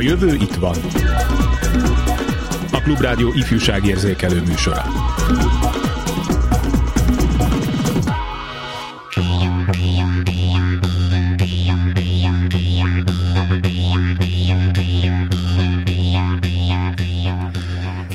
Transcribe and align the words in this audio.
A 0.00 0.02
jövő 0.02 0.34
itt 0.34 0.54
van. 0.54 0.76
A 2.72 2.80
Klubrádió 2.82 3.32
ifjúságérzékelő 3.34 4.42
műsora. 4.42 4.84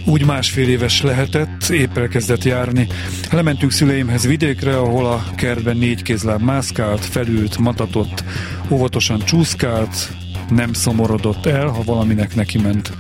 Úgy 0.06 0.26
másfél 0.26 0.70
éves 0.70 1.02
lehetett, 1.02 1.64
épp 1.64 1.98
elkezdett 1.98 2.44
járni. 2.44 2.88
Lementünk 3.32 3.72
szüleimhez 3.72 4.26
vidékre, 4.28 4.78
ahol 4.78 5.06
a 5.06 5.24
kertben 5.36 5.78
négy 5.78 6.02
kézláb 6.02 6.42
mászkált, 6.42 7.06
felült, 7.06 7.58
matatott, 7.58 8.24
óvatosan 8.70 9.20
csúszkált, 9.20 10.24
nem 10.50 10.74
szomorodott 10.74 11.46
el, 11.46 11.68
ha 11.68 11.84
valaminek 11.84 12.36
neki 12.36 12.58
ment. 12.58 12.92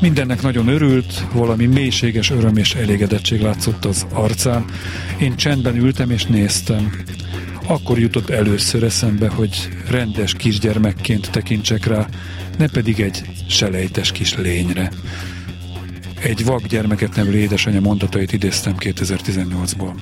Mindennek 0.00 0.42
nagyon 0.42 0.68
örült, 0.68 1.24
valami 1.32 1.66
mélységes 1.66 2.30
öröm 2.30 2.56
és 2.56 2.74
elégedettség 2.74 3.40
látszott 3.40 3.84
az 3.84 4.06
arcán. 4.12 4.64
Én 5.20 5.36
csendben 5.36 5.76
ültem 5.76 6.10
és 6.10 6.24
néztem. 6.24 6.92
Akkor 7.66 7.98
jutott 7.98 8.30
először 8.30 8.82
eszembe, 8.82 9.28
hogy 9.28 9.68
rendes 9.90 10.34
kisgyermekként 10.34 11.30
tekintsek 11.30 11.86
rá, 11.86 12.06
ne 12.58 12.68
pedig 12.68 13.00
egy 13.00 13.22
selejtes 13.48 14.12
kis 14.12 14.36
lényre. 14.36 14.90
Egy 16.22 16.44
vak 16.44 16.66
gyermeket 16.66 17.16
nem 17.16 17.32
édesanyja 17.32 17.80
mondatait 17.80 18.32
idéztem 18.32 18.74
2018-ból. 18.78 19.92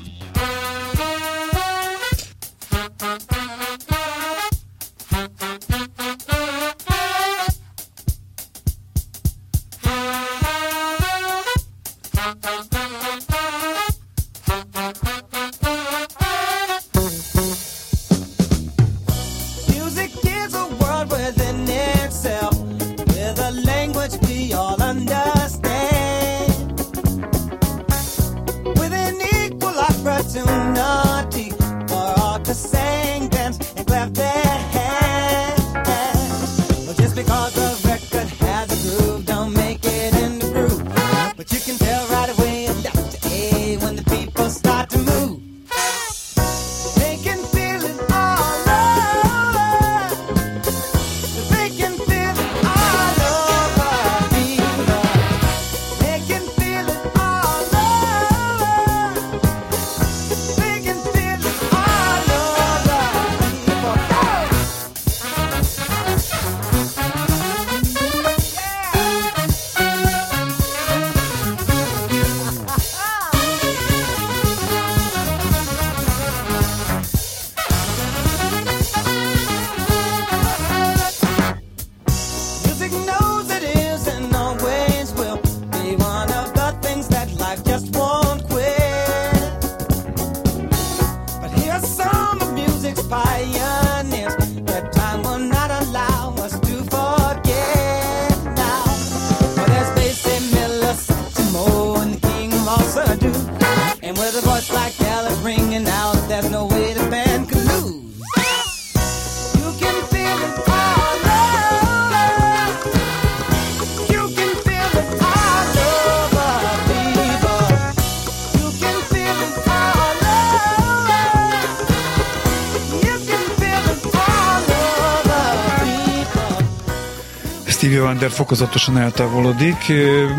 Stevie 127.66 128.02
Wonder 128.02 128.30
fokozatosan 128.30 128.98
eltávolodik. 128.98 129.92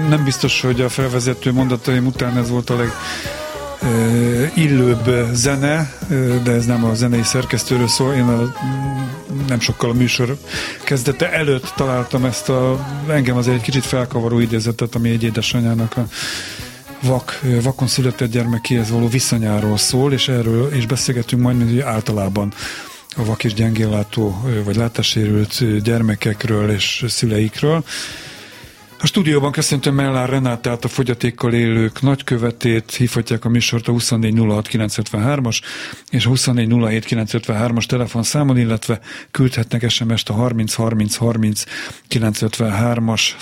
Nem 0.09 0.23
biztos, 0.23 0.61
hogy 0.61 0.81
a 0.81 0.89
felvezető 0.89 1.51
mondataim 1.51 2.05
után 2.05 2.38
ez 2.38 2.49
volt 2.49 2.69
a 2.69 2.75
leg 2.75 2.91
illőbb 4.53 5.33
zene, 5.33 5.91
de 6.43 6.51
ez 6.51 6.65
nem 6.65 6.85
a 6.85 6.93
zenei 6.93 7.23
szerkesztőről 7.23 7.88
szól. 7.88 8.13
Én 8.13 8.23
a, 8.23 8.53
nem 9.47 9.59
sokkal 9.59 9.89
a 9.89 9.93
műsor 9.93 10.38
kezdete 10.83 11.31
előtt 11.31 11.73
találtam 11.75 12.25
ezt 12.25 12.49
a 12.49 12.88
engem 13.09 13.38
azért 13.38 13.55
egy 13.55 13.61
kicsit 13.61 13.85
felkavaró 13.85 14.39
idézetet, 14.39 14.95
ami 14.95 15.09
egy 15.09 15.23
édesanyának 15.23 15.97
a 15.97 16.07
vak, 17.01 17.41
vakon 17.61 17.88
született 17.88 18.31
gyermekéhez 18.31 18.89
való 18.89 19.07
viszonyáról 19.07 19.77
szól, 19.77 20.13
és 20.13 20.27
erről 20.27 20.75
is 20.75 20.85
beszélgetünk 20.85 21.41
majd, 21.41 21.57
mint 21.57 21.83
általában 21.83 22.53
a 23.17 23.25
vak 23.25 23.44
és 23.44 23.53
gyengéllátó 23.53 24.41
vagy 24.66 24.75
látássérült 24.75 25.81
gyermekekről 25.83 26.72
és 26.72 27.05
szüleikről. 27.07 27.83
A 29.00 29.05
stúdióban 29.07 29.51
köszöntöm 29.51 29.95
Mellár 29.95 30.29
Renátát, 30.29 30.83
a 30.83 30.88
fogyatékkal 30.88 31.53
élők 31.53 32.01
nagykövetét, 32.01 32.95
hívhatják 32.95 33.45
a 33.45 33.50
műsort 33.50 33.88
a 33.88 33.91
2406953-as 33.91 35.61
és 36.09 36.25
a 36.25 36.29
2407953-as 36.29 37.85
telefonszámon, 37.85 38.57
illetve 38.57 39.00
küldhetnek 39.31 39.89
SMS-t 39.89 40.29
a 40.29 40.33
303030 40.33 41.63
as 43.06 43.35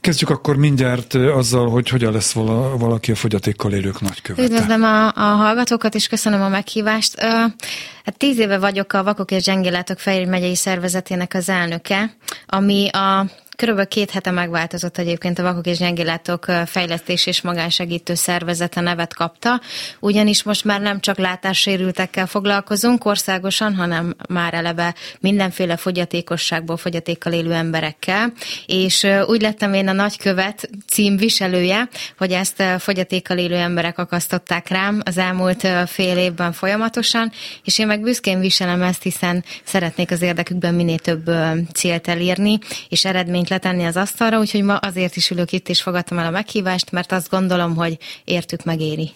Kezdjük 0.00 0.30
akkor 0.30 0.56
mindjárt 0.56 1.14
azzal, 1.14 1.68
hogy 1.68 1.88
hogyan 1.88 2.12
lesz 2.12 2.32
vala, 2.32 2.76
valaki 2.76 3.10
a 3.10 3.14
fogyatékkal 3.14 3.72
élők 3.72 4.00
nagykövete. 4.00 4.52
Üdvözlöm 4.52 4.82
a, 4.82 5.06
a 5.06 5.20
hallgatókat, 5.20 5.94
és 5.94 6.06
köszönöm 6.06 6.42
a 6.42 6.48
meghívást. 6.48 7.20
Hát 7.20 8.16
tíz 8.16 8.38
éve 8.38 8.58
vagyok 8.58 8.92
a 8.92 9.02
Vakok 9.02 9.30
és 9.30 9.42
Gyengélátok 9.42 9.98
Fejér 9.98 10.26
megyei 10.26 10.54
szervezetének 10.54 11.34
az 11.34 11.48
elnöke, 11.48 12.16
ami 12.46 12.88
a 12.88 13.26
Körülbelül 13.56 13.88
két 13.88 14.10
hete 14.10 14.30
megváltozott 14.30 14.98
egyébként 14.98 15.38
a 15.38 15.42
Vakok 15.42 15.66
és 15.66 15.78
Gyengélátok 15.78 16.46
fejlesztés 16.66 17.26
és 17.26 17.40
magánsegítő 17.40 18.14
szervezete 18.14 18.80
nevet 18.80 19.14
kapta, 19.14 19.60
ugyanis 20.00 20.42
most 20.42 20.64
már 20.64 20.80
nem 20.80 21.00
csak 21.00 21.18
látássérültekkel 21.18 22.26
foglalkozunk 22.26 23.04
országosan, 23.04 23.74
hanem 23.74 24.14
már 24.28 24.54
eleve 24.54 24.94
mindenféle 25.20 25.76
fogyatékosságból 25.76 26.76
fogyatékkal 26.76 27.32
élő 27.32 27.52
emberekkel, 27.52 28.32
és 28.66 29.06
úgy 29.26 29.40
lettem 29.40 29.74
én 29.74 29.88
a 29.88 29.92
nagykövet 29.92 30.70
cím 30.86 31.16
viselője, 31.16 31.88
hogy 32.18 32.32
ezt 32.32 32.62
fogyatékkal 32.78 33.38
élő 33.38 33.54
emberek 33.54 33.98
akasztották 33.98 34.68
rám 34.68 35.00
az 35.04 35.18
elmúlt 35.18 35.68
fél 35.86 36.18
évben 36.18 36.52
folyamatosan, 36.52 37.32
és 37.64 37.78
én 37.78 37.86
meg 37.86 38.00
büszkén 38.00 38.40
viselem 38.40 38.82
ezt, 38.82 39.02
hiszen 39.02 39.44
szeretnék 39.64 40.10
az 40.10 40.22
érdekükben 40.22 40.74
minél 40.74 40.98
több 40.98 41.30
célt 41.72 42.08
elírni, 42.08 42.58
és 42.88 43.04
eredményt 43.04 43.42
eredményt 43.44 43.48
letenni 43.48 43.84
az 43.84 43.96
asztalra, 43.96 44.38
úgyhogy 44.38 44.62
ma 44.62 44.76
azért 44.76 45.16
is 45.16 45.30
ülök 45.30 45.52
itt, 45.52 45.68
és 45.68 45.82
fogadtam 45.82 46.18
el 46.18 46.26
a 46.26 46.30
meghívást, 46.30 46.90
mert 46.90 47.12
azt 47.12 47.30
gondolom, 47.30 47.74
hogy 47.74 47.98
értük 48.24 48.64
megéri. 48.64 49.10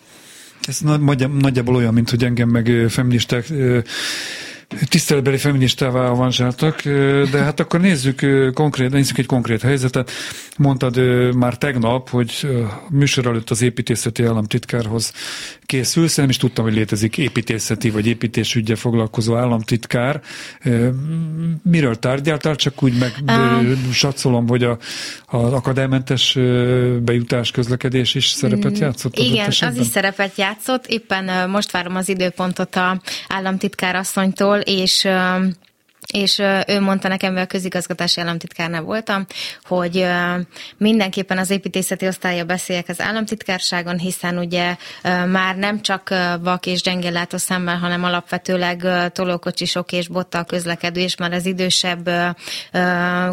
Ez 0.63 0.79
nagyjából 1.41 1.75
olyan, 1.75 1.95
mint 1.95 2.11
hogy 2.11 2.25
engem 2.25 2.49
meg 2.49 2.71
feministák 2.89 3.53
tiszteletbeli 4.89 5.37
feministává 5.37 6.09
avanzsáltak, 6.09 6.83
de 7.31 7.39
hát 7.39 7.61
akkor 7.61 7.81
nézzük 7.81 8.27
konkrét, 8.55 8.91
nézzük 8.91 9.19
egy 9.19 9.27
konkrét 9.27 9.63
helyzetet. 9.63 10.11
Mondtad 10.57 10.97
már 11.35 11.59
tegnap, 11.59 12.09
hogy 12.09 12.49
műsor 12.91 13.27
előtt 13.27 13.51
az 13.51 13.63
építészeti 13.63 14.25
államtitkárhoz 14.25 15.13
készülsz, 15.67 16.17
nem 16.17 16.29
is 16.29 16.37
tudtam, 16.37 16.65
hogy 16.65 16.75
létezik 16.75 17.19
építészeti 17.19 17.91
vagy 17.91 18.07
építésügye 18.07 18.77
foglalkozó 18.77 19.37
államtitkár. 19.37 20.21
Miről 21.63 21.99
tárgyáltál? 21.99 22.57
Csak 22.57 22.83
úgy 22.83 22.99
meg 22.99 23.13
satszolom, 23.93 24.49
hogy 24.49 24.65
a, 24.65 24.79
az 25.27 25.53
akadálymentes 25.53 26.33
bejutás 27.03 27.51
közlekedés 27.51 28.15
is 28.15 28.27
szerepet 28.27 28.79
mm, 28.79 28.81
játszott? 28.81 29.19
Igen, 29.19 29.47
az 29.61 29.77
is 29.77 29.87
szerepet 29.87 30.37
játszott. 30.37 30.87
Éppen 30.87 31.51
most 31.51 31.71
várom 31.71 31.97
az 31.97 32.09
időpontot 32.09 32.77
a 32.77 33.01
államtitkár 33.29 33.95
asszonytól, 33.95 34.58
és 34.65 35.09
és 36.13 36.39
ő 36.67 36.81
mondta 36.81 37.09
nekem, 37.09 37.33
hogy 37.33 37.43
a 37.43 37.47
közigazgatási 37.47 38.21
államtitkárnál 38.21 38.83
voltam, 38.83 39.27
hogy 39.63 40.07
mindenképpen 40.77 41.39
az 41.39 41.51
építészeti 41.51 42.07
osztálya 42.07 42.45
beszéljek 42.45 42.89
az 42.89 43.01
államtitkárságon, 43.01 43.99
hiszen 43.99 44.39
ugye 44.39 44.77
már 45.27 45.57
nem 45.57 45.81
csak 45.81 46.15
vak 46.41 46.67
és 46.67 46.83
gyengéllátó 46.83 47.37
szemmel, 47.37 47.79
hanem 47.79 48.05
alapvetőleg 48.05 48.87
tolókocsisok 49.13 49.93
és 49.93 50.09
bottal 50.09 50.45
közlekedő, 50.45 51.01
és 51.01 51.17
már 51.17 51.33
az 51.33 51.47
idősebb 51.47 52.11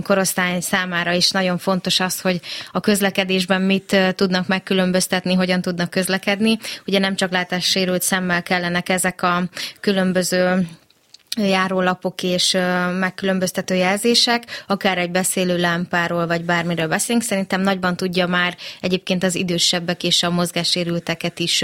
korosztály 0.04 0.60
számára 0.60 1.12
is 1.12 1.32
nagyon 1.32 1.58
fontos 1.58 2.00
az, 2.00 2.22
hogy 2.22 2.40
a 2.72 2.80
közlekedésben 2.80 3.62
mit 3.62 3.98
tudnak 4.16 4.48
megkülönböztetni, 4.48 5.34
hogyan 5.34 5.62
tudnak 5.62 5.90
közlekedni. 5.90 6.58
Ugye 6.88 7.00
nem 7.00 7.16
csak 7.16 7.32
látássérült 7.32 8.02
szemmel 8.02 8.44
kellenek 8.44 8.90
ezek 8.90 9.22
a 9.22 9.44
különböző 9.80 10.68
járólapok 11.36 12.24
és 12.24 12.58
megkülönböztető 13.00 13.76
jelzések, 13.76 14.64
akár 14.68 14.98
egy 14.98 15.12
beszélő 15.12 15.58
lámpáról, 15.58 16.28
vagy 16.28 16.44
bármiről 16.44 16.88
beszélünk. 16.88 17.24
Szerintem 17.24 17.62
nagyban 17.62 17.96
tudja 17.96 18.28
már 18.28 18.58
egyébként 18.82 19.24
az 19.24 19.36
idősebbek 19.36 20.04
és 20.04 20.24
a 20.24 20.30
mozgássérülteket 20.30 21.40
is 21.40 21.64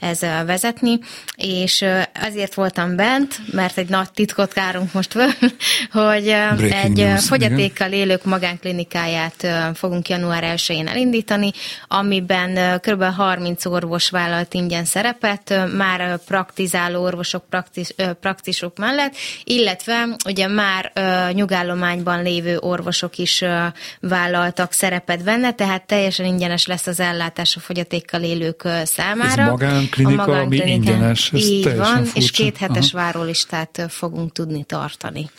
ez 0.00 0.20
vezetni, 0.20 0.98
és 1.36 1.84
azért 2.22 2.54
voltam 2.54 2.96
bent, 2.96 3.40
mert 3.52 3.78
egy 3.78 3.88
nagy 3.88 4.10
titkot 4.10 4.52
kárunk 4.52 4.92
most 4.92 5.12
föl, 5.12 5.30
hogy 6.02 6.24
Breaking 6.24 6.72
egy 6.72 6.92
news, 6.92 7.26
fogyatékkal 7.26 7.92
igen. 7.92 8.00
élők 8.00 8.24
magánklinikáját 8.24 9.46
fogunk 9.74 10.08
január 10.08 10.54
1-én 10.56 10.88
elindítani, 10.88 11.50
amiben 11.88 12.80
kb. 12.80 13.02
30 13.02 13.66
orvos 13.66 14.10
vállalt 14.10 14.54
ingyen 14.54 14.84
szerepet, 14.84 15.54
már 15.76 16.18
praktizáló 16.26 17.02
orvosok, 17.02 17.44
praktis, 17.48 17.94
praktisok 18.20 18.78
mellett, 18.78 18.94
mellett, 18.96 19.14
illetve 19.44 20.08
ugye 20.24 20.48
már 20.48 20.92
ö, 20.94 21.32
nyugállományban 21.32 22.22
lévő 22.22 22.58
orvosok 22.58 23.18
is 23.18 23.40
ö, 23.40 23.66
vállaltak 24.00 24.72
szerepet 24.72 25.24
benne, 25.24 25.52
tehát 25.52 25.86
teljesen 25.86 26.26
ingyenes 26.26 26.66
lesz 26.66 26.86
az 26.86 27.00
ellátás 27.00 27.56
a 27.56 27.60
fogyatékkal 27.60 28.22
élők 28.22 28.64
ö, 28.64 28.80
számára. 28.84 29.42
Ez 29.42 29.48
magánklinika, 29.48 30.22
a 30.22 30.26
magánklinika 30.26 30.64
ami 30.64 30.72
ingyenes. 30.72 31.32
Ez 31.32 31.40
Így 31.40 31.76
van, 31.76 31.96
furcsa. 31.96 32.10
és 32.14 32.30
két 32.30 32.56
hetes 32.56 32.94
Aha. 32.94 33.04
várólistát 33.04 33.86
fogunk 33.88 34.32
tudni 34.32 34.64
tartani. 34.64 35.30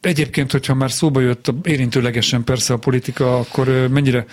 Egyébként, 0.00 0.52
hogyha 0.52 0.74
már 0.74 0.90
szóba 0.90 1.20
jött 1.20 1.52
érintőlegesen 1.62 2.44
persze 2.44 2.72
a 2.72 2.76
politika, 2.76 3.38
akkor 3.38 3.88
mennyire 3.90 4.26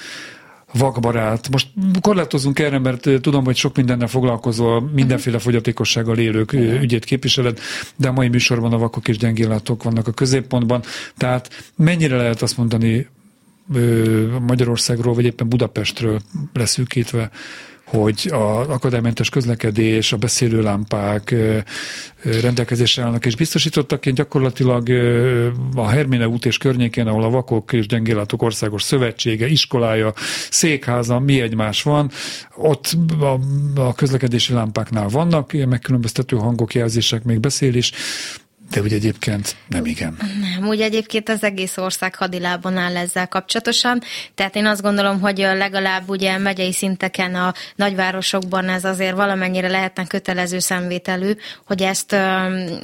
vakbarát. 0.74 1.50
Most 1.50 1.68
korlátozunk 2.02 2.60
erre, 2.60 2.80
mert 2.80 3.10
tudom, 3.22 3.46
hogy 3.46 3.56
sok 3.56 3.76
mindennel 3.76 4.08
foglalkozol, 4.08 4.82
mindenféle 4.82 5.40
fogyatékossággal 5.40 6.18
élők 6.18 6.54
ügyét 6.54 7.06
képviseled, 7.06 7.60
de 7.96 8.08
a 8.08 8.12
mai 8.12 8.28
műsorban 8.28 8.74
a 8.74 8.78
vakok 8.78 9.08
és 9.08 9.18
gyengéllátók 9.18 9.84
vannak 9.84 10.08
a 10.08 10.12
középpontban. 10.12 10.84
Tehát 11.18 11.72
mennyire 11.76 12.18
lehet 12.18 12.42
azt 12.42 12.58
mondani 12.58 13.08
Magyarországról, 14.48 15.14
vagy 15.14 15.26
éppen 15.26 15.50
Budapestről 15.50 16.22
leszűkítve, 16.54 17.32
hogy 17.88 18.30
az 18.32 18.68
akadálymentes 18.68 19.30
közlekedés, 19.30 20.14
a 20.14 20.18
beszélőlámpák 20.18 21.36
rendelkezésre 22.24 23.04
állnak 23.04 23.26
és 23.26 23.36
biztosítottak. 23.36 24.06
Én 24.06 24.14
gyakorlatilag 24.14 24.90
a 25.76 25.88
Hermine 25.88 26.28
út 26.28 26.46
és 26.46 26.58
környékén, 26.58 27.08
ahol 27.08 27.24
a 27.24 27.30
Vakok 27.30 27.74
és 27.74 27.88
Gyengélátok 27.88 28.42
Országos 28.42 28.84
Szövetsége, 28.84 29.48
iskolája, 29.48 30.14
székháza, 30.50 31.20
mi 31.20 31.42
egymás 31.42 31.84
van, 31.84 32.12
ott 32.56 32.98
a, 33.20 33.40
a 33.76 33.94
közlekedési 33.94 34.54
lámpáknál 34.54 35.08
vannak 35.08 35.54
ilyen 35.54 35.68
megkülönböztető 35.68 36.36
hangok, 36.36 36.74
jelzések, 36.74 37.24
még 37.24 37.40
beszélés, 37.40 37.92
de 38.72 38.82
úgy 38.82 38.94
egyébként 38.94 39.56
nem 39.68 39.86
igen. 39.86 40.18
Nem, 40.42 40.68
úgy 40.68 40.82
egyébként 40.82 41.30
az 41.30 41.44
egész 41.44 41.78
ország 41.78 42.16
hadilában 42.16 42.78
áll 42.78 42.98
ezzel 42.98 43.28
kapcsolatosan. 43.28 44.02
Tehát 44.36 44.56
én 44.56 44.66
azt 44.66 44.82
gondolom, 44.82 45.20
hogy 45.20 45.38
legalább 45.38 46.10
ugye 46.10 46.38
megyei 46.38 46.74
szinteken 46.74 47.36
a 47.36 47.54
nagyvárosokban 47.76 48.70
ez 48.70 48.86
azért 48.86 49.16
valamennyire 49.16 49.68
lehetne 49.68 50.08
kötelező 50.08 50.60
szemvételű, 50.60 51.32
hogy 51.66 51.82
ezt 51.82 52.12
ö, 52.12 52.18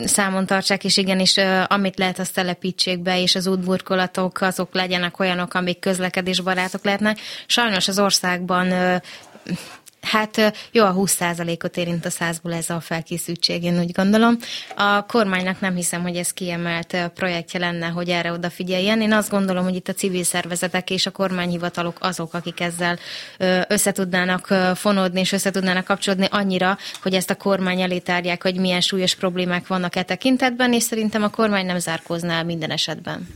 számon 0.05 0.45
tartsák, 0.45 0.83
és 0.83 0.97
igenis 0.97 1.37
ö, 1.37 1.61
amit 1.67 1.97
lehet, 1.97 2.19
azt 2.19 2.33
telepítsék 2.33 2.99
be, 2.99 3.21
és 3.21 3.35
az 3.35 3.47
útburkolatok 3.47 4.41
azok 4.41 4.73
legyenek 4.73 5.19
olyanok, 5.19 5.53
amik 5.53 5.79
közlekedésbarátok 5.79 6.83
lehetnek. 6.83 7.17
Sajnos 7.47 7.87
az 7.87 7.99
országban 7.99 8.71
ö, 8.71 8.95
Hát 10.03 10.53
jó, 10.71 10.85
a 10.85 10.93
20%-ot 10.93 11.77
érint 11.77 12.05
a 12.05 12.09
százból 12.09 12.53
ez 12.53 12.69
a 12.69 12.79
felkészültség, 12.79 13.63
én 13.63 13.79
úgy 13.79 13.91
gondolom. 13.91 14.37
A 14.75 15.05
kormánynak 15.05 15.59
nem 15.59 15.75
hiszem, 15.75 16.01
hogy 16.01 16.15
ez 16.15 16.31
kiemelt 16.31 16.97
projektje 17.13 17.59
lenne, 17.59 17.87
hogy 17.87 18.09
erre 18.09 18.31
odafigyeljen. 18.31 19.01
Én 19.01 19.13
azt 19.13 19.29
gondolom, 19.29 19.63
hogy 19.63 19.75
itt 19.75 19.87
a 19.87 19.93
civil 19.93 20.23
szervezetek 20.23 20.89
és 20.89 21.05
a 21.05 21.11
kormányhivatalok 21.11 21.97
azok, 21.99 22.33
akik 22.33 22.59
ezzel 22.59 22.97
összetudnának 23.67 24.47
fonódni 24.75 25.19
és 25.19 25.31
összetudnának 25.31 25.85
kapcsolódni 25.85 26.27
annyira, 26.31 26.77
hogy 27.01 27.13
ezt 27.13 27.29
a 27.29 27.35
kormány 27.35 27.81
elé 27.81 27.99
tárják, 27.99 28.43
hogy 28.43 28.55
milyen 28.55 28.81
súlyos 28.81 29.15
problémák 29.15 29.67
vannak 29.67 29.95
e 29.95 30.03
tekintetben, 30.03 30.73
és 30.73 30.83
szerintem 30.83 31.23
a 31.23 31.29
kormány 31.29 31.65
nem 31.65 31.79
zárkózná 31.79 32.41
minden 32.41 32.71
esetben. 32.71 33.27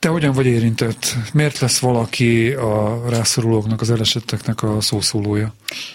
Te 0.00 0.08
hogyan 0.08 0.32
vagy 0.32 0.46
érintett? 0.46 1.14
Miért 1.32 1.58
lesz 1.58 1.78
valaki 1.78 2.52
a 2.52 3.02
rászorulóknak, 3.08 3.80
az 3.80 3.90
elesetteknek 3.90 4.62
a 4.62 4.80
szószólója? 4.80 5.54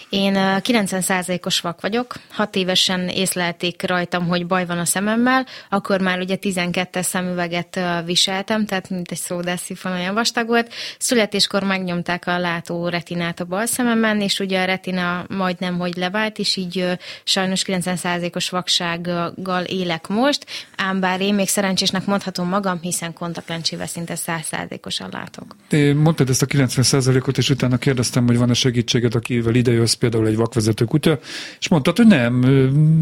Én 0.10 0.34
90%-os 0.38 1.60
vak 1.60 1.82
vagyok, 1.82 2.16
hat 2.32 2.56
évesen 2.56 3.10
észlelték 3.10 3.88
rajtam, 3.88 4.28
hogy 4.28 4.48
baj 4.48 4.66
van 4.66 4.78
a 4.78 4.86
szememmel, 4.86 5.46
akkor 5.70 6.02
már 6.02 6.20
ugye 6.20 6.38
12-es 6.42 7.04
szemüveget 7.04 7.80
viseltem, 8.06 8.66
tehát 8.66 8.90
mint 8.90 9.12
egy 9.12 9.18
szódászifon 9.18 9.92
olyan 9.92 10.14
vastag 10.14 10.48
volt. 10.48 10.74
Születéskor 11.00 11.64
megnyomták 11.64 12.28
a 12.28 12.40
látó 12.40 12.88
retinát 12.88 13.40
a 13.40 13.46
bal 13.46 13.66
szememben, 13.66 14.22
és 14.22 14.40
ugye 14.40 14.62
a 14.62 14.66
retina 14.66 15.26
majdnem, 15.30 15.80
hogy 15.80 15.96
levált, 15.96 16.40
és 16.40 16.56
így 16.56 16.98
sajnos 17.24 17.64
90%-os 17.68 18.50
vaksággal 18.50 19.64
élek 19.64 20.08
most, 20.08 20.46
ám 20.76 21.00
bár 21.00 21.22
én 21.22 21.34
még 21.34 21.48
szerencsésnek 21.48 22.06
mondhatom 22.06 22.48
magam, 22.48 22.80
hiszen 22.82 23.14
kontaktlencsével 23.14 23.88
szinte 23.94 24.18
100%-osan 24.26 25.10
látok. 25.12 25.56
Mondtad 25.96 26.30
ezt 26.30 26.42
a 26.42 26.46
90%-ot, 26.46 27.38
és 27.38 27.50
utána 27.50 27.78
kérdeztem, 27.78 28.26
hogy 28.26 28.38
van-e 28.38 28.54
segítséged, 28.54 29.16
akivel 29.16 29.56
ide 29.56 29.72
jössz, 29.72 29.94
például 29.94 30.28
egy 30.28 30.36
vakvezető 30.36 30.86
kutya, 30.86 31.20
és 31.60 31.68
mondtad, 31.68 31.98
hogy 31.98 32.08
nem, 32.08 32.44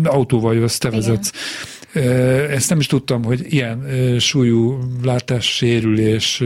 autóval 0.04 0.56
jössz, 0.56 0.78
te 0.78 0.90
vezetsz. 0.90 1.32
Ezt 2.50 2.70
nem 2.70 2.80
is 2.80 2.88
tudtam, 2.88 3.24
hogy 3.24 3.54
ilyen 3.54 3.86
súlyú 4.20 4.80
látássérülés 5.04 6.44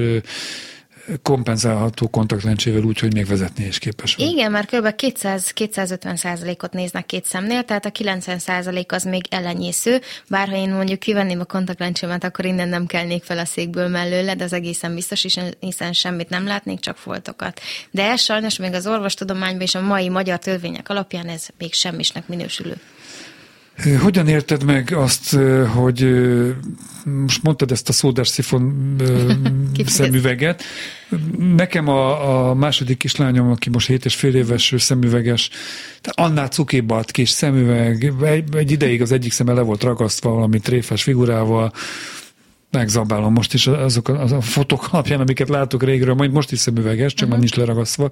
kompenzálható 1.21 2.07
kontaktlencsével 2.07 2.83
úgy, 2.83 2.99
hogy 2.99 3.13
még 3.13 3.25
vezetni 3.25 3.65
is 3.65 3.79
képes 3.79 4.15
vagy. 4.15 4.27
Igen, 4.27 4.51
mert 4.51 4.69
kb. 4.75 4.93
200-250 4.97 6.15
százalékot 6.15 6.73
néznek 6.73 7.05
két 7.05 7.25
szemnél, 7.25 7.63
tehát 7.63 7.85
a 7.85 7.91
90 7.91 8.39
százalék 8.39 8.91
az 8.91 9.03
még 9.03 9.25
ellenyésző, 9.29 10.01
bár 10.29 10.49
ha 10.49 10.55
én 10.55 10.69
mondjuk 10.69 10.99
kivenném 10.99 11.39
a 11.39 11.43
kontaktlencsémet, 11.43 12.23
akkor 12.23 12.45
innen 12.45 12.69
nem 12.69 12.85
kelnék 12.85 13.23
fel 13.23 13.37
a 13.37 13.45
székből 13.45 13.87
mellőle, 13.87 14.35
de 14.35 14.43
az 14.43 14.53
egészen 14.53 14.95
biztos, 14.95 15.25
hiszen 15.59 15.93
semmit 15.93 16.29
nem 16.29 16.45
látnék, 16.45 16.79
csak 16.79 16.97
foltokat. 16.97 17.61
De 17.91 18.09
ez 18.09 18.21
sajnos 18.21 18.57
még 18.57 18.73
az 18.73 18.87
orvostudományban 18.87 19.61
és 19.61 19.75
a 19.75 19.81
mai 19.81 20.09
magyar 20.09 20.39
törvények 20.39 20.89
alapján 20.89 21.27
ez 21.27 21.47
még 21.57 21.73
semmisnek 21.73 22.27
minősülő. 22.27 22.77
Hogyan 24.01 24.27
érted 24.27 24.63
meg 24.63 24.93
azt, 24.93 25.37
hogy 25.73 26.07
most 27.25 27.43
mondtad 27.43 27.71
ezt 27.71 27.89
a 27.89 27.93
szódás 27.93 28.27
szifon 28.27 28.95
szemüveget. 29.85 30.63
Nekem 31.55 31.87
a, 31.87 32.49
a 32.49 32.53
második 32.53 32.97
kislányom, 32.97 33.49
aki 33.51 33.69
most 33.69 33.87
7 33.87 34.05
és 34.05 34.15
fél 34.15 34.35
éves 34.35 34.73
szemüveges, 34.77 35.49
annál 36.03 36.47
cukébb 36.47 36.93
kis 37.11 37.29
szemüveg, 37.29 38.13
egy, 38.23 38.55
egy 38.55 38.71
ideig 38.71 39.01
az 39.01 39.11
egyik 39.11 39.31
szeme 39.31 39.53
le 39.53 39.61
volt 39.61 39.83
ragasztva 39.83 40.29
valami 40.29 40.59
tréfás 40.59 41.03
figurával, 41.03 41.73
megzabálom 42.75 43.33
most 43.33 43.53
is 43.53 43.67
azok 43.67 44.07
a, 44.07 44.21
az 44.21 44.31
a 44.31 44.41
fotók 44.41 44.87
alapján, 44.91 45.19
amiket 45.19 45.49
látok 45.49 45.83
régről, 45.83 46.15
majd 46.15 46.31
most 46.31 46.51
is 46.51 46.59
szemüveges, 46.59 47.13
csak 47.13 47.27
uh-huh. 47.27 47.29
már 47.29 47.39
nincs 47.39 47.55
leragasztva. 47.55 48.11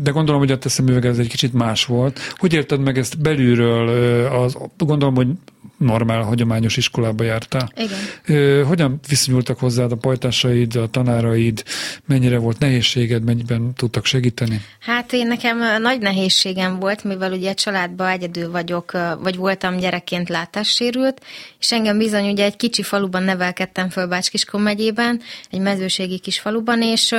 De 0.00 0.10
gondolom, 0.10 0.40
hogy 0.40 0.50
a 0.50 0.58
te 0.58 0.68
szemüveged 0.68 1.10
ez 1.10 1.18
egy 1.18 1.28
kicsit 1.28 1.52
más 1.52 1.84
volt. 1.84 2.20
Hogy 2.36 2.52
érted 2.52 2.80
meg 2.80 2.98
ezt 2.98 3.20
belülről? 3.20 3.88
Az, 4.26 4.56
gondolom, 4.76 5.14
hogy 5.14 5.28
normál, 5.76 6.22
hagyományos 6.22 6.76
iskolába 6.76 7.24
jártál. 7.24 7.72
Igen. 7.76 8.64
Hogyan 8.64 9.00
viszonyultak 9.08 9.58
hozzád 9.58 9.92
a 9.92 9.96
pajtásaid, 9.96 10.76
a 10.76 10.88
tanáraid, 10.88 11.64
mennyire 12.04 12.38
volt 12.38 12.58
nehézséged, 12.58 13.24
mennyiben 13.24 13.74
tudtak 13.74 14.04
segíteni? 14.04 14.60
Hát 14.80 15.12
én 15.12 15.26
nekem 15.26 15.82
nagy 15.82 16.00
nehézségem 16.00 16.78
volt, 16.78 17.04
mivel 17.04 17.32
ugye 17.32 17.54
családban 17.54 18.08
egyedül 18.08 18.50
vagyok, 18.50 18.92
vagy 19.20 19.36
voltam 19.36 19.76
gyerekként 19.76 20.28
látássérült, 20.28 21.22
és 21.60 21.72
engem 21.72 21.98
bizony 21.98 22.30
ugye 22.30 22.44
egy 22.44 22.56
kicsi 22.56 22.82
faluban 22.82 23.22
nevelkedtem 23.22 23.88
föl 23.88 24.06
Bácskiskon 24.06 24.60
megyében, 24.60 25.20
egy 25.50 25.60
mezőségi 25.60 26.18
kis 26.18 26.40
faluban, 26.40 26.82
és, 26.82 27.14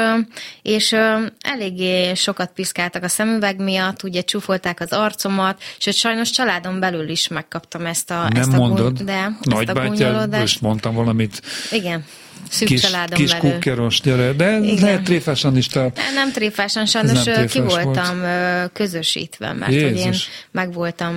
és 0.62 0.96
eléggé 1.40 2.14
sokat 2.14 2.52
piszkáltak 2.56 3.04
a 3.04 3.08
szemüveg 3.08 3.60
miatt, 3.60 4.04
ugye 4.04 4.22
csúfolták 4.22 4.80
az 4.80 4.92
arcomat, 4.92 5.62
és 5.86 5.98
sajnos 5.98 6.30
családon 6.30 6.80
belül 6.80 7.10
is 7.10 7.28
megkaptam 7.28 7.86
ezt 7.86 8.12
a, 8.12 8.28
Nem 8.38 8.50
ezt 8.50 8.80
a 8.80 8.90
de, 9.04 9.38
nagybátyád, 9.42 10.40
most 10.40 10.62
mondtam 10.62 10.94
valamit. 10.96 11.42
Igen 11.72 12.04
szűk 12.50 12.68
kis, 12.68 12.82
családom 12.82 13.18
kis 13.18 13.32
belül. 13.32 13.52
kukkeros 13.52 14.02
gyere, 14.02 14.34
de 14.34 14.58
Igen. 14.58 14.84
lehet 14.84 15.04
tréfásan 15.04 15.58
is. 15.58 15.68
Tehát 15.68 16.00
nem 16.14 16.32
tréfásan, 16.32 16.86
sajnos 16.86 17.24
tréfás 17.24 17.52
ki 17.52 17.60
voltam 17.60 18.20
volt. 18.20 18.72
közösítve, 18.74 19.54
mert 19.54 19.72
Jézus. 19.72 19.90
hogy 19.90 20.00
én 20.00 20.14
meg 20.52 20.74
voltam 20.74 21.16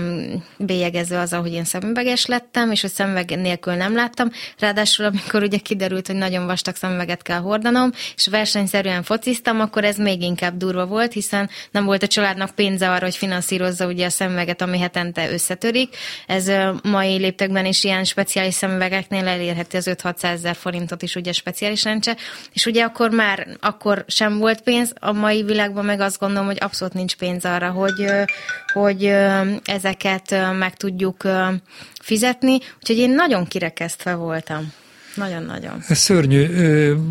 bélyegezve 0.58 1.18
az, 1.20 1.32
hogy 1.32 1.52
én 1.52 1.64
szemüveges 1.64 2.26
lettem, 2.26 2.70
és 2.70 2.80
hogy 2.80 2.90
szemüveg 2.90 3.38
nélkül 3.40 3.74
nem 3.74 3.94
láttam. 3.94 4.30
Ráadásul, 4.58 5.04
amikor 5.04 5.42
ugye 5.42 5.58
kiderült, 5.58 6.06
hogy 6.06 6.16
nagyon 6.16 6.46
vastag 6.46 6.76
szemüveget 6.76 7.22
kell 7.22 7.38
hordanom, 7.38 7.90
és 8.16 8.26
versenyszerűen 8.26 9.02
fociztam, 9.02 9.60
akkor 9.60 9.84
ez 9.84 9.96
még 9.96 10.22
inkább 10.22 10.56
durva 10.56 10.86
volt, 10.86 11.12
hiszen 11.12 11.50
nem 11.70 11.84
volt 11.84 12.02
a 12.02 12.06
családnak 12.06 12.54
pénze 12.54 12.90
arra, 12.90 13.04
hogy 13.04 13.16
finanszírozza 13.16 13.86
ugye 13.86 14.06
a 14.06 14.10
szemüveget, 14.10 14.62
ami 14.62 14.78
hetente 14.78 15.32
összetörik. 15.32 15.96
Ez 16.26 16.50
mai 16.82 17.16
léptekben 17.16 17.66
is 17.66 17.84
ilyen 17.84 18.04
speciális 18.04 18.54
szemüvegeknél 18.54 19.26
elérheti 19.26 19.76
az 19.76 19.90
5-600 20.02 20.22
ezer 20.22 20.56
forintot 20.56 21.02
is 21.02 21.16
ugye 21.20 21.32
speciális 21.32 21.82
lencse, 21.82 22.16
és 22.52 22.66
ugye 22.66 22.84
akkor 22.84 23.10
már 23.10 23.46
akkor 23.60 24.04
sem 24.06 24.38
volt 24.38 24.60
pénz, 24.60 24.92
a 25.00 25.12
mai 25.12 25.42
világban 25.42 25.84
meg 25.84 26.00
azt 26.00 26.18
gondolom, 26.18 26.46
hogy 26.46 26.58
abszolút 26.60 26.94
nincs 26.94 27.16
pénz 27.16 27.44
arra, 27.44 27.70
hogy, 27.70 28.06
hogy 28.72 29.04
ezeket 29.64 30.34
meg 30.58 30.76
tudjuk 30.76 31.22
fizetni, 32.00 32.58
úgyhogy 32.78 32.98
én 32.98 33.10
nagyon 33.10 33.46
kirekesztve 33.46 34.14
voltam. 34.14 34.72
Nagyon-nagyon. 35.20 35.84
Ez 35.88 35.98
szörnyű. 35.98 36.46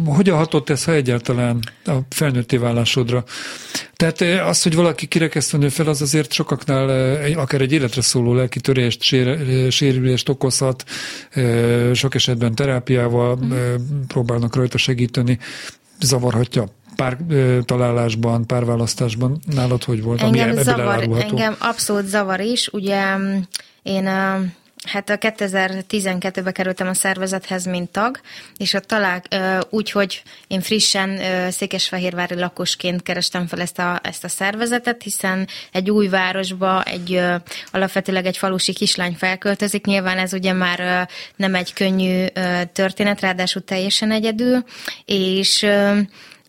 Hogyan 0.06 0.38
hatott 0.38 0.70
ez, 0.70 0.84
ha 0.84 0.94
egyáltalán 0.94 1.60
a 1.86 1.98
felnőtté 2.10 2.58
válásodra? 2.58 3.24
Tehát 3.94 4.22
az, 4.22 4.64
hogy 4.64 4.76
valaki 4.76 5.06
kirekesztő 5.06 5.70
fel, 5.70 5.88
az 5.88 6.02
azért 6.02 6.32
sokaknál 6.32 7.16
akár 7.36 7.62
egy 7.62 7.72
életre 7.72 8.02
szóló 8.02 8.34
lelki 8.34 8.60
törést, 8.60 9.02
sérülést 9.70 10.30
okozhat, 10.30 10.84
sok 11.94 12.16
esetben 12.16 12.56
terápiával 12.56 13.40
mm. 13.44 13.52
próbálnak 14.08 14.56
rajta 14.56 14.78
segíteni, 14.78 15.40
zavarhatja 16.00 16.66
pár 16.96 17.18
találásban, 17.66 18.48
párválasztásban. 18.48 19.40
Nálad 19.46 19.84
hogy 19.84 20.04
volt? 20.04 20.22
Engem, 20.22 20.50
ami 20.50 20.62
zavar, 20.62 21.08
engem 21.20 21.56
abszolút 21.60 22.08
zavar 22.08 22.40
is. 22.40 22.68
Ugye 22.68 23.16
mm, 23.16 23.38
én 23.84 24.10
Hát 24.88 25.10
a 25.10 25.18
2012-ben 25.18 26.54
kerültem 26.54 26.88
a 26.88 26.94
szervezethez, 26.94 27.66
mint 27.66 27.90
tag, 27.90 28.20
és 28.58 28.74
ott 28.74 28.88
talál 28.88 29.22
úgy, 29.70 29.92
hogy 29.92 30.24
én 30.48 30.62
frissen 30.62 31.20
székesfehérvári 31.52 32.36
lakosként 32.36 33.02
kerestem 33.02 33.48
fel 33.48 33.62
ezt 33.62 33.80
a, 33.80 34.00
ezt 34.04 34.24
a 34.24 34.28
szervezetet, 34.28 35.04
hiszen 35.04 35.48
egy 35.72 35.90
új 35.90 36.08
városba, 36.08 36.84
egy 36.84 37.22
alapvetőleg 37.72 38.26
egy 38.26 38.38
falusi 38.38 38.74
kislány 38.74 39.14
felköltözik, 39.14 39.86
nyilván 39.86 40.18
ez 40.18 40.34
ugye 40.34 40.54
már 40.54 41.10
nem 41.36 41.56
egy 41.56 41.74
könnyű 41.74 42.26
történet, 42.74 43.22
ráadásul 43.22 43.64
teljesen 43.64 44.12
egyedül, 44.12 44.64
és 45.06 45.66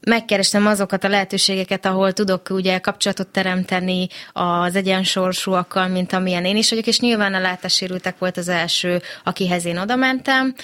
megkerestem 0.01 0.67
azokat 0.67 1.05
a 1.05 1.09
lehetőségeket, 1.09 1.87
ahol 1.87 2.13
tudok 2.13 2.51
ugye 2.51 2.79
kapcsolatot 2.79 3.29
teremteni 3.29 4.09
az 4.33 4.77
egyensorsúakkal, 4.77 5.89
mint 5.89 6.13
amilyen 6.13 6.45
én 6.45 6.57
is 6.57 6.71
vagyok, 6.71 6.87
és 6.87 7.01
nyilván 7.01 7.35
a 7.35 7.41
látássérültek 7.41 8.19
volt 8.19 8.37
az 8.37 8.49
első, 8.49 9.03
akihez 9.25 9.65
én 9.65 9.79
oda 9.79 9.97
mentem. 9.97 10.55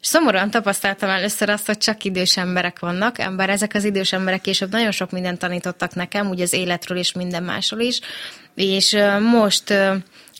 Szomorúan 0.00 0.50
tapasztaltam 0.50 1.08
először 1.08 1.48
azt, 1.48 1.66
hogy 1.66 1.78
csak 1.78 2.04
idős 2.04 2.36
emberek 2.36 2.78
vannak, 2.78 3.18
ember 3.18 3.50
ezek 3.50 3.74
az 3.74 3.84
idős 3.84 4.12
emberek 4.12 4.40
később 4.40 4.70
nagyon 4.70 4.90
sok 4.90 5.10
mindent 5.10 5.38
tanítottak 5.38 5.94
nekem, 5.94 6.28
ugye 6.28 6.42
az 6.42 6.52
életről 6.52 6.98
és 6.98 7.12
minden 7.12 7.42
másról 7.42 7.80
is, 7.80 8.00
és 8.54 8.96
most 9.30 9.74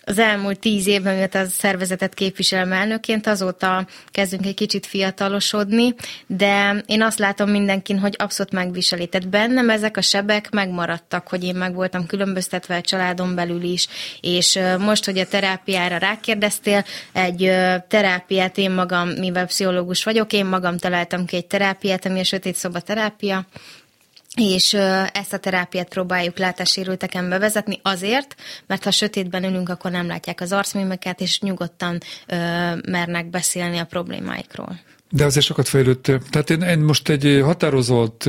az 0.09 0.19
elmúlt 0.19 0.59
tíz 0.59 0.87
évben, 0.87 1.15
miatt 1.15 1.35
a 1.35 1.47
szervezetet 1.47 2.15
képviselem 2.15 2.73
elnökként, 2.73 3.27
azóta 3.27 3.87
kezdünk 4.11 4.47
egy 4.47 4.55
kicsit 4.55 4.87
fiatalosodni, 4.87 5.95
de 6.27 6.83
én 6.87 7.03
azt 7.03 7.19
látom 7.19 7.51
mindenkin, 7.51 7.99
hogy 7.99 8.15
abszolút 8.19 8.53
megviseli. 8.53 9.07
Tehát 9.07 9.29
bennem 9.29 9.71
ezek 9.71 9.97
a 9.97 10.01
sebek 10.01 10.51
megmaradtak, 10.51 11.29
hogy 11.29 11.45
én 11.45 11.55
meg 11.55 11.75
voltam 11.75 12.07
különböztetve 12.07 12.77
a 12.77 12.81
családon 12.81 13.35
belül 13.35 13.63
is, 13.63 13.89
és 14.21 14.59
most, 14.79 15.05
hogy 15.05 15.19
a 15.19 15.27
terápiára 15.27 15.97
rákérdeztél, 15.97 16.85
egy 17.13 17.53
terápiát 17.89 18.59
én 18.59 18.71
magam, 18.71 19.09
mivel 19.09 19.47
pszichológus 19.47 20.05
vagyok, 20.05 20.33
én 20.33 20.47
magam 20.47 20.77
találtam 20.77 21.25
ki 21.25 21.37
egy 21.37 21.47
terápiát, 21.47 22.07
ami 22.07 22.21
a 22.21 22.25
sötét 22.25 22.55
szoba 22.55 22.81
terápia, 22.81 23.47
és 24.37 24.75
ezt 25.13 25.33
a 25.33 25.39
terápiát 25.39 25.89
próbáljuk 25.89 26.39
látássérülteken 26.39 27.29
bevezetni 27.29 27.81
azért, 27.83 28.35
mert 28.67 28.85
ha 28.85 28.91
sötétben 28.91 29.45
ülünk, 29.45 29.69
akkor 29.69 29.91
nem 29.91 30.07
látják 30.07 30.41
az 30.41 30.53
arcmimeket, 30.53 31.21
és 31.21 31.41
nyugodtan 31.41 31.99
ö, 32.27 32.37
mernek 32.91 33.31
beszélni 33.31 33.79
a 33.79 33.85
problémáikról. 33.85 34.81
De 35.11 35.25
azért 35.25 35.47
sokat 35.47 35.69
fejlődtél. 35.69 36.21
Tehát 36.31 36.51
én, 36.51 36.61
én 36.61 36.79
most 36.79 37.09
egy 37.09 37.41
határozott, 37.45 38.23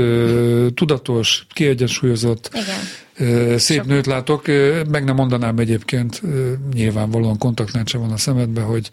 tudatos, 0.74 1.46
kiegyensúlyozott, 1.54 2.50
Igen. 2.54 3.58
szép 3.58 3.78
Sok. 3.78 3.88
nőt 3.88 4.06
látok. 4.06 4.48
Meg 4.90 5.04
nem 5.04 5.16
mondanám 5.16 5.58
egyébként, 5.58 6.22
nyilvánvalóan 6.74 7.38
kontaktlencse 7.38 7.98
van 7.98 8.12
a 8.12 8.18
szemedbe, 8.18 8.62
hogy 8.62 8.90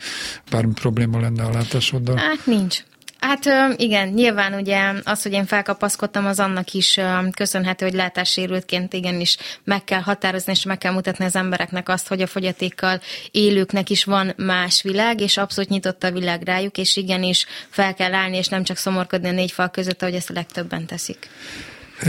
bármi 0.51 0.73
probléma 0.73 1.21
lenne 1.21 1.43
a 1.45 1.51
látásoddal. 1.51 2.17
Hát 2.17 2.47
nincs. 2.47 2.83
Hát 3.27 3.77
igen, 3.77 4.09
nyilván 4.09 4.55
ugye 4.55 4.93
az, 5.05 5.23
hogy 5.23 5.33
én 5.33 5.47
felkapaszkodtam, 5.47 6.27
az 6.27 6.41
annak 6.41 6.73
is 6.73 7.01
köszönhető, 7.37 7.85
hogy 7.85 7.95
látássérültként 7.95 8.93
igenis 8.93 9.37
meg 9.65 9.85
kell 9.85 10.01
határozni, 10.01 10.53
és 10.53 10.65
meg 10.65 10.79
kell 10.79 10.93
mutatni 10.93 11.25
az 11.25 11.37
embereknek 11.37 11.89
azt, 11.89 12.09
hogy 12.09 12.23
a 12.23 12.27
fogyatékkal 12.27 13.01
élőknek 13.31 13.91
is 13.91 14.05
van 14.05 14.33
más 14.37 14.83
világ, 14.83 15.21
és 15.21 15.37
abszolút 15.37 15.71
nyitott 15.71 16.03
a 16.03 16.11
világ 16.11 16.43
rájuk, 16.43 16.79
és 16.79 16.97
igenis 16.97 17.47
fel 17.69 17.95
kell 17.95 18.15
állni, 18.15 18.37
és 18.37 18.49
nem 18.49 18.65
csak 18.65 18.77
szomorkodni 18.77 19.29
a 19.29 19.33
négy 19.33 19.53
fal 19.53 19.71
között, 19.71 20.03
ahogy 20.03 20.15
ezt 20.15 20.31
a 20.31 20.35
legtöbben 20.35 20.87
teszik. 20.87 21.29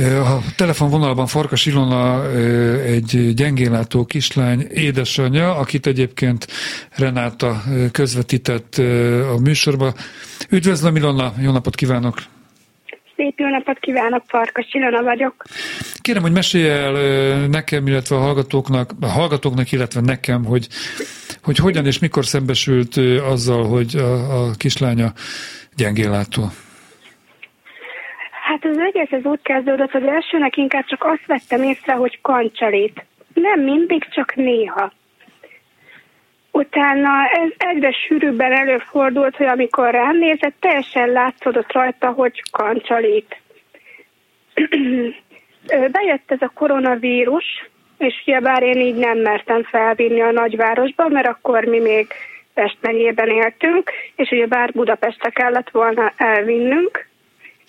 A 0.04 0.40
telefonvonalban 0.56 1.28
Farkas 1.28 1.66
Ilona 1.66 2.32
egy 2.84 3.34
gyengénlátó 3.34 4.06
kislány 4.06 4.62
édesanyja, 4.62 5.56
akit 5.56 5.88
egyébként 5.88 6.48
Renáta 6.96 7.64
közvetített 7.92 8.76
a 9.36 9.40
műsorba. 9.40 9.94
Üdvözlöm 10.50 10.96
Ilona, 10.96 11.34
jó 11.42 11.52
napot 11.52 11.76
kívánok! 11.76 12.18
Szép 13.16 13.40
jó 13.40 13.48
napot 13.50 13.80
kívánok, 13.80 14.24
Farkas 14.28 14.68
Ilona 14.72 15.04
vagyok. 15.04 15.44
Kérem, 16.02 16.22
hogy 16.22 16.32
mesélj 16.32 16.70
el 16.70 16.92
nekem, 17.48 17.88
illetve 17.88 18.16
a 18.16 18.20
hallgatóknak, 18.20 18.92
a 19.02 19.08
hallgatóknak, 19.08 19.72
illetve 19.72 20.02
nekem, 20.02 20.46
hogy, 20.46 20.68
hogy 21.44 21.58
hogyan 21.58 21.86
és 21.86 22.00
mikor 22.00 22.26
szembesült 22.26 22.98
azzal, 23.22 23.68
hogy 23.68 23.96
a, 23.96 24.44
a 24.44 24.52
kislánya 24.52 25.14
gyengénlátó. 25.76 26.52
Hát 28.62 28.72
az 28.72 28.78
egész 28.78 29.12
az 29.12 29.26
úgy 29.26 29.42
kezdődött, 29.42 29.92
hogy 29.92 30.06
elsőnek 30.06 30.58
inkább 30.58 30.86
csak 30.86 31.04
azt 31.04 31.26
vettem 31.26 31.64
észre, 31.64 31.94
hogy 31.94 32.22
kancsalít. 32.22 33.06
Nem 33.34 33.60
mindig, 33.60 34.08
csak 34.10 34.36
néha. 34.36 34.92
Utána 36.52 37.10
ez 37.32 37.50
egyre 37.58 37.92
sűrűbben 37.92 38.52
előfordult, 38.52 39.36
hogy 39.36 39.46
amikor 39.46 39.92
rám 39.92 40.18
nézett, 40.18 40.54
teljesen 40.60 41.10
látszódott 41.10 41.72
rajta, 41.72 42.12
hogy 42.12 42.44
kancsalít. 42.52 43.42
Bejött 45.68 46.32
ez 46.32 46.42
a 46.42 46.52
koronavírus, 46.54 47.70
és 47.98 48.24
ugyebár 48.26 48.64
én 48.64 48.80
így 48.80 48.96
nem 48.96 49.18
mertem 49.18 49.64
felvinni 49.64 50.22
a 50.22 50.32
nagyvárosba, 50.32 51.08
mert 51.08 51.28
akkor 51.28 51.64
mi 51.64 51.80
még 51.80 52.08
Pest 52.54 52.78
megyében 52.82 53.30
éltünk, 53.30 53.92
és 54.16 54.30
ugye 54.32 54.46
bár 54.46 54.72
Budapestre 54.72 55.30
kellett 55.30 55.70
volna 55.70 56.14
elvinnünk, 56.18 57.08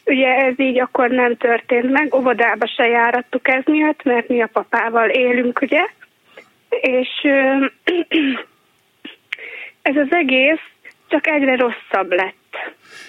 Ugye 0.07 0.29
ez 0.29 0.61
így 0.61 0.81
akkor 0.81 1.11
nem 1.11 1.37
történt 1.37 1.91
meg, 1.91 2.15
óvodába 2.15 2.67
se 2.67 2.87
járattuk 2.87 3.49
ez 3.49 3.63
miatt, 3.65 4.03
mert 4.03 4.29
mi 4.29 4.43
a 4.43 4.49
papával 4.53 5.09
élünk, 5.09 5.61
ugye? 5.61 5.87
És 6.69 7.09
ez 9.83 9.97
az 9.97 10.09
egész 10.11 10.61
csak 11.09 11.27
egyre 11.27 11.57
rosszabb 11.57 12.13
lett. 12.13 12.55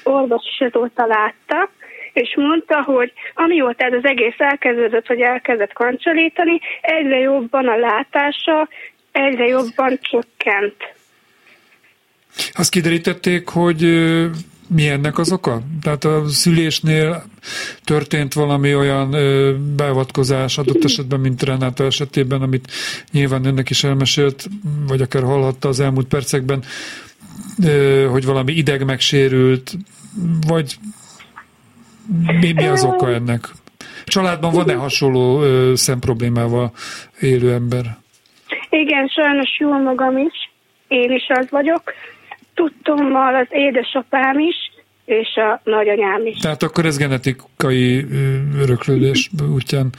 Orvos 0.03 0.43
is 0.53 0.67
azóta 0.67 1.05
látta, 1.05 1.69
és 2.13 2.35
mondta, 2.35 2.81
hogy 2.81 3.13
amióta 3.33 3.85
ez 3.85 3.93
az 3.93 4.05
egész 4.05 4.35
elkezdődött, 4.37 5.07
hogy 5.07 5.21
elkezdett 5.21 5.73
kancsolítani, 5.73 6.59
egyre 6.81 7.17
jobban 7.17 7.67
a 7.67 7.75
látása, 7.75 8.67
egyre 9.11 9.45
jobban 9.45 9.99
csökkent. 10.01 10.95
Azt 12.51 12.69
kiderítették, 12.69 13.47
hogy 13.47 13.81
mi 14.67 14.87
ennek 14.87 15.17
az 15.17 15.31
oka? 15.31 15.61
Tehát 15.81 16.03
a 16.03 16.27
szülésnél 16.27 17.23
történt 17.83 18.33
valami 18.33 18.75
olyan 18.75 19.15
beavatkozás 19.75 20.57
adott 20.57 20.83
esetben, 20.83 21.19
mint 21.19 21.43
Renáta 21.43 21.83
esetében, 21.83 22.41
amit 22.41 22.71
nyilván 23.11 23.45
önnek 23.45 23.69
is 23.69 23.83
elmesélt, 23.83 24.47
vagy 24.87 25.01
akár 25.01 25.23
hallhatta 25.23 25.67
az 25.67 25.79
elmúlt 25.79 26.07
percekben, 26.07 26.63
hogy 28.09 28.25
valami 28.25 28.53
ideg 28.53 28.85
megsérült, 28.85 29.73
vagy 30.47 30.75
mi, 32.39 32.51
mi 32.51 32.65
az 32.65 32.83
oka 32.83 33.13
ennek? 33.13 33.49
Családban 34.03 34.53
van-e 34.53 34.75
hasonló 34.75 35.41
szemproblémával 35.75 36.71
élő 37.19 37.53
ember? 37.53 37.97
Igen, 38.69 39.07
sajnos 39.07 39.59
jól 39.59 39.81
magam 39.81 40.17
is. 40.17 40.51
Én 40.87 41.11
is 41.11 41.25
az 41.27 41.47
vagyok. 41.49 41.81
Tudtommal 42.57 43.35
az 43.35 43.47
édesapám 43.49 44.39
is, 44.39 44.55
és 45.05 45.35
a 45.35 45.61
nagyanyám 45.63 46.25
is. 46.25 46.37
Tehát 46.37 46.63
akkor 46.63 46.85
ez 46.85 46.97
genetikai 46.97 48.05
öröklődés 48.57 49.29
útján 49.53 49.89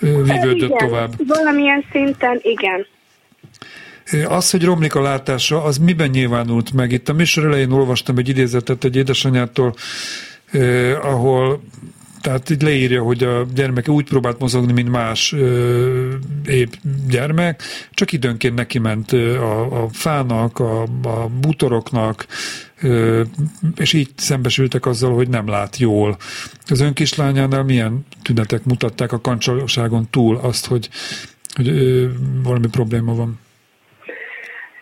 vívődött 0.00 0.68
igen, 0.68 0.88
tovább. 0.88 1.10
Valamilyen 1.26 1.84
szinten 1.92 2.38
igen. 2.42 2.86
Az, 4.28 4.50
hogy 4.50 4.64
romlik 4.64 4.94
a 4.94 5.00
látása, 5.00 5.64
az 5.64 5.78
miben 5.78 6.10
nyilvánult 6.10 6.72
meg? 6.72 6.92
Itt 6.92 7.08
a 7.08 7.12
műsor 7.12 7.44
elején 7.44 7.70
olvastam 7.70 8.16
egy 8.16 8.28
idézetet 8.28 8.84
egy 8.84 8.96
édesanyától, 8.96 9.74
eh, 10.52 11.06
ahol 11.06 11.60
tehát 12.20 12.50
így 12.50 12.62
leírja, 12.62 13.02
hogy 13.02 13.22
a 13.22 13.44
gyermek 13.54 13.88
úgy 13.88 14.08
próbált 14.08 14.38
mozogni, 14.38 14.72
mint 14.72 14.90
más 14.90 15.32
ö, 15.32 16.14
épp 16.46 16.72
gyermek, 17.10 17.62
csak 17.90 18.12
időnként 18.12 18.54
neki 18.54 18.78
ment 18.78 19.12
a, 19.12 19.82
a 19.82 19.88
fának, 19.88 20.58
a, 20.58 20.82
a 21.02 21.28
bútoroknak, 21.40 22.26
ö, 22.82 23.22
és 23.76 23.92
így 23.92 24.08
szembesültek 24.16 24.86
azzal, 24.86 25.14
hogy 25.14 25.28
nem 25.28 25.48
lát 25.48 25.76
jól. 25.76 26.16
Az 26.66 26.80
ön 26.80 26.92
kislányánál 26.92 27.62
milyen 27.62 28.06
tünetek 28.22 28.64
mutatták 28.64 29.12
a 29.12 29.20
kancsalóságon 29.20 30.06
túl 30.10 30.36
azt, 30.36 30.66
hogy, 30.66 30.88
hogy 31.54 31.68
ö, 31.68 32.06
valami 32.42 32.66
probléma 32.70 33.14
van? 33.14 33.38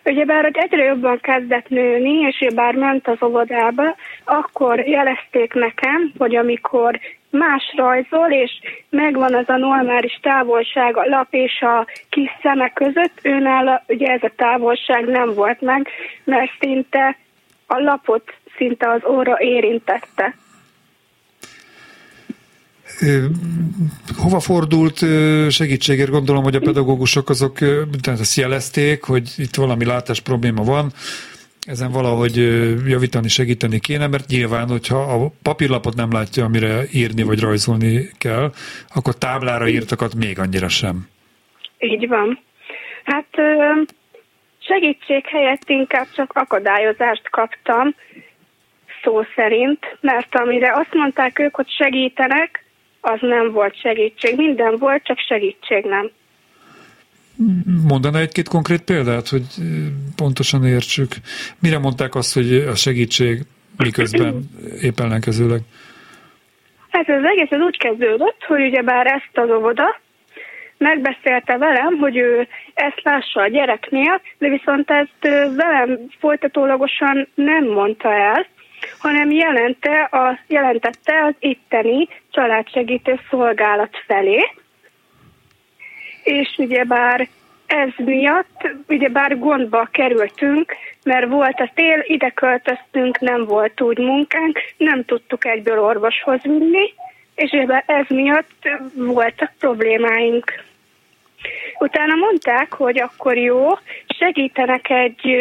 Ugyebár, 0.03 0.43
hogy 0.43 0.57
egyre 0.57 0.83
jobban 0.83 1.19
kezdett 1.21 1.69
nőni, 1.69 2.11
és 2.11 2.53
bár 2.55 2.75
ment 2.75 3.07
az 3.07 3.17
óvodába, 3.23 3.95
akkor 4.23 4.79
jelezték 4.79 5.53
nekem, 5.53 6.11
hogy 6.17 6.35
amikor 6.35 6.99
más 7.29 7.73
rajzol, 7.75 8.31
és 8.31 8.51
megvan 8.89 9.35
az 9.35 9.49
a 9.49 9.57
normális 9.57 10.19
távolság 10.21 10.97
a 10.97 11.05
lap 11.05 11.27
és 11.29 11.61
a 11.61 11.87
kis 12.09 12.29
szeme 12.41 12.69
között, 12.69 13.19
őnála 13.21 13.83
ugye 13.87 14.07
ez 14.07 14.23
a 14.23 14.31
távolság 14.35 15.05
nem 15.05 15.33
volt 15.33 15.61
meg, 15.61 15.87
mert 16.23 16.51
szinte 16.59 17.17
a 17.67 17.79
lapot 17.79 18.33
szinte 18.57 18.89
az 18.89 19.01
óra 19.11 19.35
érintette. 19.39 20.35
Hova 24.17 24.39
fordult 24.39 24.97
segítségért? 25.49 26.09
Gondolom, 26.09 26.43
hogy 26.43 26.55
a 26.55 26.59
pedagógusok 26.59 27.29
azok 27.29 27.57
jelezték, 28.35 29.03
hogy 29.03 29.33
itt 29.37 29.55
valami 29.55 29.85
látás 29.85 30.19
probléma 30.19 30.63
van, 30.63 30.91
ezen 31.69 31.91
valahogy 31.91 32.35
javítani, 32.87 33.27
segíteni 33.27 33.79
kéne, 33.79 34.07
mert 34.07 34.27
nyilván, 34.27 34.67
hogyha 34.67 34.97
a 34.97 35.31
papírlapot 35.43 35.95
nem 35.95 36.11
látja, 36.11 36.43
amire 36.43 36.81
írni 36.93 37.23
vagy 37.23 37.39
rajzolni 37.39 38.09
kell, 38.17 38.51
akkor 38.95 39.15
táblára 39.15 39.67
írtakat 39.67 40.15
még 40.15 40.39
annyira 40.39 40.69
sem. 40.69 41.07
Így 41.79 42.07
van. 42.07 42.39
Hát 43.03 43.27
segítség 44.59 45.25
helyett 45.25 45.69
inkább 45.69 46.07
csak 46.15 46.31
akadályozást 46.33 47.29
kaptam, 47.29 47.95
szó 49.03 49.21
szerint, 49.35 49.97
mert 50.01 50.35
amire 50.35 50.73
azt 50.73 50.93
mondták 50.93 51.39
ők, 51.39 51.55
hogy 51.55 51.69
segítenek, 51.69 52.63
az 53.01 53.17
nem 53.21 53.51
volt 53.51 53.79
segítség. 53.79 54.35
Minden 54.35 54.75
volt, 54.77 55.03
csak 55.03 55.19
segítség 55.19 55.83
nem. 55.83 56.11
Mondaná 57.87 58.19
egy-két 58.19 58.47
konkrét 58.47 58.81
példát, 58.81 59.27
hogy 59.27 59.45
pontosan 60.15 60.65
értsük. 60.65 61.11
Mire 61.61 61.79
mondták 61.79 62.15
azt, 62.15 62.33
hogy 62.33 62.53
a 62.53 62.75
segítség 62.75 63.41
miközben 63.77 64.49
épp 64.87 64.99
ellenkezőleg? 64.99 65.59
Hát 66.89 67.09
az 67.09 67.23
egész 67.23 67.51
az 67.51 67.61
úgy 67.61 67.77
kezdődött, 67.77 68.43
hogy 68.47 68.61
ugyebár 68.61 69.05
ezt 69.05 69.37
az 69.37 69.49
óvoda 69.49 69.99
megbeszélte 70.77 71.57
velem, 71.57 71.97
hogy 71.97 72.17
ő 72.17 72.47
ezt 72.73 73.01
lássa 73.03 73.41
a 73.41 73.47
gyereknél, 73.47 74.21
de 74.37 74.49
viszont 74.49 74.91
ezt 74.91 75.53
velem 75.55 75.99
folytatólagosan 76.19 77.27
nem 77.35 77.65
mondta 77.65 78.13
el, 78.13 78.45
hanem 78.99 79.31
jelente 79.31 80.01
a, 80.01 80.39
jelentette 80.47 81.25
az 81.25 81.33
itteni 81.39 82.07
családsegítő 82.31 83.19
szolgálat 83.29 84.03
felé, 84.07 84.51
és 86.23 86.55
ugyebár 86.57 87.27
ez 87.65 87.89
miatt, 87.97 88.69
ugyebár 88.87 89.39
gondba 89.39 89.87
kerültünk, 89.91 90.75
mert 91.03 91.29
volt 91.29 91.59
a 91.59 91.71
tél, 91.75 92.03
ide 92.03 92.29
költöztünk, 92.29 93.19
nem 93.19 93.45
volt 93.45 93.81
úgy 93.81 93.97
munkánk, 93.97 94.59
nem 94.77 95.05
tudtuk 95.05 95.45
egyből 95.45 95.79
orvoshoz 95.79 96.41
vinni, 96.41 96.93
és 97.35 97.51
ez 97.85 98.05
miatt 98.07 98.69
voltak 98.95 99.51
problémáink. 99.59 100.63
Utána 101.79 102.15
mondták, 102.15 102.73
hogy 102.73 102.99
akkor 102.99 103.37
jó, 103.37 103.67
segítenek 104.17 104.89
egy 104.89 105.37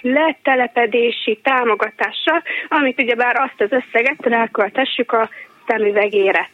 letelepedési 0.00 1.40
támogatással, 1.42 2.42
amit 2.68 3.00
ugyebár 3.00 3.36
azt 3.36 3.60
az 3.60 3.72
összeget 3.72 4.26
ráköltessük 4.26 5.12
a 5.12 5.28
szemüvegére. 5.66 6.48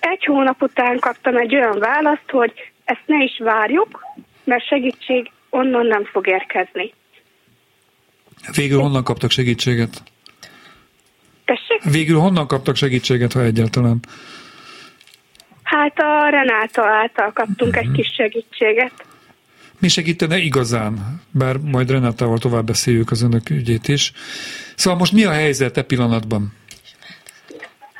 Egy 0.00 0.24
hónap 0.24 0.62
után 0.62 0.98
kaptam 0.98 1.36
egy 1.36 1.54
olyan 1.54 1.78
választ, 1.78 2.30
hogy 2.30 2.52
ezt 2.86 3.02
ne 3.06 3.22
is 3.22 3.38
várjuk, 3.38 4.04
mert 4.44 4.66
segítség 4.66 5.30
onnan 5.50 5.86
nem 5.86 6.04
fog 6.04 6.26
érkezni. 6.26 6.92
Végül 8.54 8.80
honnan 8.80 9.04
kaptak 9.04 9.30
segítséget? 9.30 10.02
Tessék? 11.44 11.82
Végül 11.92 12.18
honnan 12.18 12.46
kaptak 12.46 12.76
segítséget, 12.76 13.32
ha 13.32 13.42
egyáltalán? 13.42 14.00
Hát 15.62 15.98
a 15.98 16.28
Renáta 16.28 16.86
által 16.86 17.32
kaptunk 17.32 17.74
uh-huh. 17.74 17.88
egy 17.88 17.92
kis 17.92 18.14
segítséget. 18.14 18.92
Mi 19.78 19.88
segítene 19.88 20.36
igazán? 20.36 21.22
Bár 21.30 21.56
majd 21.56 21.90
Renátával 21.90 22.38
tovább 22.38 22.66
beszéljük 22.66 23.10
az 23.10 23.22
önök 23.22 23.50
ügyét 23.50 23.88
is. 23.88 24.12
Szóval 24.74 24.98
most 24.98 25.12
mi 25.12 25.24
a 25.24 25.30
helyzet 25.30 25.76
e 25.76 25.82
pillanatban? 25.82 26.52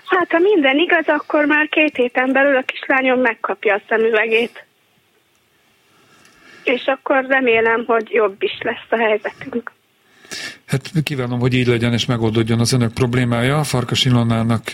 Hát 0.05 0.31
ha 0.31 0.38
minden 0.38 0.79
igaz, 0.79 1.05
akkor 1.07 1.44
már 1.44 1.68
két 1.68 1.96
héten 1.96 2.33
belül 2.33 2.57
a 2.57 2.62
kislányom 2.62 3.20
megkapja 3.20 3.75
a 3.75 3.83
szemüvegét 3.88 4.66
és 6.67 6.85
akkor 6.87 7.27
remélem, 7.29 7.85
hogy 7.87 8.11
jobb 8.11 8.43
is 8.43 8.59
lesz 8.61 8.87
a 8.91 8.97
helyzetünk. 8.97 9.73
Hát 10.67 10.91
kívánom, 11.03 11.39
hogy 11.39 11.55
így 11.55 11.67
legyen 11.67 11.93
és 11.93 12.07
megoldódjon 12.07 12.61
az 12.61 12.73
önök 12.73 12.93
problémája. 12.93 13.65
Farkas 13.65 14.05
Ilonnának 14.05 14.73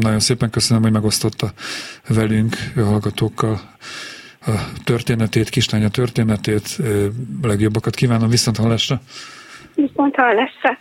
nagyon 0.00 0.20
szépen 0.20 0.50
köszönöm, 0.50 0.82
hogy 0.82 0.92
megosztotta 0.92 1.52
velünk, 2.08 2.56
a 2.76 2.80
hallgatókkal 2.80 3.60
a 4.40 4.50
történetét, 4.84 5.48
kislánya 5.48 5.88
történetét. 5.88 6.76
Legjobbakat 7.42 7.94
kívánom, 7.94 8.28
viszont 8.28 8.56
hallásra. 8.56 9.00
Viszont 9.74 10.14
hallásra. 10.14 10.78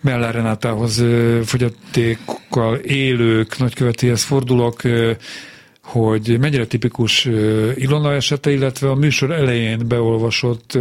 Mellár 0.00 0.34
Renátához 0.34 1.04
fogyatékkal 1.44 2.76
élők 2.76 3.58
nagykövetéhez 3.58 4.24
fordulok 4.24 4.80
hogy 5.82 6.38
mennyire 6.40 6.66
tipikus 6.66 7.24
Ilona 7.74 8.12
esete, 8.12 8.52
illetve 8.52 8.90
a 8.90 8.94
műsor 8.94 9.30
elején 9.30 9.88
beolvasott 9.88 10.78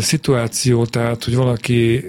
szituáció, 0.00 0.86
tehát, 0.86 1.24
hogy 1.24 1.34
valaki 1.34 2.04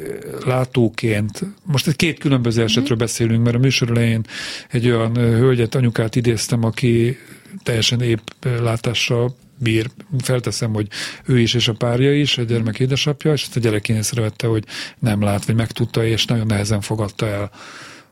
látóként, 0.46 1.42
most 1.64 1.88
egy 1.88 1.96
két 1.96 2.20
különböző 2.20 2.64
esetről 2.64 2.98
mhm. 2.98 3.06
beszélünk, 3.06 3.44
mert 3.44 3.56
a 3.56 3.60
műsor 3.60 3.90
elején 3.90 4.26
egy 4.70 4.90
olyan 4.90 5.16
hölgyet, 5.16 5.76
anyukát 5.76 6.16
idéztem, 6.16 6.64
aki 6.64 7.18
teljesen 7.64 8.02
épp 8.02 8.28
látással 8.62 9.36
bír. 9.58 9.90
Felteszem, 10.20 10.74
hogy 10.74 10.88
ő 11.26 11.40
is 11.40 11.54
és 11.54 11.68
a 11.68 11.74
párja 11.74 12.14
is, 12.14 12.38
a 12.38 12.44
gyermek 12.44 12.80
édesapja, 12.80 13.32
és 13.34 13.42
ezt 13.42 13.56
a 13.56 13.60
gyerek 13.60 13.90
észrevette, 13.90 14.48
hogy 14.48 14.64
nem 15.00 15.22
lát, 15.22 15.46
vagy 15.46 15.56
megtudta, 15.56 16.06
és 16.06 16.26
nagyon 16.26 16.46
nehezen 16.46 16.82
fogadta 16.82 17.28
el 17.28 17.52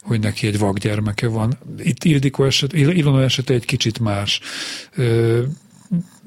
hogy 0.07 0.19
neki 0.19 0.47
egy 0.47 0.59
vakgyermeke 0.59 1.27
van. 1.27 1.57
Itt 1.77 2.03
Ildikó 2.03 2.43
eset, 2.43 2.73
Ilona 2.73 3.23
esete 3.23 3.53
egy 3.53 3.65
kicsit 3.65 3.99
más. 3.99 4.41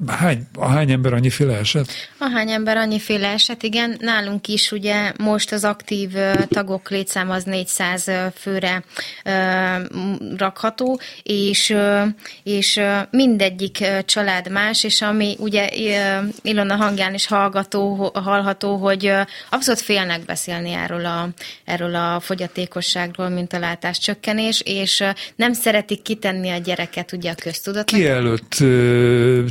Hány, 0.07 0.47
a 0.55 0.67
hány 0.67 0.91
ember 0.91 1.13
annyiféle 1.13 1.57
eset? 1.57 1.91
A 2.17 2.29
hány 2.29 2.51
ember 2.51 2.77
annyiféle 2.77 3.27
eset, 3.27 3.63
igen. 3.63 3.97
Nálunk 3.99 4.47
is 4.47 4.71
ugye 4.71 5.11
most 5.17 5.51
az 5.51 5.63
aktív 5.63 6.09
tagok 6.47 6.89
létszám 6.89 7.29
az 7.29 7.43
400 7.43 8.11
főre 8.35 8.83
rakható, 10.37 10.99
és, 11.23 11.75
és 12.43 12.81
mindegyik 13.11 13.85
család 14.05 14.51
más, 14.51 14.83
és 14.83 15.01
ami 15.01 15.35
ugye 15.39 15.69
Ilona 16.41 16.75
hangján 16.75 17.13
is 17.13 17.27
hallgató, 17.27 18.11
hallható, 18.13 18.75
hogy 18.75 19.11
abszolút 19.49 19.81
félnek 19.81 20.25
beszélni 20.25 20.71
erről 20.71 21.05
a, 21.05 21.29
erről 21.65 21.95
a 21.95 22.19
fogyatékosságról, 22.19 23.29
mint 23.29 23.53
a 23.53 23.59
látáscsökkenés, 23.59 24.61
és 24.65 25.03
nem 25.35 25.53
szeretik 25.53 26.01
kitenni 26.01 26.49
a 26.49 26.57
gyereket 26.57 27.11
ugye 27.11 27.31
a 27.31 27.35
köztudatnak. 27.35 27.99
Ki 27.99 28.07
előtt 28.07 28.53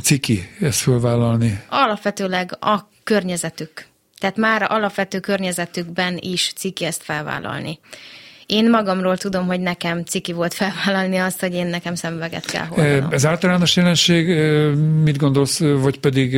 ciki 0.03 0.40
ezt 0.59 0.79
fölvállalni? 0.79 1.61
Alapvetőleg 1.69 2.57
a 2.59 2.89
környezetük. 3.03 3.85
Tehát 4.19 4.37
már 4.37 4.65
alapvető 4.69 5.19
környezetükben 5.19 6.17
is 6.19 6.53
ciki 6.55 6.85
ezt 6.85 7.03
felvállalni. 7.03 7.79
Én 8.45 8.69
magamról 8.69 9.17
tudom, 9.17 9.45
hogy 9.45 9.59
nekem 9.59 10.03
ciki 10.03 10.33
volt 10.33 10.53
felvállalni 10.53 11.17
azt, 11.17 11.39
hogy 11.39 11.53
én 11.53 11.67
nekem 11.67 11.95
szemüveget 11.95 12.45
kell 12.45 12.65
hordanom. 12.65 13.11
Ez 13.11 13.25
általános 13.25 13.75
jelenség, 13.75 14.27
mit 15.03 15.17
gondolsz, 15.17 15.59
vagy 15.59 15.99
pedig 15.99 16.37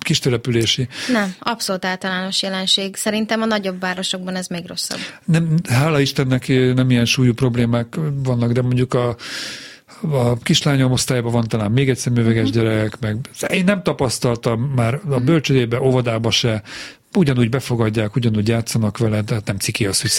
kistelepülési? 0.00 0.88
Nem, 1.12 1.34
abszolút 1.38 1.84
általános 1.84 2.42
jelenség. 2.42 2.96
Szerintem 2.96 3.42
a 3.42 3.44
nagyobb 3.44 3.80
városokban 3.80 4.36
ez 4.36 4.46
még 4.46 4.66
rosszabb. 4.66 4.98
Nem, 5.24 5.54
hála 5.68 6.00
Istennek 6.00 6.48
nem 6.74 6.90
ilyen 6.90 7.04
súlyú 7.04 7.32
problémák 7.32 7.96
vannak, 8.22 8.52
de 8.52 8.62
mondjuk 8.62 8.94
a 8.94 9.16
a 10.10 10.36
kislányom 10.38 10.92
osztályban 10.92 11.32
van 11.32 11.48
talán 11.48 11.70
még 11.70 11.88
egy 11.88 11.96
szemüveges 11.96 12.48
uh-huh. 12.48 12.62
gyerek, 12.62 12.98
meg 13.00 13.16
én 13.48 13.64
nem 13.64 13.82
tapasztaltam 13.82 14.60
már 14.60 14.94
a 14.94 14.98
mhm. 15.06 15.24
bölcsödébe, 15.24 15.80
óvodába 15.80 16.30
se, 16.30 16.62
ugyanúgy 17.14 17.48
befogadják, 17.48 18.16
ugyanúgy 18.16 18.48
játszanak 18.48 18.98
vele, 18.98 19.22
tehát 19.22 19.46
nem 19.46 19.56
ciki 19.56 19.86
az, 19.86 20.00
hogy 20.00 20.10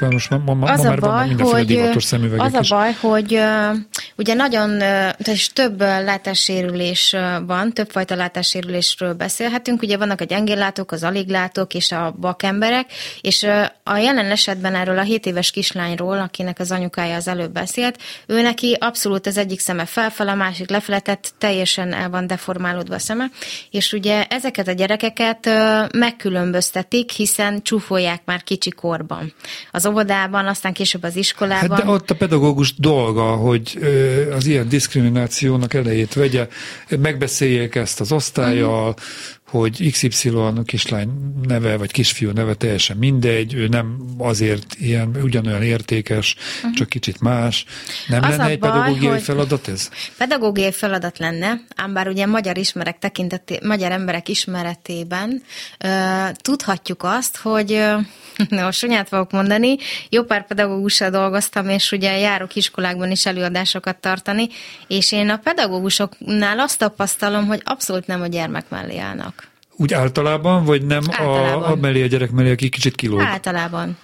mert 0.00 0.12
most 0.12 0.30
ma, 0.30 0.38
ma, 0.38 0.54
ma 0.54 0.66
az 0.66 0.82
már 0.82 0.98
baj, 1.00 1.10
van 1.10 1.26
mindenféle 1.26 1.58
hogy, 1.58 1.66
divatos 1.66 2.04
szemüvegek 2.04 2.44
Az 2.44 2.54
a 2.70 2.74
baj, 2.74 2.88
is. 2.88 3.00
hogy 3.00 3.34
uh, 3.34 3.76
ugye 4.16 4.34
nagyon, 4.34 4.70
uh, 4.70 4.78
tehát 4.78 5.52
több 5.52 5.80
látássérülés 5.80 7.16
van, 7.46 7.72
többfajta 7.72 8.14
látássérülésről 8.14 9.12
beszélhetünk, 9.12 9.82
ugye 9.82 9.96
vannak 9.96 10.20
a 10.20 10.24
gyengéllátók, 10.24 10.92
az 10.92 11.02
aliglátók 11.02 11.74
és 11.74 11.92
a 11.92 12.14
bakemberek, 12.20 12.86
és 13.20 13.42
uh, 13.42 13.64
a 13.82 13.96
jelen 13.96 14.30
esetben 14.30 14.74
erről 14.74 14.98
a 14.98 15.02
7 15.02 15.26
éves 15.26 15.50
kislányról, 15.50 16.18
akinek 16.18 16.58
az 16.58 16.70
anyukája 16.70 17.16
az 17.16 17.28
előbb 17.28 17.52
beszélt, 17.52 17.98
ő 18.26 18.42
neki 18.42 18.76
abszolút 18.80 19.26
az 19.26 19.36
egyik 19.36 19.60
szeme 19.60 19.84
felfel, 19.84 20.28
a 20.28 20.34
másik 20.34 20.70
lefeletett, 20.70 21.32
teljesen 21.38 21.92
el 21.92 22.10
van 22.10 22.26
deformálódva 22.26 22.94
a 22.94 22.98
szeme, 22.98 23.30
és 23.70 23.92
ugye 23.92 24.24
ezeket 24.24 24.68
a 24.68 24.72
gyerekeket 24.72 25.46
uh, 25.46 25.98
meg 25.98 26.16
megkülönböztetik, 26.24 27.10
hiszen 27.10 27.62
csúfolják 27.62 28.22
már 28.24 28.42
kicsi 28.42 28.70
korban. 28.70 29.32
Az 29.70 29.86
óvodában, 29.86 30.46
aztán 30.46 30.72
később 30.72 31.02
az 31.02 31.16
iskolában. 31.16 31.70
Hát 31.70 31.84
de 31.84 31.90
ott 31.90 32.10
a 32.10 32.14
pedagógus 32.14 32.74
dolga, 32.74 33.22
hogy 33.22 33.78
az 34.36 34.46
ilyen 34.46 34.68
diszkriminációnak 34.68 35.74
elejét 35.74 36.14
vegye, 36.14 36.48
megbeszéljék 36.88 37.74
ezt 37.74 38.00
az 38.00 38.12
osztályjal, 38.12 38.88
uh-huh 38.88 39.04
hogy 39.58 39.90
XY 39.90 40.32
kislány 40.64 41.08
neve, 41.42 41.76
vagy 41.76 41.90
kisfiú 41.90 42.30
neve 42.30 42.54
teljesen 42.54 42.96
mindegy, 42.96 43.54
ő 43.54 43.68
nem 43.68 43.96
azért 44.18 44.74
ilyen, 44.78 45.16
ugyanolyan 45.22 45.62
értékes, 45.62 46.36
uh-huh. 46.56 46.72
csak 46.72 46.88
kicsit 46.88 47.20
más. 47.20 47.64
Nem 48.06 48.22
az 48.22 48.28
lenne 48.28 48.48
egy 48.48 48.58
baj, 48.58 48.70
pedagógiai 48.70 49.20
feladat 49.20 49.68
ez? 49.68 49.90
Pedagógiai 50.18 50.72
feladat 50.72 51.18
lenne, 51.18 51.60
ám 51.76 51.92
bár 51.92 52.08
ugye 52.08 52.26
magyar 52.26 52.58
ismerek 52.58 52.98
tekinteté, 52.98 53.58
magyar 53.62 53.92
emberek 53.92 54.28
ismeretében 54.28 55.42
uh, 55.84 56.30
tudhatjuk 56.30 57.02
azt, 57.02 57.36
hogy 57.36 57.72
uh, 57.72 58.00
no, 58.48 58.70
sonyát 58.70 59.08
fogok 59.08 59.30
mondani, 59.30 59.76
jó 60.08 60.22
pár 60.22 60.46
pedagógussal 60.46 61.10
dolgoztam, 61.10 61.68
és 61.68 61.92
ugye 61.92 62.18
járok 62.18 62.54
iskolákban 62.54 63.10
is 63.10 63.26
előadásokat 63.26 63.96
tartani, 63.96 64.48
és 64.86 65.12
én 65.12 65.28
a 65.28 65.36
pedagógusoknál 65.36 66.60
azt 66.60 66.78
tapasztalom, 66.78 67.46
hogy 67.46 67.60
abszolút 67.64 68.06
nem 68.06 68.22
a 68.22 68.26
gyermek 68.26 68.68
mellé 68.68 68.98
állnak. 68.98 69.48
Úgy 69.76 69.94
általában, 69.94 70.64
vagy 70.64 70.86
nem 70.86 71.02
általában. 71.10 71.62
A, 71.62 71.70
a 71.70 71.76
mellé 71.76 72.02
a 72.02 72.06
gyerek 72.06 72.30
mellé, 72.30 72.50
aki 72.50 72.68
kicsit 72.68 72.94
kilóg? 72.94 73.20
Általában 73.20 73.98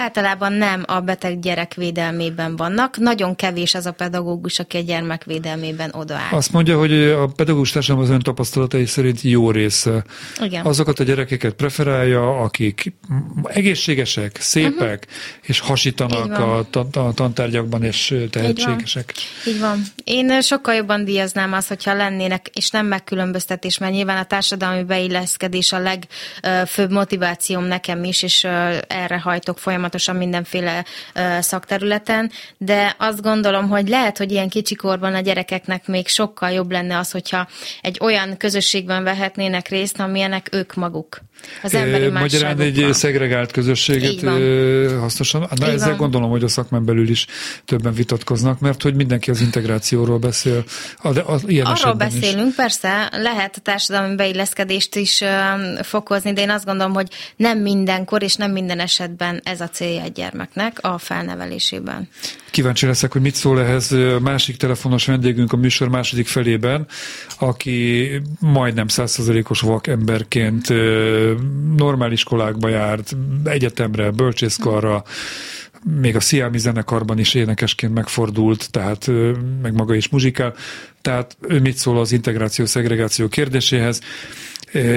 általában 0.00 0.52
nem 0.52 0.82
a 0.86 1.00
beteg 1.00 1.40
gyerek 1.40 1.74
védelmében 1.74 2.56
vannak. 2.56 2.96
Nagyon 2.98 3.36
kevés 3.36 3.74
az 3.74 3.86
a 3.86 3.92
pedagógus, 3.92 4.58
aki 4.58 4.76
a 4.76 4.80
gyermek 4.80 5.24
védelmében 5.24 5.90
odaáll. 5.94 6.30
Azt 6.30 6.52
mondja, 6.52 6.78
hogy 6.78 6.92
a 6.92 7.26
pedagógus 7.26 7.70
társadalom 7.70 8.04
az 8.04 8.10
ön 8.10 8.20
tapasztalatai 8.20 8.86
szerint 8.86 9.22
jó 9.22 9.50
része. 9.50 10.04
Igen. 10.42 10.66
Azokat 10.66 10.98
a 10.98 11.04
gyerekeket 11.04 11.52
preferálja, 11.52 12.40
akik 12.40 12.92
egészségesek, 13.44 14.36
szépek, 14.40 15.06
uh-huh. 15.06 15.42
és 15.42 15.60
hasítanak 15.60 16.38
a, 16.38 16.58
a 16.92 17.14
tantárgyakban, 17.14 17.82
és 17.82 18.14
tehetségesek. 18.30 19.12
Így 19.16 19.44
van. 19.44 19.54
Így 19.54 19.60
van. 19.60 19.82
Én 20.04 20.40
sokkal 20.40 20.74
jobban 20.74 21.04
díjaznám 21.04 21.52
azt, 21.52 21.68
hogyha 21.68 21.94
lennének, 21.94 22.46
és 22.52 22.70
nem 22.70 22.86
megkülönböztetés, 22.86 23.78
mert 23.78 23.92
nyilván 23.92 24.18
a 24.18 24.24
társadalmi 24.24 24.82
beilleszkedés 24.82 25.72
a 25.72 25.78
legfőbb 25.78 26.90
motivációm 26.90 27.64
nekem 27.64 28.04
is, 28.04 28.22
és 28.22 28.44
erre 28.88 29.18
hajtok 29.20 29.58
folyamatosan 29.58 29.86
folyamatosan 29.88 30.16
mindenféle 30.16 30.84
szakterületen, 31.40 32.30
de 32.58 32.94
azt 32.98 33.22
gondolom, 33.22 33.68
hogy 33.68 33.88
lehet, 33.88 34.18
hogy 34.18 34.32
ilyen 34.32 34.48
kicsikorban 34.48 35.14
a 35.14 35.20
gyerekeknek 35.20 35.86
még 35.86 36.08
sokkal 36.08 36.50
jobb 36.50 36.70
lenne 36.70 36.98
az, 36.98 37.10
hogyha 37.10 37.48
egy 37.80 37.98
olyan 38.00 38.36
közösségben 38.36 39.04
vehetnének 39.04 39.68
részt, 39.68 40.00
amilyenek 40.00 40.48
ők 40.52 40.74
maguk. 40.74 41.20
Az 41.62 41.74
emberi 41.74 42.08
Magyarán 42.08 42.60
egy 42.60 42.88
szegregált 42.92 43.50
közösséget 43.50 44.20
hasznosan. 45.00 45.40
Na 45.40 45.66
Így 45.66 45.74
ezzel 45.74 45.88
van. 45.88 45.96
gondolom, 45.96 46.30
hogy 46.30 46.42
a 46.42 46.48
szakmán 46.48 46.84
belül 46.84 47.08
is 47.08 47.26
többen 47.64 47.92
vitatkoznak, 47.92 48.60
mert 48.60 48.82
hogy 48.82 48.94
mindenki 48.94 49.30
az 49.30 49.40
integrációról 49.40 50.18
beszél. 50.18 50.64
A, 50.96 51.18
a, 51.18 51.40
ilyen 51.46 51.66
Arról 51.66 51.92
beszélünk, 51.92 52.48
is. 52.48 52.54
persze, 52.54 53.08
lehet 53.12 53.56
a 53.56 53.60
társadalmi 53.60 54.14
beilleszkedést 54.14 54.96
is 54.96 55.22
fokozni, 55.82 56.32
de 56.32 56.40
én 56.40 56.50
azt 56.50 56.64
gondolom, 56.64 56.94
hogy 56.94 57.08
nem 57.36 57.58
mindenkor 57.58 58.22
és 58.22 58.34
nem 58.34 58.50
minden 58.50 58.80
esetben 58.80 59.40
ez 59.44 59.60
a 59.60 59.68
célja 59.78 60.02
egy 60.02 60.12
gyermeknek 60.12 60.78
a 60.80 60.98
felnevelésében. 60.98 62.08
Kíváncsi 62.50 62.86
leszek, 62.86 63.12
hogy 63.12 63.20
mit 63.20 63.34
szól 63.34 63.60
ehhez 63.60 63.94
másik 64.20 64.56
telefonos 64.56 65.06
vendégünk 65.06 65.52
a 65.52 65.56
műsor 65.56 65.88
második 65.88 66.26
felében, 66.26 66.86
aki 67.38 68.10
majdnem 68.40 68.88
százszerzalékos 68.88 69.60
vak 69.60 69.86
emberként 69.86 70.68
normál 71.76 72.12
iskolákba 72.12 72.68
járt, 72.68 73.16
egyetemre, 73.44 74.10
bölcsészkarra, 74.10 75.04
még 76.00 76.16
a 76.16 76.20
Sziámi 76.20 76.58
zenekarban 76.58 77.18
is 77.18 77.34
énekesként 77.34 77.94
megfordult, 77.94 78.70
tehát 78.70 79.10
meg 79.62 79.72
maga 79.74 79.94
is 79.94 80.08
muzsikál. 80.08 80.54
Tehát 81.02 81.36
ő 81.48 81.60
mit 81.60 81.76
szól 81.76 81.98
az 81.98 82.12
integráció-szegregáció 82.12 83.28
kérdéséhez? 83.28 84.00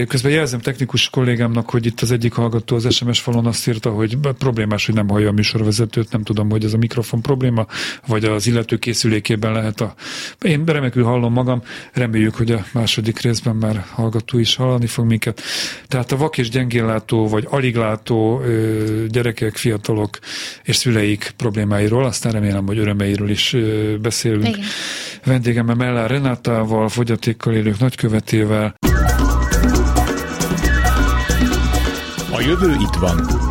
Közben 0.08 0.32
jelzem 0.32 0.60
technikus 0.60 1.10
kollégámnak, 1.10 1.70
hogy 1.70 1.86
itt 1.86 2.02
az 2.02 2.12
egyik 2.12 2.34
hallgató 2.34 2.76
az 2.76 2.94
SMS 2.94 3.20
falon 3.20 3.46
azt 3.46 3.68
írta, 3.68 3.90
hogy 3.90 4.18
problémás, 4.38 4.86
hogy 4.86 4.96
nem 4.96 5.10
hallja 5.10 5.30
a 5.30 5.32
műsorvezetőt, 5.32 6.12
nem 6.12 6.24
tudom, 6.24 6.50
hogy 6.50 6.64
ez 6.64 6.74
a 6.74 6.78
mikrofon 6.78 7.22
probléma, 7.22 7.66
vagy 8.08 8.26
az 8.26 8.48
illető 8.48 8.78
készülékében 8.78 9.52
lehet 9.52 9.82
a... 9.82 9.94
Én 10.42 10.66
remekül 10.66 11.04
hallom 11.04 11.34
magam, 11.34 11.64
reméljük, 11.94 12.36
hogy 12.36 12.52
a 12.52 12.66
második 12.74 13.20
részben 13.20 13.56
már 13.56 13.86
hallgató 13.92 14.38
is 14.40 14.56
hallani 14.56 14.88
fog 14.88 15.06
minket. 15.06 15.42
Tehát 15.88 16.12
a 16.12 16.18
vak 16.18 16.38
és 16.38 16.50
gyengéllátó, 16.50 17.28
vagy 17.28 17.48
aliglátó 17.50 18.42
gyerekek, 19.08 19.56
fiatalok 19.56 20.20
és 20.64 20.76
szüleik 20.76 21.34
problémáiról, 21.38 22.06
aztán 22.06 22.32
remélem, 22.32 22.66
hogy 22.66 22.78
örömeiről 22.78 23.30
is 23.30 23.56
beszélünk. 24.02 24.48
Igen. 24.48 24.66
Vendégemmel 25.26 25.76
Mellár 25.76 26.10
Renátával, 26.10 26.90
fogyatékkal 26.90 27.54
élők 27.54 27.80
nagykövetével. 27.80 28.76
Jövő 32.42 32.74
itt 32.80 32.96
van. 32.96 33.51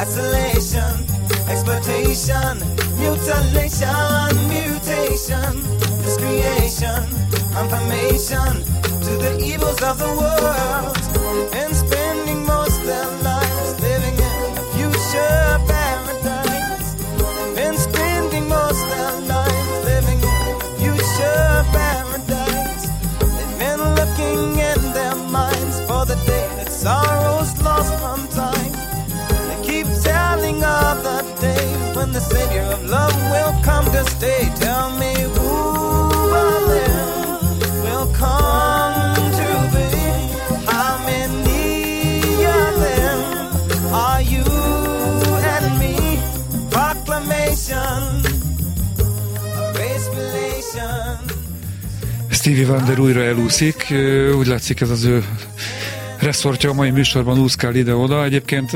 Isolation, 0.00 1.04
exploitation, 1.46 2.56
mutilation, 2.96 4.32
mutation, 4.48 5.52
miscreation, 6.00 7.04
confirmation 7.52 8.64
to 9.04 9.12
the 9.20 9.38
evils 9.44 9.82
of 9.82 9.98
the 9.98 10.08
world, 10.20 10.96
and 11.54 11.76
the 32.20 32.34
Savior 32.34 32.62
of 32.62 32.82
love 32.90 33.14
will 33.32 33.54
come 33.62 33.86
to 33.90 34.04
stay. 34.10 34.48
Tell 34.58 34.90
me 34.98 35.12
who 35.34 35.52
of 36.42 36.68
will 37.84 38.08
come 38.18 39.30
to 39.40 39.48
thee? 39.74 40.12
How 40.66 40.94
many 41.04 42.44
of 42.44 42.72
them 42.84 43.18
are 43.92 44.22
you 44.22 44.44
and 45.54 45.78
me? 45.78 45.94
Proclamation. 46.70 47.98
Stevie 52.30 52.66
Wonder 52.66 52.98
újra 52.98 53.22
elúszik, 53.22 53.94
úgy 54.38 54.46
látszik 54.46 54.80
ez 54.80 54.90
az 54.90 55.04
ő 55.04 55.24
reszortja 56.18 56.70
a 56.70 56.72
mai 56.72 56.90
műsorban 56.90 57.38
úszkál 57.38 57.74
ide-oda. 57.74 58.24
Egyébként 58.24 58.72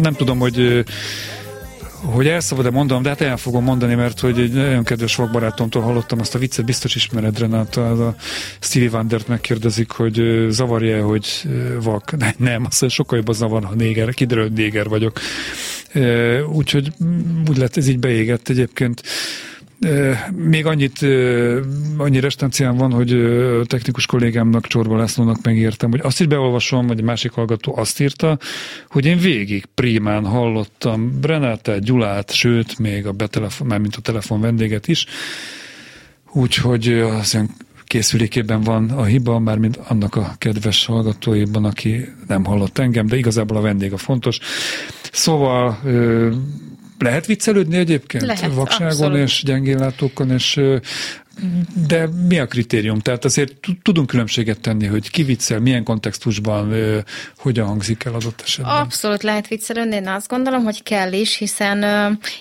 nem 0.00 0.14
tudom, 0.14 0.38
hogy 0.38 0.84
hogy 2.20 2.28
el 2.28 2.40
szabad-e 2.40 2.70
mondanom, 2.70 3.02
de 3.02 3.08
hát 3.08 3.20
el 3.20 3.36
fogom 3.36 3.64
mondani, 3.64 3.94
mert 3.94 4.20
hogy 4.20 4.38
egy 4.38 4.52
nagyon 4.52 4.84
kedves 4.84 5.14
vakbarátomtól 5.14 5.82
hallottam 5.82 6.20
azt 6.20 6.34
a 6.34 6.38
viccet, 6.38 6.64
biztos 6.64 6.94
ismered 6.94 7.38
Renáta, 7.38 7.90
a 7.90 8.14
Stevie 8.60 8.88
Wondert 8.90 9.28
megkérdezik, 9.28 9.90
hogy 9.90 10.46
zavarja 10.48 11.04
hogy 11.04 11.42
vak. 11.82 12.10
Ne, 12.18 12.32
nem, 12.36 12.64
azt 12.64 12.80
mondja, 12.80 12.88
sokkal 12.88 13.18
jobban 13.18 13.34
zavar, 13.34 13.64
ha 13.64 13.74
néger, 13.74 14.14
kiderül, 14.14 14.48
néger 14.54 14.88
vagyok. 14.88 15.20
Úgyhogy 16.52 16.92
úgy 17.48 17.56
lett, 17.56 17.76
ez 17.76 17.88
így 17.88 17.98
beégett 17.98 18.48
egyébként. 18.48 19.02
Még 20.34 20.66
annyit, 20.66 20.98
annyi 21.96 22.20
restancián 22.20 22.76
van, 22.76 22.92
hogy 22.92 23.08
technikus 23.66 24.06
kollégámnak, 24.06 24.66
Csorba 24.66 24.96
Lászlónak 24.96 25.42
megírtam, 25.42 25.90
hogy 25.90 26.00
azt 26.02 26.20
is 26.20 26.26
beolvasom, 26.26 26.90
egy 26.90 27.02
másik 27.02 27.30
hallgató 27.30 27.76
azt 27.76 28.00
írta, 28.00 28.38
hogy 28.88 29.06
én 29.06 29.18
végig 29.18 29.64
prímán 29.74 30.24
hallottam 30.26 31.18
Renátát, 31.22 31.84
Gyulát, 31.84 32.32
sőt, 32.32 32.78
még 32.78 33.06
a 33.06 33.12
betelefon, 33.12 33.66
már 33.66 33.78
mint 33.78 33.96
a 33.96 34.00
telefon 34.00 34.40
vendéget 34.40 34.88
is, 34.88 35.06
úgyhogy 36.32 36.88
az 36.88 37.34
olyan 37.34 37.50
készülékében 37.84 38.60
van 38.60 38.90
a 38.90 39.04
hiba, 39.04 39.38
mármint 39.38 39.76
annak 39.76 40.16
a 40.16 40.34
kedves 40.38 40.86
hallgatóiban, 40.86 41.64
aki 41.64 42.14
nem 42.26 42.44
hallott 42.44 42.78
engem, 42.78 43.06
de 43.06 43.16
igazából 43.16 43.56
a 43.56 43.60
vendég 43.60 43.92
a 43.92 43.96
fontos. 43.96 44.38
Szóval 45.12 45.78
lehet 47.02 47.26
viccelődni 47.26 47.76
egyébként? 47.76 48.24
Lehet, 48.24 48.54
Vakságon 48.54 48.86
abszolút. 48.90 49.18
és 49.18 49.42
gyengéllátókon, 49.44 50.30
és 50.30 50.60
de 51.86 52.08
mi 52.28 52.38
a 52.38 52.46
kritérium? 52.46 52.98
Tehát 52.98 53.24
azért 53.24 53.56
tud- 53.56 53.82
tudunk 53.82 54.06
különbséget 54.06 54.60
tenni, 54.60 54.86
hogy 54.86 55.10
ki 55.10 55.22
viccel, 55.22 55.60
milyen 55.60 55.84
kontextusban, 55.84 56.74
hogyan 57.38 57.66
hangzik 57.66 58.04
el 58.04 58.14
adott 58.14 58.40
esetben. 58.44 58.74
Abszolút 58.74 59.22
lehet 59.22 59.48
viccelődni, 59.48 59.94
én 59.94 60.08
azt 60.08 60.28
gondolom, 60.28 60.64
hogy 60.64 60.82
kell 60.82 61.12
is, 61.12 61.36
hiszen 61.36 61.82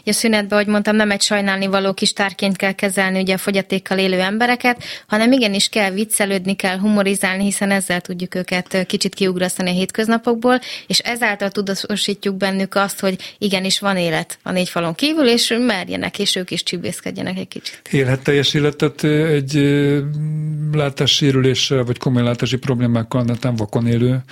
a 0.05 0.11
szünetben, 0.11 0.57
ahogy 0.57 0.67
mondtam, 0.71 0.95
nem 0.95 1.11
egy 1.11 1.21
sajnálni 1.21 1.67
való 1.67 1.93
kis 1.93 2.13
tárként 2.13 2.55
kell 2.55 2.71
kezelni 2.71 3.19
ugye 3.19 3.33
a 3.33 3.37
fogyatékkal 3.37 3.97
élő 3.97 4.19
embereket, 4.19 4.83
hanem 5.07 5.31
igenis 5.31 5.69
kell 5.69 5.91
viccelődni, 5.91 6.55
kell 6.55 6.77
humorizálni, 6.77 7.43
hiszen 7.43 7.71
ezzel 7.71 8.01
tudjuk 8.01 8.35
őket 8.35 8.85
kicsit 8.85 9.15
kiugrasztani 9.15 9.69
a 9.69 9.73
hétköznapokból, 9.73 10.59
és 10.87 10.99
ezáltal 10.99 11.49
tudatosítjuk 11.49 12.35
bennük 12.35 12.75
azt, 12.75 12.99
hogy 12.99 13.35
igenis 13.37 13.79
van 13.79 13.97
élet 13.97 14.37
a 14.43 14.51
négy 14.51 14.69
falon 14.69 14.95
kívül, 14.95 15.27
és 15.27 15.55
merjenek, 15.59 16.19
és 16.19 16.35
ők 16.35 16.51
is 16.51 16.63
csibészkedjenek 16.63 17.37
egy 17.37 17.47
kicsit. 17.47 17.81
Élhet 17.91 18.23
teljes 18.23 18.53
életet 18.53 18.88
ö, 19.03 19.27
egy 19.27 19.55
látássérüléssel, 20.71 21.83
vagy 21.83 21.97
komoly 21.97 22.23
látási 22.23 22.57
problémákkal, 22.57 23.23
netán 23.23 23.55
vakon 23.55 23.87
élő 23.87 24.23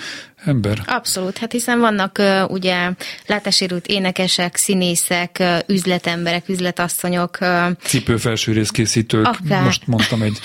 ember? 0.46 0.82
Abszolút, 0.86 1.38
hát 1.38 1.52
hiszen 1.52 1.80
vannak 1.80 2.22
ugye 2.48 2.92
látássérült 3.26 3.88
énekesek, 3.88 4.56
színészek, 4.56 5.44
üzletemberek, 5.68 6.50
üzletasszonyok. 6.50 7.38
ö, 7.40 7.68
Cipőfelső 7.84 8.52
részkészítők, 8.52 9.26
Akár. 9.26 9.64
most 9.64 9.88
mondtam 9.88 10.22
egy 10.22 10.40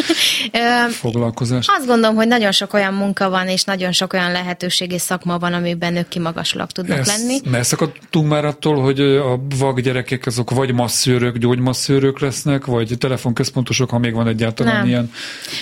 foglalkozást. 1.03 1.71
Azt 1.77 1.87
gondolom, 1.87 2.17
hogy 2.17 2.27
nagyon 2.29 2.53
sok 2.53 2.73
olyan 2.75 2.95
munka 2.95 3.31
van, 3.31 3.49
és 3.49 3.65
nagyon 3.65 3.93
sok 3.93 4.13
olyan 4.13 4.33
lehetőség 4.33 4.93
és 4.93 5.01
szakma 5.01 5.39
van, 5.39 5.53
amiben 5.53 5.97
ők 5.97 6.09
kimagaslóak 6.09 6.73
tudnak 6.73 6.99
Ez, 6.99 7.07
lenni. 7.07 7.39
Megszakadtunk 7.51 8.29
már 8.29 8.45
attól, 8.45 8.83
hogy 8.83 9.01
a 9.01 9.41
vak 9.59 9.81
gyerekek 9.81 10.27
azok 10.27 10.51
vagy 10.51 10.73
masszőrök, 10.73 11.37
gyógymasszőrök 11.39 12.21
lesznek, 12.21 12.65
vagy 12.65 12.95
telefonközpontosok, 12.99 13.91
ha 13.91 13.99
még 13.99 14.15
van 14.15 14.29
egyáltalán 14.29 14.77
Nem. 14.77 14.87
ilyen. 14.87 15.11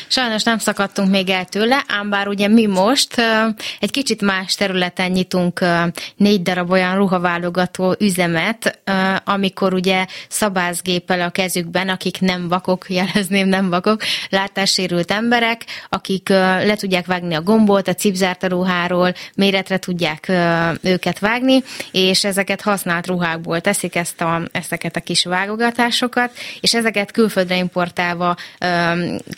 Sajnos 0.08 0.42
nem 0.42 0.58
szakadtunk 0.58 1.10
még 1.10 1.28
el 1.28 1.44
tőle, 1.44 1.84
ám 1.88 2.08
bár 2.10 2.28
ugye 2.28 2.48
mi 2.48 2.66
most 2.66 3.22
egy 3.80 3.90
kicsit 3.90 4.19
más 4.20 4.54
területen 4.54 5.10
nyitunk 5.10 5.64
négy 6.16 6.42
darab 6.42 6.70
olyan 6.70 6.96
ruhaválogató 6.96 7.94
üzemet, 7.98 8.80
amikor 9.24 9.74
ugye 9.74 10.06
szabászgéppel 10.28 11.20
a 11.20 11.30
kezükben, 11.30 11.88
akik 11.88 12.20
nem 12.20 12.48
vakok, 12.48 12.86
jelezném 13.00 13.48
nem 13.48 13.68
vakok, 13.70 14.02
látássérült 14.30 15.10
emberek, 15.10 15.64
akik 15.88 16.28
le 16.28 16.74
tudják 16.76 17.06
vágni 17.06 17.34
a 17.34 17.42
gombot, 17.42 17.88
a 17.88 17.94
cipzárt 17.94 18.42
a 18.42 18.48
ruháról, 18.48 19.12
méretre 19.34 19.78
tudják 19.78 20.32
őket 20.82 21.18
vágni, 21.18 21.62
és 21.92 22.24
ezeket 22.24 22.60
használt 22.60 23.06
ruhákból 23.06 23.60
teszik 23.60 23.94
ezt 23.94 24.20
a, 24.20 24.42
ezeket 24.52 24.96
a 24.96 25.00
kis 25.00 25.24
vágogatásokat, 25.24 26.30
és 26.60 26.74
ezeket 26.74 27.10
külföldre 27.10 27.56
importálva 27.56 28.36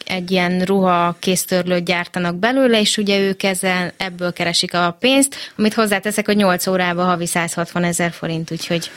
egy 0.04 0.30
ilyen 0.30 0.60
ruha 0.64 1.16
késztörlőt 1.18 1.84
gyártanak 1.84 2.36
belőle, 2.36 2.80
és 2.80 2.96
ugye 2.96 3.18
ők 3.18 3.42
ezzel, 3.42 3.92
ebből 3.96 4.32
keresik 4.32 4.71
a 4.74 4.96
pénzt, 5.00 5.36
amit 5.56 5.74
hozzáteszek, 5.74 6.26
hogy 6.26 6.36
8 6.36 6.66
órában 6.66 7.06
havi 7.06 7.26
160 7.26 7.84
ezer 7.84 8.12
forint, 8.12 8.50
úgyhogy 8.50 8.90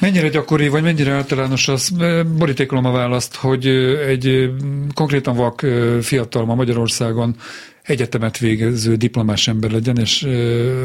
Mennyire 0.00 0.28
gyakori, 0.28 0.68
vagy 0.68 0.82
mennyire 0.82 1.12
általános 1.12 1.68
az, 1.68 1.92
borítékolom 2.36 2.84
a 2.84 2.90
választ, 2.90 3.34
hogy 3.34 3.66
egy 4.06 4.50
konkrétan 4.94 5.36
vak 5.36 5.66
fiatal 6.00 6.44
ma 6.44 6.54
Magyarországon 6.54 7.36
egyetemet 7.82 8.38
végező 8.38 8.94
diplomás 8.94 9.48
ember 9.48 9.70
legyen, 9.70 9.98
és 9.98 10.22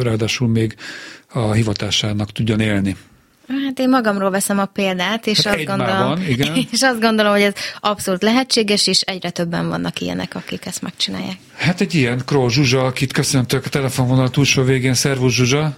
ráadásul 0.01 0.47
még 0.47 0.75
a 1.34 1.51
hivatásának 1.51 2.31
tudjon 2.31 2.60
élni. 2.60 2.95
Hát 3.47 3.79
én 3.79 3.89
magamról 3.89 4.29
veszem 4.29 4.60
a 4.60 4.65
példát, 4.65 5.27
és, 5.27 5.45
Hát 5.45 5.55
azt, 5.55 5.65
gondolom, 5.65 6.08
van, 6.08 6.21
igen. 6.27 6.55
és 6.71 6.81
azt 6.81 6.99
gondolom, 6.99 7.31
hogy 7.31 7.41
ez 7.41 7.53
abszolút 7.79 8.21
lehetséges, 8.21 8.88
és 8.88 9.01
egyre 9.01 9.29
többen 9.29 9.69
vannak 9.69 9.99
ilyenek, 9.99 10.36
akik 10.36 10.65
ezt 10.65 10.81
megcsinálják. 10.81 11.38
Hát 11.58 11.81
egy 11.81 11.93
ilyen 11.93 12.21
Kró 12.25 12.47
Zsuzsa, 12.49 12.84
akit 12.86 13.13
köszöntök 13.13 13.65
a 13.65 13.69
telefonvonal 13.69 14.29
túlsó 14.29 14.63
végén. 14.63 14.93
Szervusz 14.93 15.34
Zsuzsa! 15.34 15.77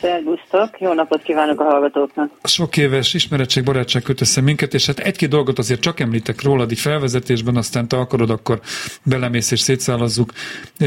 Szervusztok, 0.00 0.80
jó 0.80 0.92
napot 0.92 1.22
kívánok 1.22 1.60
a 1.60 1.64
hallgatóknak. 1.64 2.30
Sok 2.42 2.76
éves 2.76 3.14
ismeretség, 3.14 3.64
barátság 3.64 4.02
köt 4.02 4.20
össze 4.20 4.40
minket, 4.40 4.74
és 4.74 4.86
hát 4.86 4.98
egy-két 4.98 5.28
dolgot 5.28 5.58
azért 5.58 5.80
csak 5.80 6.00
említek 6.00 6.42
rólad 6.42 6.70
így 6.70 6.78
felvezetésben, 6.78 7.56
aztán 7.56 7.88
te 7.88 7.96
akarod, 7.96 8.30
akkor 8.30 8.60
belemész 9.02 9.50
és 9.50 9.60
szétszálazzuk. 9.60 10.32
Ö, 10.80 10.86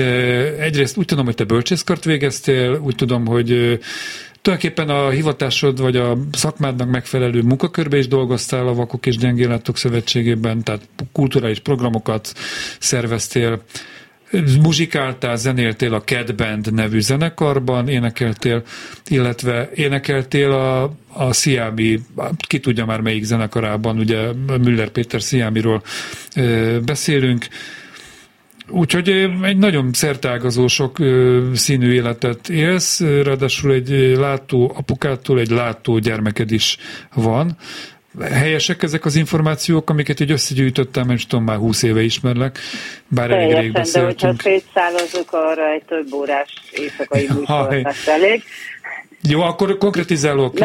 Egyrészt 0.60 0.97
úgy 0.97 1.06
tudom, 1.06 1.26
hogy 1.26 1.36
te 1.36 1.43
bölcsészkart 1.43 2.04
végeztél, 2.04 2.80
úgy 2.84 2.95
tudom, 2.95 3.26
hogy 3.26 3.80
tulajdonképpen 4.41 4.89
a 4.89 5.10
hivatásod 5.10 5.82
vagy 5.82 5.95
a 5.95 6.17
szakmádnak 6.32 6.89
megfelelő 6.89 7.41
munkakörbe 7.41 7.97
is 7.97 8.08
dolgoztál 8.08 8.67
a 8.67 8.73
Vakok 8.73 9.06
és 9.06 9.17
Gyengéllátók 9.17 9.77
Szövetségében, 9.77 10.63
tehát 10.63 10.82
kulturális 11.12 11.60
programokat 11.60 12.34
szerveztél. 12.80 13.62
muzsikáltál, 14.62 15.36
zenéltél 15.36 15.93
a 15.93 16.01
Cat 16.01 16.36
Band 16.36 16.73
nevű 16.73 16.99
zenekarban, 16.99 17.88
énekeltél, 17.88 18.63
illetve 19.08 19.69
énekeltél 19.73 20.51
a, 20.51 20.84
a 21.08 21.34
Sziámi, 21.34 21.99
ki 22.47 22.60
tudja 22.60 22.86
már 22.86 23.01
melyik 23.01 23.23
zenekarában, 23.23 23.97
ugye 23.97 24.32
Müller 24.62 24.89
Péter 24.89 25.21
Sziámiról 25.21 25.84
beszélünk, 26.86 27.47
Úgyhogy 28.72 29.10
egy 29.42 29.58
nagyon 29.58 29.90
szertágazó, 29.94 30.68
sok 30.68 30.98
színű 31.54 31.94
életet 31.94 32.50
élsz, 32.50 33.00
ráadásul 33.00 33.74
egy 33.74 33.90
látó 34.18 34.74
apukától 34.76 35.40
egy 35.40 35.50
látó 35.50 35.98
gyermeked 35.98 36.52
is 36.52 36.78
van. 37.14 37.58
Helyesek 38.22 38.84
ezek 38.84 39.06
az 39.06 39.16
információk, 39.16 39.90
amiket 39.90 40.20
így 40.20 40.32
összegyűjtöttem, 40.32 41.08
nem 41.08 41.18
tudom, 41.18 41.46
már 41.46 41.58
húsz 41.58 41.84
éve 41.84 42.02
ismerlek, 42.02 42.60
bár 43.08 43.32
elég 43.32 43.58
rég 43.58 43.72
beszéltünk. 43.72 44.20
de 44.20 44.28
hogyha 44.28 44.44
szétszállazzuk, 44.44 45.30
arra 45.32 45.72
egy 45.72 45.84
több 45.84 46.14
órás 46.14 46.54
éjszakai 46.72 47.28
műsor 47.36 47.82
lesz 47.84 48.08
elég. 48.08 48.44
Jó, 49.24 49.42
akkor 49.42 49.78
konkretizálok. 49.78 50.60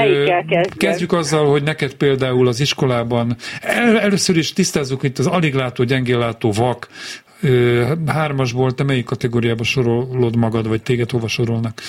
Kezdjük 0.77 1.13
azzal, 1.13 1.51
hogy 1.51 1.63
neked 1.63 1.95
például 1.95 2.49
az 2.49 2.61
iskolában, 2.61 3.37
el, 3.61 4.01
először 4.01 4.37
is 4.37 4.53
tisztázzuk 4.53 5.03
itt 5.03 5.19
az 5.19 5.27
alig 5.27 5.55
látó, 5.55 5.85
gyengén 5.85 6.19
látó 6.19 6.53
vak, 6.53 6.89
hármasból, 8.07 8.75
te 8.75 8.85
melyik 8.85 9.05
kategóriába 9.05 9.65
sorolod 9.65 10.37
magad, 10.37 10.69
vagy 10.69 10.83
téged 10.83 11.11
hova 11.11 11.29
sorolnak? 11.29 11.81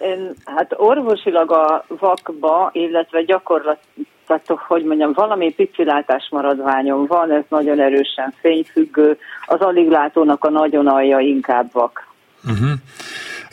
Én, 0.00 0.34
hát 0.44 0.74
orvosilag 0.76 1.52
a 1.52 1.84
vakba, 1.88 2.70
illetve 2.72 3.22
gyakorlat, 3.22 3.78
tehát 4.26 4.46
hogy 4.66 4.84
mondjam, 4.84 5.12
valami 5.12 5.52
pici 5.52 5.84
látásmaradványom 5.84 7.06
van, 7.06 7.32
ez 7.32 7.44
nagyon 7.48 7.80
erősen 7.80 8.34
fényfüggő, 8.40 9.18
az 9.46 9.60
alig 9.60 9.88
látónak 9.88 10.44
a 10.44 10.50
nagyon 10.50 10.86
alja 10.86 11.18
inkább 11.18 11.72
vak. 11.72 12.06
Uh-huh. 12.44 12.70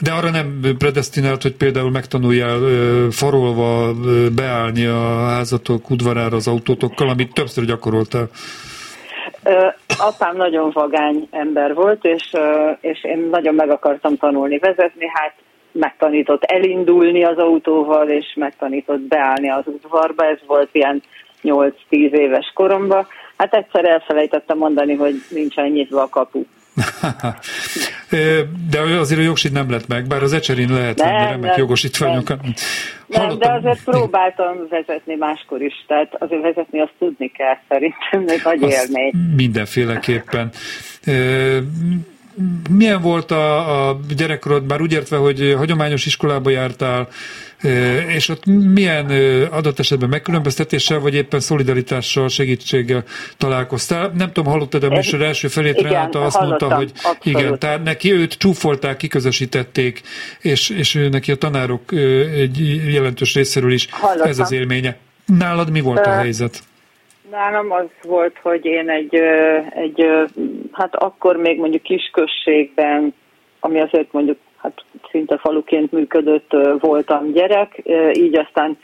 De 0.01 0.12
arra 0.12 0.29
nem 0.29 0.62
predestinált, 0.77 1.41
hogy 1.41 1.55
például 1.55 1.91
megtanuljál 1.91 2.60
farolva 3.12 3.93
beállni 4.36 4.86
a 4.86 5.25
házatok 5.25 5.89
udvarára 5.89 6.36
az 6.36 6.47
autótokkal, 6.47 7.10
amit 7.10 7.34
többször 7.34 7.65
gyakoroltál. 7.65 8.29
Apám 9.97 10.36
nagyon 10.36 10.71
vagány 10.73 11.27
ember 11.31 11.73
volt, 11.73 12.05
és, 12.05 12.31
és 12.79 13.03
én 13.03 13.27
nagyon 13.31 13.55
meg 13.55 13.69
akartam 13.69 14.17
tanulni 14.17 14.58
vezetni, 14.58 15.05
hát 15.13 15.34
megtanított 15.71 16.43
elindulni 16.43 17.23
az 17.23 17.38
autóval, 17.38 18.10
és 18.10 18.34
megtanított 18.36 18.99
beállni 18.99 19.49
az 19.49 19.63
udvarba, 19.65 20.25
ez 20.25 20.39
volt 20.47 20.69
ilyen 20.71 21.03
8-10 21.43 21.71
éves 21.89 22.51
koromban. 22.53 23.08
Hát 23.38 23.53
egyszer 23.53 23.86
elfelejtettem 23.86 24.58
mondani, 24.58 24.95
hogy 24.95 25.15
nincsen 25.29 25.69
nyitva 25.69 26.01
a 26.01 26.10
kapu. 26.10 26.43
de 28.69 28.79
azért 28.79 29.19
a 29.19 29.23
jogsit 29.23 29.51
nem 29.51 29.69
lett 29.69 29.88
meg, 29.88 30.07
bár 30.07 30.23
az 30.23 30.33
ecserin 30.33 30.73
lehet 30.73 30.97
nem, 30.97 31.11
remek 31.11 31.57
jogosítványokat. 31.57 32.41
Nem, 32.41 32.53
nem, 33.27 33.38
de 33.38 33.51
azért 33.51 33.83
próbáltam 33.83 34.67
vezetni 34.69 35.15
máskor 35.15 35.61
is, 35.61 35.85
tehát 35.88 36.15
azért 36.19 36.41
vezetni 36.41 36.79
azt 36.79 36.93
tudni 36.99 37.27
kell 37.27 37.57
szerintem, 37.67 38.21
meg 38.21 38.41
nagy 38.43 38.71
élmény. 38.71 39.11
Mindenféleképpen 39.35 40.51
milyen 42.69 43.01
volt 43.01 43.31
a, 43.31 43.89
a 43.89 43.99
gyerekkorod, 44.15 44.63
bár 44.63 44.81
úgy 44.81 44.91
értve, 44.91 45.17
hogy 45.17 45.53
hagyományos 45.57 46.05
iskolába 46.05 46.49
jártál, 46.49 47.07
és 48.07 48.29
ott 48.29 48.45
milyen 48.45 49.09
adott 49.51 49.79
esetben 49.79 50.09
megkülönböztetéssel, 50.09 50.99
vagy 50.99 51.13
éppen 51.13 51.39
szolidaritással, 51.39 52.29
segítséggel 52.29 53.03
találkoztál? 53.37 54.11
Nem 54.17 54.31
tudom, 54.31 54.51
hallottad 54.51 54.83
a 54.83 54.89
műsor 54.89 55.21
első 55.21 55.47
felét, 55.47 55.77
igen, 55.77 55.91
Renáta 55.91 56.21
azt 56.21 56.39
mondta, 56.39 56.75
hogy 56.75 56.91
abszolút. 56.95 57.25
igen, 57.39 57.59
tehát 57.59 57.83
neki 57.83 58.13
őt 58.13 58.33
csúfolták, 58.33 58.97
kiközösítették, 58.97 60.01
és, 60.39 60.69
és 60.69 61.07
neki 61.11 61.31
a 61.31 61.35
tanárok 61.35 61.91
egy 62.35 62.81
jelentős 62.93 63.33
részéről 63.33 63.71
is 63.73 63.87
Hallottam. 63.91 64.29
ez 64.29 64.39
az 64.39 64.51
élménye. 64.51 64.97
Nálad 65.25 65.69
mi 65.69 65.79
volt 65.79 66.05
a 66.05 66.11
helyzet? 66.11 66.63
Nálam 67.29 67.71
az 67.71 67.88
volt, 68.01 68.38
hogy 68.41 68.65
én 68.65 68.89
egy, 68.89 69.15
egy 69.69 70.07
hát 70.71 70.95
akkor 70.95 71.38
még 71.38 71.59
mondjuk 71.59 71.81
kisközségben, 71.81 73.13
ami 73.59 73.79
azért 73.79 74.11
mondjuk 74.11 74.38
hát 74.57 74.83
szinte 75.11 75.38
faluként 75.38 75.91
működött, 75.91 76.55
voltam 76.79 77.31
gyerek, 77.31 77.81
így 78.13 78.38
aztán 78.38 78.77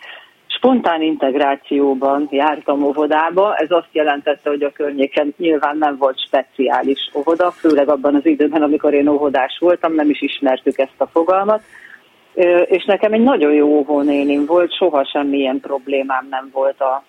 spontán 0.47 1.01
integrációban 1.01 2.27
jártam 2.31 2.83
óvodába. 2.83 3.55
Ez 3.55 3.71
azt 3.71 3.89
jelentette, 3.91 4.49
hogy 4.49 4.63
a 4.63 4.71
környéken 4.71 5.33
nyilván 5.37 5.77
nem 5.77 5.97
volt 5.97 6.25
speciális 6.25 7.09
óvoda, 7.15 7.51
főleg 7.51 7.89
abban 7.89 8.15
az 8.15 8.25
időben, 8.25 8.61
amikor 8.61 8.93
én 8.93 9.07
óvodás 9.07 9.57
voltam, 9.59 9.93
nem 9.93 10.09
is 10.09 10.21
ismertük 10.21 10.77
ezt 10.77 11.01
a 11.01 11.05
fogalmat. 11.05 11.61
És 12.65 12.85
nekem 12.85 13.13
egy 13.13 13.23
nagyon 13.23 13.53
jó 13.53 13.67
óvónénim 13.67 14.45
volt, 14.45 14.75
soha 14.75 15.05
semmilyen 15.05 15.59
problémám 15.59 16.27
nem 16.29 16.49
volt 16.53 16.81
a, 16.81 17.03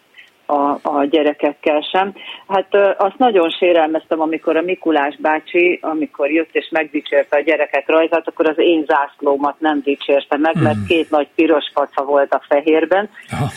a, 0.53 0.79
a 0.83 1.05
gyerekekkel 1.05 1.81
sem. 1.93 2.15
Hát 2.49 2.75
azt 2.99 3.19
nagyon 3.19 3.51
sérelmeztem, 3.51 4.21
amikor 4.21 4.57
a 4.57 4.63
Mikulás 4.63 5.17
bácsi, 5.21 5.79
amikor 5.83 6.31
jött 6.31 6.55
és 6.55 6.69
megdicsérte 6.71 7.37
a 7.37 7.43
gyereket 7.43 7.85
rajzát, 7.87 8.29
akkor 8.29 8.49
az 8.49 8.59
én 8.59 8.85
zászlómat 8.87 9.61
nem 9.61 9.81
dicsérte 9.85 10.37
meg, 10.37 10.55
mert 10.63 10.75
hmm. 10.75 10.87
két 10.87 11.11
nagy 11.11 11.29
piros 11.35 11.71
faca 11.75 12.05
volt 12.05 12.33
a 12.33 12.43
fehérben. 12.49 13.11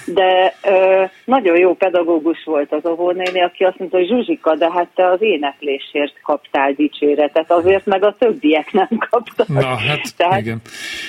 De 0.05 0.53
ö, 0.63 1.03
nagyon 1.25 1.57
jó 1.57 1.73
pedagógus 1.73 2.43
volt 2.43 2.73
az 2.73 2.85
óvónéni, 2.85 3.41
aki 3.41 3.63
azt 3.63 3.79
mondta, 3.79 3.97
hogy 3.97 4.07
Zsuzsika, 4.07 4.55
de 4.55 4.71
hát 4.71 4.87
te 4.95 5.09
az 5.09 5.21
éneklésért 5.21 6.21
kaptál 6.23 6.71
dicséretet, 6.71 7.51
azért 7.51 7.85
meg 7.85 8.03
a 8.03 8.15
többiek 8.19 8.71
nem 8.71 8.89
kaptak. 9.09 9.47
Na, 9.47 9.65
hát, 9.75 10.15
Tehát 10.17 10.39
igen. 10.39 10.61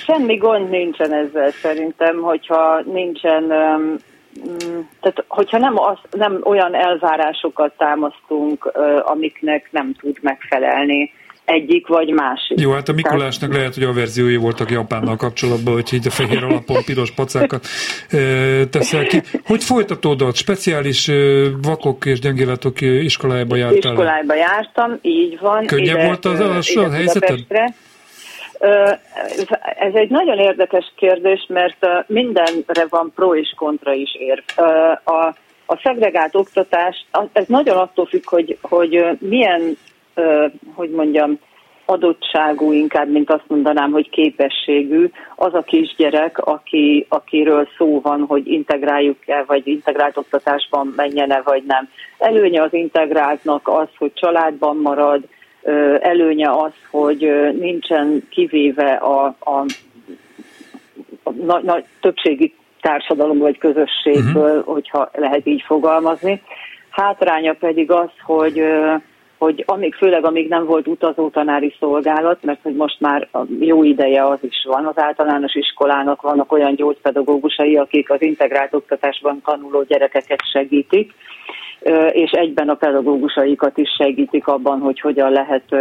semmi 0.05 0.35
gond 0.35 0.69
nincsen 0.69 1.13
ezzel 1.13 1.51
szerintem, 1.51 2.21
hogyha 2.21 2.81
nincsen 2.81 3.51
tehát 5.01 5.25
hogyha 5.27 5.57
nem, 5.57 5.79
az, 5.79 5.97
nem 6.11 6.41
olyan 6.43 6.75
elvárásokat 6.75 7.73
támasztunk, 7.77 8.71
amiknek 9.05 9.67
nem 9.71 9.93
tud 9.99 10.17
megfelelni 10.21 11.11
egyik 11.47 11.87
vagy 11.87 12.09
másik. 12.09 12.59
Jó, 12.59 12.71
hát 12.71 12.89
a 12.89 12.93
Mikulásnak 12.93 13.53
lehet, 13.53 13.73
hogy 13.73 13.83
a 13.83 13.93
verziói 13.93 14.35
voltak 14.35 14.71
Japánnal 14.71 15.15
kapcsolatban, 15.15 15.73
hogy 15.73 15.93
így 15.93 16.07
a 16.07 16.09
fehér 16.09 16.43
alapon 16.49 16.83
piros 16.85 17.11
pacákat 17.11 17.65
teszel 18.69 19.05
ki. 19.05 19.21
Hogy 19.45 19.63
folytatódott? 19.63 20.35
Speciális 20.35 21.11
vakok 21.61 22.05
és 22.05 22.19
gyengéletok 22.19 22.81
iskolájába 22.81 23.55
jártál? 23.55 23.91
Iskolájába 23.91 24.35
jártam, 24.35 24.97
így 25.01 25.39
van. 25.39 25.65
Könnyebb 25.65 25.97
ide, 25.97 26.05
volt 26.05 26.25
az 26.25 26.39
a, 26.39 26.81
a 26.81 26.91
helyzeted? 26.91 27.39
Ez 29.79 29.93
egy 29.93 30.09
nagyon 30.09 30.37
érdekes 30.37 30.93
kérdés, 30.95 31.45
mert 31.49 32.07
mindenre 32.07 32.85
van 32.89 33.11
pro 33.15 33.35
és 33.35 33.53
kontra 33.57 33.93
is 33.93 34.15
ér. 34.15 34.43
A, 35.03 35.35
a 35.65 35.79
szegregált 35.83 36.35
oktatás, 36.35 37.05
ez 37.33 37.45
nagyon 37.47 37.77
attól 37.77 38.05
függ, 38.05 38.29
hogy, 38.29 38.57
hogy 38.61 39.17
milyen, 39.19 39.77
hogy 40.75 40.89
mondjam, 40.89 41.39
adottságú 41.89 42.71
inkább, 42.71 43.09
mint 43.09 43.31
azt 43.31 43.47
mondanám, 43.47 43.91
hogy 43.91 44.09
képességű 44.09 45.09
az 45.35 45.53
a 45.53 45.61
kisgyerek, 45.61 46.37
aki, 46.37 47.05
akiről 47.09 47.67
szó 47.77 48.01
van, 48.01 48.25
hogy 48.27 48.47
integráljuk-e, 48.47 49.43
vagy 49.47 49.67
integrált 49.67 50.17
oktatásban 50.17 50.93
menjen-e, 50.95 51.41
vagy 51.43 51.63
nem. 51.67 51.89
Előnye 52.17 52.61
az 52.61 52.73
integráltnak 52.73 53.67
az, 53.67 53.87
hogy 53.97 54.13
családban 54.13 54.77
marad, 54.77 55.23
előnye 55.99 56.49
az, 56.49 56.71
hogy 56.89 57.31
nincsen 57.59 58.27
kivéve 58.29 58.91
a, 58.93 59.35
a, 59.39 59.65
a 61.23 61.31
nagy, 61.31 61.63
nagy 61.63 61.83
többségi 62.01 62.53
társadalom 62.81 63.37
vagy 63.37 63.57
közösségből, 63.57 64.57
uh-huh. 64.57 64.73
hogyha 64.73 65.09
lehet 65.13 65.45
így 65.47 65.61
fogalmazni. 65.61 66.41
Hátránya 66.89 67.53
pedig 67.53 67.91
az, 67.91 68.09
hogy 68.25 68.63
hogy 69.37 69.63
amíg, 69.67 69.95
főleg 69.95 70.25
amíg 70.25 70.47
nem 70.47 70.65
volt 70.65 70.87
utazó 70.87 71.29
tanári 71.29 71.75
szolgálat, 71.79 72.43
mert 72.43 72.61
hogy 72.61 72.75
most 72.75 72.99
már 72.99 73.27
jó 73.59 73.83
ideje 73.83 74.25
az 74.25 74.39
is 74.41 74.65
van, 74.67 74.85
az 74.85 74.97
általános 74.97 75.55
iskolának 75.55 76.21
vannak 76.21 76.51
olyan 76.51 76.75
gyógypedagógusai, 76.75 77.77
akik 77.77 78.09
az 78.09 78.21
integrált 78.21 78.73
oktatásban 78.73 79.41
tanuló 79.45 79.83
gyerekeket 79.83 80.39
segítik, 80.51 81.13
és 82.11 82.31
egyben 82.31 82.69
a 82.69 82.75
pedagógusaikat 82.75 83.77
is 83.77 83.89
segítik 83.97 84.47
abban, 84.47 84.79
hogy 84.79 84.99
hogyan 84.99 85.31
lehet 85.31 85.75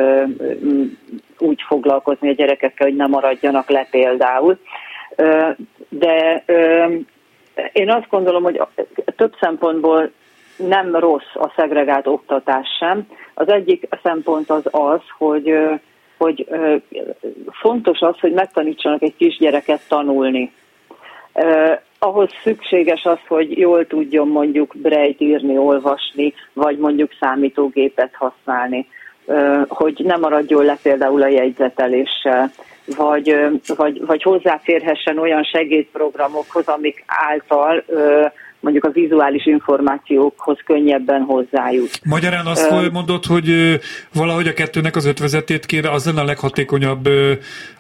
úgy 1.39 1.63
foglalkozni 1.67 2.29
a 2.29 2.35
gyerekekkel, 2.35 2.87
hogy 2.87 2.97
ne 2.97 3.07
maradjanak 3.07 3.69
le 3.69 3.87
például. 3.91 4.59
De 5.89 6.45
én 7.73 7.91
azt 7.91 8.09
gondolom, 8.11 8.43
hogy 8.43 8.61
több 9.17 9.35
szempontból 9.41 10.11
nem 10.57 10.97
rossz 10.97 11.35
a 11.35 11.53
szegregált 11.57 12.07
oktatás 12.07 12.69
sem. 12.79 13.07
Az 13.35 13.49
egyik 13.49 13.89
szempont 14.03 14.51
az 14.51 14.65
az, 14.71 15.01
hogy, 15.19 15.59
hogy 16.19 16.49
fontos 17.51 18.01
az, 18.01 18.19
hogy 18.21 18.33
megtanítsanak 18.33 19.03
egy 19.03 19.17
kisgyereket 19.17 19.89
tanulni 19.89 20.53
ahhoz 21.99 22.29
szükséges 22.43 23.05
az, 23.05 23.19
hogy 23.29 23.59
jól 23.59 23.87
tudjon 23.87 24.29
mondjuk 24.29 24.75
brejt 24.77 25.21
írni, 25.21 25.59
olvasni, 25.59 26.35
vagy 26.53 26.79
mondjuk 26.79 27.11
számítógépet 27.21 28.15
használni. 28.15 28.87
hogy 29.69 30.01
nem 30.05 30.21
maradjon 30.21 30.65
le 30.65 30.79
például 30.83 31.23
a 31.23 31.29
jegyzeteléssel, 31.29 32.51
vagy, 32.97 33.37
vagy, 33.77 34.07
vagy 34.07 34.23
hozzáférhessen 34.23 35.19
olyan 35.19 35.43
segédprogramokhoz, 35.43 36.69
amik 36.69 37.05
által 37.07 37.85
mondjuk 38.61 38.85
a 38.85 38.91
vizuális 38.91 39.47
információkhoz 39.47 40.59
könnyebben 40.65 41.23
hozzájut. 41.23 42.01
Magyarán 42.05 42.47
azt 42.47 42.71
uh, 42.71 42.91
mondod, 42.93 43.25
hogy 43.25 43.79
valahogy 44.15 44.47
a 44.47 44.53
kettőnek 44.53 44.97
az 44.97 45.07
ötvezetét 45.07 45.67
kéne, 45.67 45.91
az 45.91 46.07
lenne 46.07 46.21
a 46.21 46.25
leghatékonyabb 46.25 47.07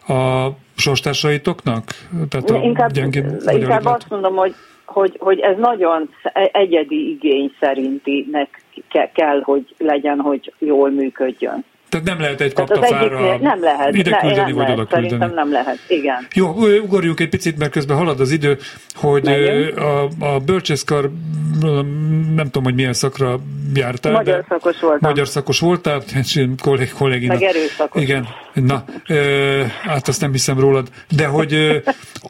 a 0.06 0.48
sorstársaitoknak? 0.76 1.84
Tehát 2.28 2.50
a 2.50 2.56
inkább, 2.62 2.96
inkább 3.46 3.84
azt 3.84 4.08
mondom, 4.08 4.34
hogy, 4.34 4.54
hogy, 4.84 5.16
hogy 5.18 5.40
ez 5.40 5.56
nagyon 5.58 6.10
egyedi 6.52 7.10
igény 7.10 7.52
szerintinek 7.60 8.62
kell, 9.12 9.40
hogy 9.42 9.74
legyen, 9.78 10.20
hogy 10.20 10.52
jól 10.58 10.90
működjön. 10.90 11.64
Tehát 11.88 12.06
nem 12.06 12.20
lehet 12.20 12.40
egy 12.40 12.52
kaptafára 12.52 13.38
nem 13.38 13.60
lehet, 13.60 13.94
ide 13.94 14.10
ne, 14.10 14.18
küldeni, 14.18 14.40
nem 14.40 14.54
vagy 14.54 14.62
lehet, 14.62 14.78
oda 14.78 14.86
küldeni. 14.86 15.08
Szerintem 15.08 15.34
nem 15.34 15.52
lehet, 15.52 15.78
igen. 15.88 16.26
Jó, 16.34 16.48
ugorjunk 16.82 17.20
egy 17.20 17.28
picit, 17.28 17.58
mert 17.58 17.70
közben 17.70 17.96
halad 17.96 18.20
az 18.20 18.30
idő, 18.30 18.58
hogy 18.94 19.28
a, 19.76 20.02
a 20.18 20.38
bölcsészkar, 20.38 21.10
nem 22.34 22.44
tudom, 22.44 22.64
hogy 22.64 22.74
milyen 22.74 22.92
szakra 22.92 23.38
jártál. 23.74 24.12
Magyar 24.12 24.36
de 24.36 24.44
szakos 24.48 24.80
voltam. 24.80 25.08
Magyar 25.08 25.28
szakos 25.28 25.60
voltál, 25.60 26.02
kollég, 26.62 26.92
kollégina. 26.92 27.32
Meg 27.32 27.42
erőszakos. 27.42 28.02
Igen, 28.02 28.26
na, 28.54 28.84
ö, 29.08 29.62
hát 29.82 30.08
azt 30.08 30.20
nem 30.20 30.32
hiszem 30.32 30.60
rólad. 30.60 30.88
De 31.16 31.26
hogy 31.26 31.54
ö, 31.54 31.76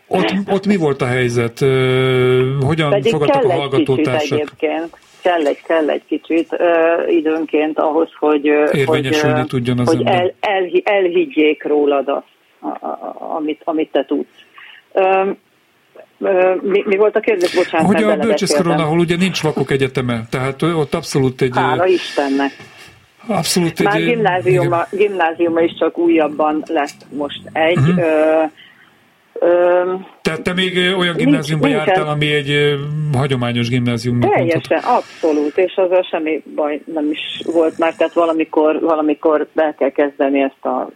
ott, 0.06 0.34
ott 0.50 0.66
mi 0.66 0.76
volt 0.76 1.02
a 1.02 1.06
helyzet? 1.06 1.60
Ö, 1.60 2.56
hogyan 2.60 2.90
Pedig 2.90 3.12
fogadtak 3.12 3.44
a 3.44 3.52
hallgatótársak? 3.52 4.38
egyébként 4.38 4.96
kell 5.26 5.46
egy, 5.46 5.62
kell 5.62 5.90
egy 5.90 6.02
kicsit 6.06 6.48
uh, 6.52 7.12
időnként 7.12 7.78
ahhoz, 7.78 8.10
hogy, 8.18 8.50
hogy, 8.84 9.08
tudjon 9.48 9.78
az 9.78 9.86
hogy 9.88 10.02
el, 10.04 10.34
el, 10.40 10.70
elhiggyék 10.84 11.64
rólad 11.64 12.08
azt, 12.08 12.26
a, 12.60 12.86
a, 12.86 13.16
amit, 13.36 13.60
amit 13.64 13.90
te 13.92 14.04
tudsz. 14.04 14.28
Um, 14.92 15.38
mi, 16.62 16.82
mi 16.86 16.96
volt 16.96 17.16
a 17.16 17.20
kérdés? 17.20 17.54
Bocsánat, 17.54 17.86
hogy 17.86 18.02
a 18.02 18.16
bölcsészkaron, 18.16 18.78
ahol 18.78 18.98
ugye 18.98 19.16
nincs 19.16 19.42
vakok 19.42 19.70
egyeteme, 19.70 20.22
tehát 20.30 20.62
ott 20.62 20.94
abszolút 20.94 21.42
egy... 21.42 21.52
Hála 21.54 21.86
Istennek. 21.86 22.52
Abszolút 23.26 23.82
Már 23.82 23.96
egy... 23.96 24.04
gimnáziuma, 24.04 24.86
gimnáziuma 24.90 25.60
is 25.60 25.74
csak 25.78 25.98
újabban 25.98 26.62
lett 26.66 27.06
most 27.16 27.40
egy. 27.52 27.78
Uh-huh. 27.78 28.50
Tehát 30.22 30.42
te 30.42 30.52
még 30.52 30.96
olyan 30.98 31.16
gimnáziumban 31.16 31.70
nincs, 31.70 31.84
jártál, 31.84 32.08
ami 32.08 32.32
egy 32.32 32.78
hagyományos 33.12 33.68
gimnázium. 33.68 34.20
Teljesen, 34.20 34.78
abszolút, 34.78 35.58
és 35.58 35.74
azzal 35.76 36.02
semmi 36.10 36.42
baj 36.54 36.80
nem 36.94 37.10
is 37.10 37.42
volt 37.44 37.78
már, 37.78 37.94
tehát 37.94 38.12
valamikor, 38.12 38.80
valamikor 38.80 39.46
be 39.52 39.74
kell 39.78 39.90
kezdeni 39.90 40.40
ezt 40.40 40.64
a 40.64 40.88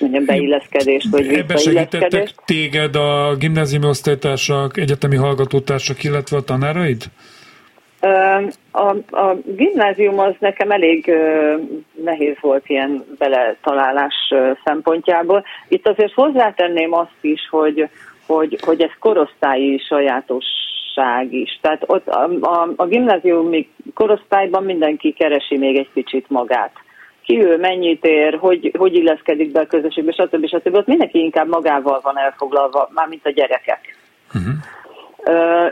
mondjam, 0.00 0.24
beilleszkedést, 0.24 1.06
vagy 1.10 1.26
Ebben 1.26 1.56
segítettek 1.56 2.28
téged 2.44 2.96
a 2.96 3.34
gimnáziumi 3.38 3.86
osztálytársak, 3.86 4.76
egyetemi 4.76 5.16
hallgatótársak, 5.16 6.04
illetve 6.04 6.36
a 6.36 6.42
tanáraid? 6.42 7.04
A, 8.70 8.88
a 9.10 9.34
gimnázium 9.44 10.18
az 10.18 10.34
nekem 10.38 10.70
elég 10.70 11.12
nehéz 12.04 12.36
volt 12.40 12.68
ilyen 12.68 13.04
beletalálás 13.18 14.14
szempontjából. 14.64 15.44
Itt 15.68 15.88
azért 15.88 16.12
hozzátenném 16.12 16.92
azt 16.92 17.18
is, 17.20 17.48
hogy, 17.50 17.88
hogy, 18.26 18.58
hogy 18.60 18.82
ez 18.82 18.90
korosztályi 18.98 19.78
sajátosság 19.78 21.32
is. 21.32 21.58
Tehát 21.60 21.82
ott 21.86 22.08
a, 22.08 22.30
a, 22.40 22.68
a 22.76 22.86
gimnáziumi 22.86 23.68
korosztályban 23.94 24.64
mindenki 24.64 25.12
keresi 25.12 25.56
még 25.56 25.76
egy 25.76 25.90
kicsit 25.94 26.30
magát. 26.30 26.72
Ki 27.22 27.44
ő, 27.44 27.56
mennyit 27.56 28.04
ér, 28.04 28.38
hogy, 28.38 28.74
hogy 28.78 28.94
illeszkedik 28.94 29.52
be 29.52 29.60
a 29.60 29.66
közösségbe, 29.66 30.12
stb. 30.12 30.46
stb. 30.46 30.74
Ott 30.74 30.86
mindenki 30.86 31.18
inkább 31.18 31.48
magával 31.48 32.00
van 32.02 32.18
elfoglalva, 32.18 32.90
mármint 32.94 33.26
a 33.26 33.30
gyerekek. 33.30 33.96
Uh-huh 34.34 34.54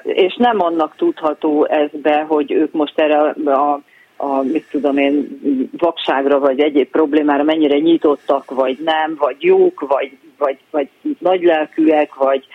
és 0.02 0.36
nem 0.36 0.60
annak 0.60 0.94
tudható 0.96 1.64
ez 1.64 1.88
be, 1.92 2.24
hogy 2.28 2.52
ők 2.52 2.72
most 2.72 2.98
erre 2.98 3.18
a, 3.44 3.80
a 4.16 4.42
mit 4.42 4.66
tudom 4.70 4.96
én, 4.96 5.40
vakságra 5.78 6.38
vagy 6.38 6.60
egyéb 6.60 6.90
problémára 6.90 7.42
mennyire 7.42 7.78
nyitottak, 7.78 8.50
vagy 8.50 8.78
nem, 8.84 9.14
vagy 9.18 9.36
jók, 9.38 9.80
vagy, 9.80 10.18
vagy, 10.38 10.58
vagy 10.70 10.88
nagylelkűek, 11.18 12.14
vagy 12.14 12.46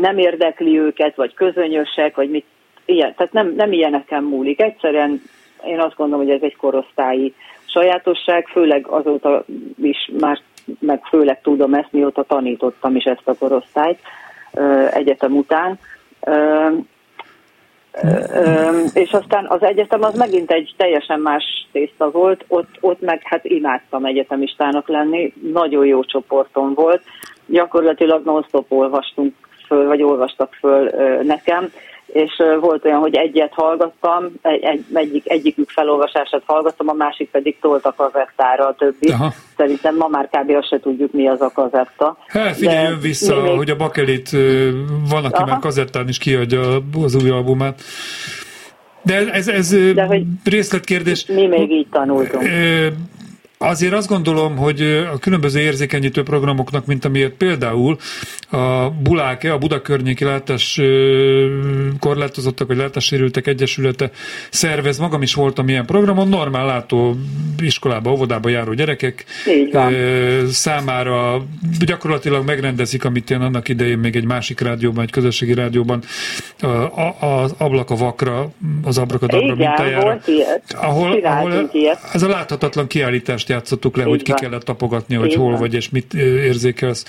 nem 0.00 0.18
érdekli 0.18 0.78
őket, 0.78 1.16
vagy 1.16 1.34
közönösek, 1.34 2.16
vagy 2.16 2.30
mit, 2.30 2.44
ilyen. 2.84 3.14
Tehát 3.16 3.32
nem, 3.32 3.54
nem 3.56 3.72
ilyeneken 3.72 4.22
múlik. 4.22 4.60
Egyszerűen 4.60 5.22
én 5.64 5.80
azt 5.80 5.96
gondolom, 5.96 6.24
hogy 6.26 6.34
ez 6.34 6.42
egy 6.42 6.56
korosztályi 6.56 7.34
sajátosság, 7.64 8.46
főleg 8.46 8.86
azóta 8.86 9.44
is 9.82 10.10
már, 10.20 10.40
meg 10.78 11.04
főleg 11.04 11.40
tudom 11.40 11.74
ezt, 11.74 11.92
mióta 11.92 12.22
tanítottam 12.22 12.96
is 12.96 13.04
ezt 13.04 13.28
a 13.28 13.34
korosztályt 13.34 13.98
egyetem 14.90 15.36
után, 15.36 15.78
és 18.92 19.12
aztán 19.12 19.46
az 19.48 19.62
egyetem 19.62 20.02
az 20.02 20.14
megint 20.14 20.50
egy 20.50 20.74
teljesen 20.76 21.20
más 21.20 21.44
tészta 21.72 22.10
volt, 22.10 22.44
ott, 22.48 22.76
ott 22.80 23.00
meg 23.00 23.20
hát 23.24 23.44
imádtam 23.44 24.04
egyetemistának 24.04 24.88
lenni, 24.88 25.32
nagyon 25.52 25.86
jó 25.86 26.04
csoportom 26.04 26.74
volt, 26.74 27.02
gyakorlatilag 27.46 28.24
non-stop 28.24 28.72
olvastunk 28.72 29.34
föl, 29.66 29.86
vagy 29.86 30.02
olvastak 30.02 30.54
föl 30.54 30.90
nekem, 31.22 31.72
és 32.12 32.42
volt 32.60 32.84
olyan, 32.84 32.98
hogy 32.98 33.14
egyet 33.14 33.52
hallgattam, 33.52 34.32
egy, 34.42 34.62
egy, 34.62 34.84
egyik, 34.92 35.30
egyikük 35.30 35.70
felolvasását 35.70 36.42
hallgattam, 36.46 36.88
a 36.88 36.92
másik 36.92 37.30
pedig 37.30 37.56
tolt 37.60 37.84
a 37.84 37.94
kazettára 37.96 38.66
a 38.66 38.74
többi. 38.74 39.10
Aha. 39.10 39.32
Szerintem 39.56 39.96
ma 39.96 40.08
már 40.08 40.28
kb. 40.30 40.50
azt 40.50 40.68
se 40.68 40.80
tudjuk, 40.80 41.12
mi 41.12 41.28
az 41.28 41.40
a 41.40 41.50
kazetta. 41.54 42.16
Hát 42.26 42.56
figyelj, 42.56 42.88
jön 42.88 43.00
vissza, 43.00 43.42
még... 43.42 43.56
hogy 43.56 43.70
a 43.70 43.76
Bakelit 43.76 44.30
van, 45.10 45.24
aki 45.24 45.34
Aha. 45.34 45.46
már 45.46 45.58
kazettán 45.58 46.08
is 46.08 46.18
kiadja 46.18 46.60
az 47.04 47.14
új 47.22 47.30
albumát. 47.30 47.80
De 49.02 49.30
ez, 49.32 49.48
ez 49.48 49.94
De 49.94 50.04
hogy 50.04 50.22
részletkérdés. 50.44 51.26
Mi 51.26 51.46
még 51.46 51.70
így 51.70 51.86
tanultunk. 51.90 52.42
Azért 53.64 53.92
azt 53.92 54.08
gondolom, 54.08 54.56
hogy 54.56 54.80
a 55.12 55.18
különböző 55.18 55.60
érzékenyítő 55.60 56.22
programoknak, 56.22 56.86
mint 56.86 57.04
amilyet 57.04 57.32
például 57.32 57.96
a 58.50 58.90
Buláke, 58.90 59.52
a 59.52 59.58
Budakörnyéki 59.58 60.24
látás 60.24 60.80
korlátozottak 61.98 62.66
vagy 62.66 62.76
látássérültek 62.76 63.46
egyesülete 63.46 64.10
szervez. 64.50 64.98
Magam 64.98 65.22
is 65.22 65.34
voltam 65.34 65.68
ilyen 65.68 65.86
programon, 65.86 66.28
normál 66.28 66.66
látó 66.66 67.16
iskolába, 67.58 68.12
óvodába 68.12 68.48
járó 68.48 68.72
gyerekek 68.72 69.24
számára 70.50 71.44
gyakorlatilag 71.86 72.46
megrendezik, 72.46 73.04
amit 73.04 73.30
én 73.30 73.40
annak 73.40 73.68
idején 73.68 73.98
még 73.98 74.16
egy 74.16 74.26
másik 74.26 74.60
rádióban, 74.60 75.04
egy 75.04 75.10
közösségi 75.10 75.54
rádióban 75.54 76.02
az 77.20 77.54
ablak 77.58 77.90
a 77.90 77.96
vakra, 77.96 78.50
az 78.84 78.98
abrakadabra 78.98 79.54
mintájára. 79.54 80.02
Volt 80.02 80.26
ilyet. 80.26 80.62
Ahol, 80.80 81.20
ahol 81.22 81.70
ez 82.12 82.22
a 82.22 82.28
láthatatlan 82.28 82.86
kiállítást 82.86 83.48
játszottuk 83.50 83.96
le, 83.96 84.02
Így 84.02 84.08
hogy 84.08 84.22
ki 84.22 84.30
van. 84.30 84.40
kellett 84.40 84.62
tapogatni, 84.62 85.14
hogy 85.14 85.30
Így 85.30 85.34
hol 85.34 85.50
van. 85.50 85.60
vagy 85.60 85.74
és 85.74 85.90
mit 85.90 86.14
érzékelsz. 86.14 87.04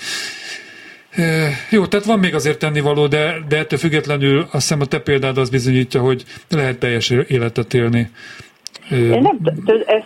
Jó, 1.70 1.86
tehát 1.86 2.06
van 2.06 2.18
még 2.18 2.34
azért 2.34 2.58
tennivaló, 2.58 3.06
de, 3.06 3.34
de 3.48 3.58
ettől 3.58 3.78
függetlenül 3.78 4.38
azt 4.38 4.50
hiszem 4.52 4.80
a 4.80 4.84
te 4.84 5.00
példád 5.00 5.38
az 5.38 5.50
bizonyítja, 5.50 6.00
hogy 6.00 6.24
lehet 6.50 6.78
teljes 6.78 7.10
életet 7.10 7.74
élni. 7.74 8.10
Én 8.90 9.20
nem, 9.20 9.38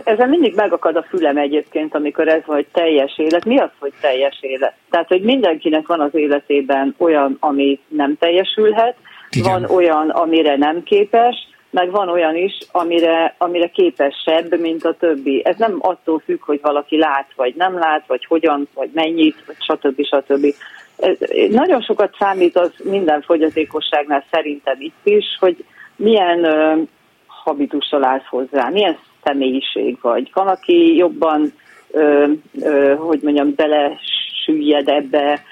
ezen 0.04 0.28
mindig 0.28 0.54
megakad 0.54 0.96
a 0.96 1.06
fülem 1.08 1.36
egyébként, 1.36 1.94
amikor 1.94 2.28
ez 2.28 2.42
vagy 2.46 2.66
teljes 2.72 3.18
élet. 3.18 3.44
Mi 3.44 3.58
az, 3.58 3.70
hogy 3.78 3.92
teljes 4.00 4.38
élet? 4.40 4.74
Tehát, 4.90 5.08
hogy 5.08 5.22
mindenkinek 5.22 5.86
van 5.86 6.00
az 6.00 6.14
életében 6.14 6.94
olyan, 6.98 7.36
ami 7.40 7.80
nem 7.88 8.16
teljesülhet, 8.18 8.96
Igen. 9.30 9.50
van 9.52 9.64
olyan, 9.64 10.08
amire 10.08 10.56
nem 10.56 10.82
képes, 10.82 11.34
meg 11.76 11.90
van 11.90 12.08
olyan 12.08 12.36
is, 12.36 12.58
amire, 12.72 13.34
amire 13.38 13.68
képesebb, 13.68 14.60
mint 14.60 14.84
a 14.84 14.94
többi. 14.94 15.42
Ez 15.44 15.56
nem 15.58 15.76
attól 15.80 16.22
függ, 16.24 16.42
hogy 16.42 16.60
valaki 16.62 16.98
lát, 16.98 17.28
vagy 17.36 17.54
nem 17.54 17.78
lát, 17.78 18.04
vagy 18.06 18.24
hogyan, 18.24 18.68
vagy 18.74 18.90
mennyit, 18.92 19.36
vagy 19.46 19.56
stb. 19.58 20.04
stb. 20.04 20.54
Ez, 20.96 21.16
nagyon 21.50 21.80
sokat 21.80 22.14
számít 22.18 22.56
az 22.56 22.70
minden 22.82 23.22
fogyatékosságnál 23.22 24.24
szerintem 24.30 24.76
itt 24.78 25.00
is, 25.04 25.24
hogy 25.40 25.64
milyen 25.96 26.44
ö, 26.44 26.74
habitussal 27.26 28.04
állsz 28.04 28.26
hozzá, 28.28 28.68
milyen 28.68 28.98
személyiség 29.24 29.98
vagy. 30.00 30.30
Van, 30.34 30.46
aki 30.46 30.96
jobban, 30.96 31.52
ö, 31.90 32.26
ö, 32.60 32.94
hogy 32.94 33.20
mondjam, 33.22 33.54
belesüllyed 33.54 34.88
ebbe, 34.88 35.42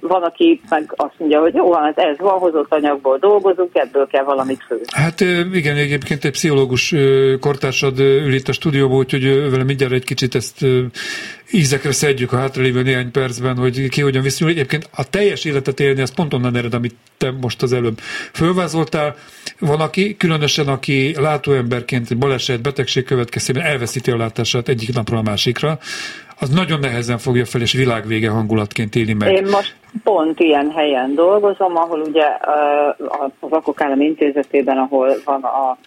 Van, 0.00 0.22
aki 0.22 0.60
meg 0.68 0.92
azt 0.96 1.14
mondja, 1.18 1.40
hogy 1.40 1.54
jó, 1.54 1.72
hát 1.72 1.98
ez 1.98 2.18
van, 2.18 2.38
hozott 2.38 2.72
anyagból 2.72 3.18
dolgozunk, 3.18 3.70
ebből 3.72 4.06
kell 4.06 4.24
valamit 4.24 4.62
főzni. 4.66 4.84
Hát 4.92 5.20
igen, 5.52 5.76
egyébként 5.76 6.24
egy 6.24 6.30
pszichológus 6.30 6.94
kortársad 7.40 7.98
ül 7.98 8.34
itt 8.34 8.48
a 8.48 8.52
stúdióban, 8.52 8.98
úgyhogy 8.98 9.50
vele 9.50 9.64
mindjárt 9.64 9.92
egy 9.92 10.04
kicsit 10.04 10.34
ezt 10.34 10.66
ízekre 11.50 11.92
szedjük 11.92 12.32
a 12.32 12.36
hátralévő 12.36 12.82
néhány 12.82 13.10
percben, 13.10 13.56
hogy 13.56 13.88
ki 13.88 14.00
hogyan 14.00 14.22
viszonyul. 14.22 14.54
Egyébként 14.54 14.88
a 14.96 15.08
teljes 15.08 15.44
életet 15.44 15.80
élni, 15.80 16.00
az 16.00 16.14
pont 16.14 16.34
onnan 16.34 16.56
ered, 16.56 16.74
amit 16.74 16.94
te 17.18 17.30
most 17.40 17.62
az 17.62 17.72
előbb 17.72 17.98
fölvázoltál. 18.32 19.16
Van, 19.58 19.80
aki, 19.80 20.16
különösen 20.16 20.68
aki 20.68 21.14
látóemberként 21.18 22.18
baleset, 22.18 22.62
betegség 22.62 23.04
következtében 23.04 23.62
elveszíti 23.62 24.10
a 24.10 24.16
látását 24.16 24.68
egyik 24.68 24.94
napról 24.94 25.18
a 25.18 25.22
másikra, 25.22 25.78
az 26.40 26.48
nagyon 26.48 26.80
nehezen 26.80 27.18
fogja 27.18 27.44
fel, 27.44 27.60
és 27.60 27.72
világvége 27.72 28.30
hangulatként 28.30 28.94
éli 28.94 29.14
meg. 29.14 29.32
Én 29.32 29.42
most 29.42 29.74
pont 30.04 30.40
ilyen 30.40 30.70
helyen 30.70 31.14
dolgozom, 31.14 31.76
ahol 31.76 32.00
ugye 32.00 32.24
a 32.98 33.30
Vakok 33.40 33.80
Állam 33.80 34.00
Intézetében, 34.00 34.78
ahol 34.78 35.14
van 35.24 35.42
a 35.42 35.78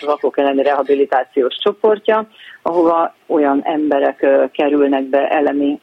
Vakok 0.00 0.38
elleni 0.38 0.62
rehabilitációs 0.62 1.54
csoportja, 1.62 2.28
ahova 2.62 3.14
olyan 3.26 3.60
emberek 3.64 4.26
kerülnek 4.52 5.02
be 5.02 5.28
elemi 5.28 5.78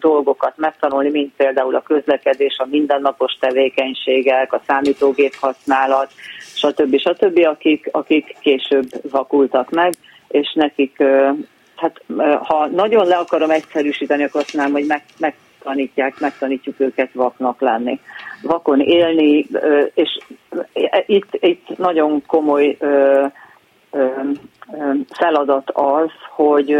dolgokat 0.00 0.52
megtanulni, 0.56 1.10
mint 1.10 1.32
például 1.36 1.74
a 1.74 1.82
közlekedés, 1.82 2.56
a 2.58 2.66
mindennapos 2.70 3.36
tevékenységek, 3.40 4.52
a 4.52 4.62
számítógép 4.66 5.34
használat, 5.40 6.10
stb. 6.38 6.98
stb., 6.98 7.38
akik, 7.38 7.88
akik 7.92 8.36
később 8.40 8.86
vakultak 9.10 9.70
meg, 9.70 9.92
és 10.28 10.52
nekik 10.54 11.02
hát 11.76 12.02
ha 12.42 12.66
nagyon 12.66 13.06
le 13.06 13.16
akarom 13.16 13.50
egyszerűsíteni, 13.50 14.24
akkor 14.24 14.40
azt 14.40 14.54
mondom, 14.54 14.72
hogy 14.72 14.86
meg, 14.86 15.02
megtanítják, 15.18 16.20
megtanítjuk 16.20 16.80
őket 16.80 17.12
vaknak 17.12 17.60
lenni. 17.60 18.00
Vakon 18.42 18.80
élni, 18.80 19.46
és 19.94 20.18
itt, 21.06 21.28
itt 21.30 21.76
nagyon 21.76 22.22
komoly 22.26 22.76
feladat 25.10 25.70
az, 25.72 26.10
hogy, 26.30 26.76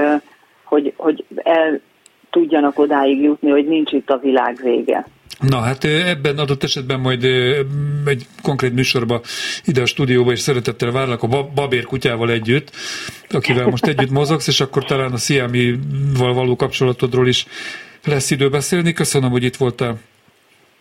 hogy, 0.64 0.94
hogy 0.96 1.24
el 1.36 1.80
tudjanak 2.30 2.78
odáig 2.78 3.22
jutni, 3.22 3.50
hogy 3.50 3.66
nincs 3.66 3.92
itt 3.92 4.10
a 4.10 4.18
világ 4.18 4.56
vége. 4.62 5.06
Na 5.48 5.60
hát 5.60 5.84
ebben 5.84 6.38
adott 6.38 6.62
esetben 6.62 7.00
majd 7.00 7.24
egy 8.04 8.26
konkrét 8.42 8.74
műsorba 8.74 9.20
ide 9.64 9.82
a 9.82 9.86
stúdióba 9.86 10.32
is 10.32 10.40
szeretettel 10.40 10.90
várlak 10.90 11.22
a 11.22 11.26
babér 11.54 11.84
kutyával 11.84 12.30
együtt, 12.30 12.70
akivel 13.30 13.66
most 13.66 13.86
együtt 13.86 14.10
mozogsz, 14.10 14.46
és 14.46 14.60
akkor 14.60 14.84
talán 14.84 15.12
a 15.12 15.16
Sziámival 15.16 16.34
való 16.34 16.56
kapcsolatodról 16.56 17.28
is 17.28 17.46
lesz 18.04 18.30
idő 18.30 18.48
beszélni. 18.48 18.92
Köszönöm, 18.92 19.30
hogy 19.30 19.42
itt 19.42 19.56
voltál. 19.56 19.98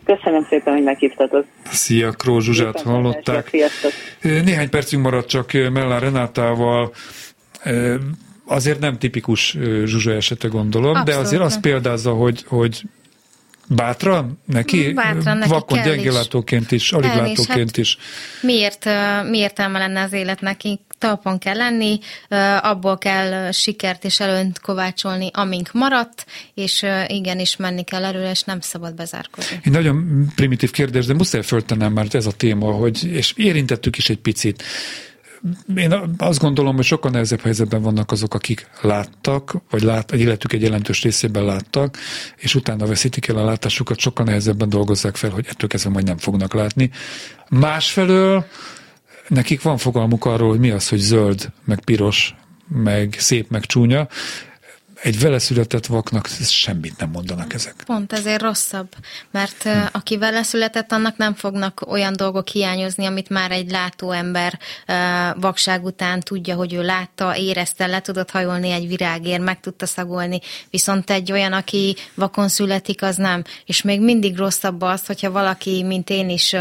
Köszönöm 0.06 0.46
szépen, 0.50 0.74
hogy 0.74 0.84
meghívtatok. 0.84 1.46
Szia, 1.64 2.12
Kró 2.12 2.40
Zsuzsát 2.40 2.82
hallották. 2.82 3.52
Néhány 4.22 4.70
percünk 4.70 5.04
maradt 5.04 5.28
csak 5.28 5.52
Mellán 5.52 6.00
Renátával. 6.00 6.94
Azért 8.46 8.80
nem 8.80 8.98
tipikus 8.98 9.58
Zsuzsa 9.86 10.12
esete 10.12 10.48
gondolom, 10.48 10.96
Abszolút. 10.96 11.10
de 11.10 11.16
azért 11.16 11.42
azt 11.42 11.60
példázza, 11.60 12.12
hogy, 12.12 12.44
hogy 12.48 12.82
Bátran 13.68 14.40
neki? 14.46 14.94
Bátran 14.94 15.38
neki 15.38 15.52
Vakon 15.52 15.82
gyengélátóként 15.82 16.72
is, 16.72 16.92
aliglátóként 16.92 17.48
hát 17.48 17.78
is. 17.78 17.98
Miért, 18.42 18.90
mi 19.30 19.38
értelme 19.38 19.80
lenne 19.80 20.02
az 20.02 20.14
élet 20.14 20.42
neki? 20.42 20.80
Talpon 20.98 21.38
kell 21.38 21.56
lenni, 21.56 22.00
abból 22.62 22.98
kell 22.98 23.52
sikert 23.52 24.06
és 24.06 24.20
előnt 24.20 24.60
kovácsolni, 24.60 25.30
amink 25.34 25.70
maradt, 25.74 26.26
és 26.54 26.86
igenis 27.08 27.56
menni 27.56 27.84
kell 27.84 28.06
erről, 28.06 28.26
és 28.26 28.42
nem 28.42 28.60
szabad 28.60 28.96
bezárkozni. 28.96 29.60
Egy 29.64 29.72
nagyon 29.72 30.26
primitív 30.36 30.72
kérdés, 30.72 31.06
de 31.06 31.14
muszáj 31.14 31.42
föltennem, 31.42 31.94
mert 31.94 32.14
ez 32.14 32.26
a 32.26 32.32
téma, 32.32 32.72
hogy, 32.72 33.06
és 33.06 33.34
érintettük 33.36 33.98
is 33.98 34.10
egy 34.10 34.20
picit, 34.20 34.64
én 35.76 35.94
azt 36.18 36.40
gondolom, 36.40 36.76
hogy 36.76 36.86
sokkal 36.86 37.12
nehezebb 37.12 37.42
helyzetben 37.42 37.82
vannak 37.82 38.12
azok, 38.12 38.34
akik 38.34 38.70
láttak, 38.82 39.56
vagy 39.70 39.82
lát, 39.82 40.12
egy 40.12 40.20
életük 40.20 40.54
egy 40.54 40.62
jelentős 40.62 41.02
részében 41.02 41.46
láttak, 41.46 41.98
és 42.38 42.56
utána 42.56 42.86
veszítik 42.86 43.28
el 43.28 43.38
a 43.38 43.46
látásukat, 43.46 44.00
sokkal 44.00 44.26
nehezebben 44.26 44.70
dolgozzák 44.70 45.16
fel, 45.16 45.30
hogy 45.30 45.46
ettől 45.50 45.70
kezdve 45.70 45.90
majd 45.90 46.06
nem 46.06 46.18
fognak 46.18 46.54
látni. 46.54 46.90
Másfelől 47.50 48.46
nekik 49.28 49.62
van 49.62 49.78
fogalmuk 49.78 50.26
arról, 50.26 50.50
hogy 50.50 50.60
mi 50.60 50.70
az, 50.70 50.90
hogy 50.90 51.00
zöld, 51.00 51.52
meg 51.66 51.80
piros, 51.80 52.36
meg 52.68 53.16
szép, 53.18 53.50
meg 53.50 53.66
csúnya, 53.66 54.08
egy 55.04 55.20
vele 55.20 55.40
született 55.40 55.86
vaknak 55.86 56.28
semmit 56.42 56.98
nem 56.98 57.10
mondanak 57.10 57.54
ezek. 57.54 57.74
Pont 57.86 58.14
ezért 58.14 58.42
rosszabb, 58.42 58.88
mert 59.32 59.64
hm. 59.64 59.70
aki 59.92 60.18
vele 60.18 60.44
született, 60.44 60.92
annak 60.92 61.18
nem 61.18 61.34
fognak 61.34 61.82
olyan 61.88 62.14
dolgok 62.16 62.48
hiányozni, 62.48 63.06
amit 63.06 63.30
már 63.30 63.52
egy 63.52 63.72
látó 63.72 64.12
ember 64.12 64.60
vakság 65.36 65.86
után 65.86 66.20
tudja, 66.20 66.56
hogy 66.56 66.74
ő 66.74 66.82
látta, 66.82 67.38
érezte, 67.38 67.86
le 67.86 68.02
tudott 68.02 68.32
hajolni 68.32 68.72
egy 68.72 68.88
virágér, 68.88 69.40
meg 69.40 69.60
tudta 69.60 69.86
szagolni, 69.86 70.40
viszont 70.70 71.10
egy 71.10 71.32
olyan, 71.32 71.54
aki 71.54 71.96
vakon 72.14 72.48
születik, 72.48 73.02
az 73.02 73.16
nem. 73.16 73.44
És 73.66 73.82
még 73.82 74.02
mindig 74.02 74.38
rosszabb 74.38 74.82
az, 74.82 75.06
hogyha 75.06 75.32
valaki, 75.32 75.84
mint 75.84 76.10
én 76.10 76.30
is 76.30 76.56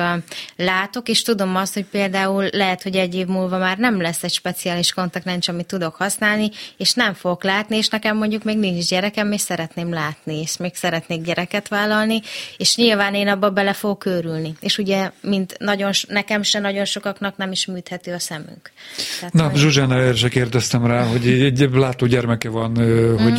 látok, 0.56 1.08
és 1.08 1.22
tudom 1.22 1.56
azt, 1.56 1.74
hogy 1.74 1.84
például 1.84 2.48
lehet, 2.52 2.82
hogy 2.82 2.96
egy 2.96 3.14
év 3.14 3.26
múlva 3.26 3.58
már 3.58 3.78
nem 3.78 4.00
lesz 4.00 4.22
egy 4.22 4.32
speciális 4.32 4.92
kontaktlencs, 4.92 5.48
amit 5.48 5.66
tudok 5.66 5.94
használni, 5.94 6.50
és 6.76 6.92
nem 6.92 7.14
fogok 7.14 7.44
látni, 7.44 7.76
és 7.76 7.88
nekem 7.88 8.16
mondjuk 8.16 8.31
mondjuk 8.32 8.62
még 8.62 8.72
nincs 8.72 8.88
gyerekem, 8.88 9.32
és 9.32 9.40
szeretném 9.40 9.92
látni, 9.92 10.40
és 10.40 10.56
még 10.56 10.74
szeretnék 10.74 11.22
gyereket 11.22 11.68
vállalni, 11.68 12.20
és 12.56 12.76
nyilván 12.76 13.14
én 13.14 13.28
abba 13.28 13.50
bele 13.50 13.72
fogok 13.72 14.06
őrülni. 14.06 14.54
És 14.60 14.78
ugye, 14.78 15.10
mint 15.20 15.56
nagyon, 15.58 15.90
nekem 16.08 16.42
se 16.42 16.58
nagyon 16.58 16.84
sokaknak 16.84 17.36
nem 17.36 17.52
is 17.52 17.66
műthető 17.66 18.12
a 18.12 18.18
szemünk. 18.18 18.70
Tehát, 19.18 19.34
Na, 19.34 19.48
hogy... 19.48 19.58
Zsuzsána, 19.58 19.94
erre 19.94 20.28
kérdeztem 20.28 20.86
rá, 20.86 21.04
hogy 21.04 21.26
egy 21.26 21.68
látó 21.72 22.06
gyermeke 22.06 22.48
van, 22.48 22.70
mm. 22.70 23.34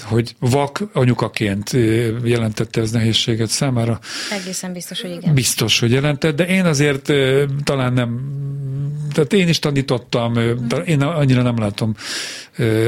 Hogy 0.00 0.34
vak 0.38 0.82
anyukaként 0.92 1.70
jelentette 2.24 2.80
ez 2.80 2.90
nehézséget 2.90 3.48
számára. 3.48 3.98
Egészen 4.30 4.72
biztos, 4.72 5.00
hogy 5.00 5.10
igen. 5.10 5.34
Biztos, 5.34 5.80
hogy 5.80 5.90
jelentett, 5.90 6.36
de 6.36 6.46
én 6.46 6.64
azért 6.64 7.12
talán 7.64 7.92
nem 7.92 8.20
tehát 9.12 9.32
én 9.32 9.48
is 9.48 9.58
tanítottam, 9.58 10.32
de 10.68 10.76
én 10.76 11.00
annyira 11.02 11.42
nem 11.42 11.58
látom 11.58 11.94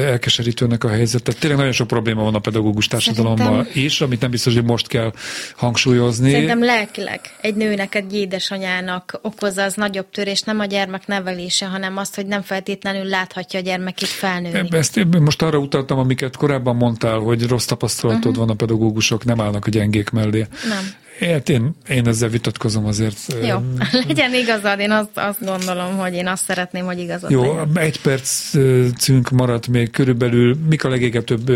elkeserítőnek 0.07 0.85
a 0.85 0.89
helyzetet. 0.89 1.39
Tényleg 1.39 1.59
nagyon 1.59 1.73
sok 1.73 1.87
probléma 1.87 2.23
van 2.23 2.35
a 2.35 2.39
pedagógus 2.39 2.87
társadalommal 2.87 3.37
Szerintem... 3.37 3.83
is, 3.83 4.01
amit 4.01 4.21
nem 4.21 4.31
biztos, 4.31 4.55
hogy 4.55 4.65
most 4.65 4.87
kell 4.87 5.13
hangsúlyozni. 5.57 6.31
Szerintem 6.31 6.65
lelkileg 6.65 7.21
egy 7.41 7.55
nőnek, 7.55 7.95
egy 7.95 8.15
édesanyának 8.15 9.19
okozza 9.23 9.63
az 9.63 9.75
nagyobb 9.75 10.11
törés, 10.11 10.43
nem 10.43 10.61
a 10.61 10.65
gyermek 10.65 11.07
nevelése, 11.07 11.67
hanem 11.67 11.97
azt, 11.97 12.15
hogy 12.15 12.27
nem 12.27 12.43
feltétlenül 12.43 13.05
láthatja 13.05 13.59
a 13.59 13.63
gyermekét 13.63 14.09
felnőni. 14.09 14.69
Ezt 14.71 15.05
most 15.21 15.43
arra 15.43 15.59
utaltam, 15.59 15.99
amiket 15.99 16.37
korábban 16.37 16.77
mondtál, 17.03 17.27
hogy 17.27 17.49
rossz 17.49 17.65
tapasztalatod 17.65 18.27
uh-huh. 18.27 18.37
van 18.37 18.49
a 18.49 18.55
pedagógusok, 18.55 19.25
nem 19.25 19.41
állnak 19.41 19.67
a 19.67 19.71
gyengék 19.71 20.11
mellé. 20.11 20.47
Nem. 20.69 20.99
Hát 21.35 21.49
én, 21.49 21.71
én 21.89 22.07
ezzel 22.07 22.29
vitatkozom 22.29 22.85
azért. 22.87 23.19
Jó, 23.43 23.57
legyen 24.07 24.35
igazad, 24.35 24.79
én 24.79 24.91
azt, 24.91 25.11
azt 25.15 25.45
gondolom, 25.45 25.97
hogy 25.97 26.15
én 26.15 26.27
azt 26.27 26.45
szeretném, 26.45 26.85
hogy 26.85 26.99
igazad 26.99 27.31
Jó, 27.31 27.43
legyen. 27.43 27.71
egy 27.75 28.01
percünk 28.01 29.31
maradt 29.31 29.69
még 29.69 29.91
körülbelül. 29.91 30.57
Mik 30.69 30.85
a 30.85 30.89
legégetőbb 30.89 31.51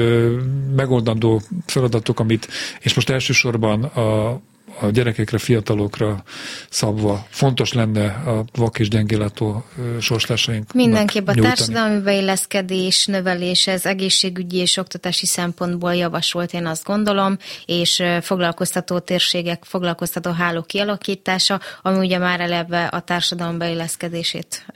megoldandó 0.77 1.43
feladatok, 1.67 2.21
amit, 2.21 2.49
és 2.81 2.95
most 2.95 3.11
elsősorban 3.11 3.83
a 3.83 4.41
a 4.81 4.87
gyerekekre, 4.87 5.39
fiatalokra 5.39 6.23
szabva 6.71 7.27
fontos 7.31 7.73
lenne 7.73 8.07
a 8.07 8.45
vak 8.55 8.79
és 8.79 8.89
gyengélátó 8.89 9.65
sorslásaink. 10.01 10.73
Mindenképp 10.73 11.29
a 11.29 11.35
társadalmi 11.35 12.01
beilleszkedés, 12.01 13.07
növelés, 13.07 13.67
ez 13.67 13.87
egészségügyi 13.87 14.57
és 14.57 14.77
oktatási 14.77 15.27
szempontból 15.27 15.95
javasolt, 15.95 16.53
én 16.53 16.67
azt 16.67 16.85
gondolom, 16.85 17.37
és 17.67 18.03
foglalkoztató 18.21 18.99
térségek, 18.99 19.65
foglalkoztató 19.65 20.31
háló 20.31 20.63
kialakítása, 20.63 21.61
ami 21.83 21.99
ugye 21.99 22.19
már 22.19 22.41
eleve 22.41 22.85
a 22.85 23.01
társadalom 23.01 23.59
beilleszkedését 23.59 24.67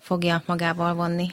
fogja 0.00 0.42
magával 0.46 0.94
vonni. 0.94 1.30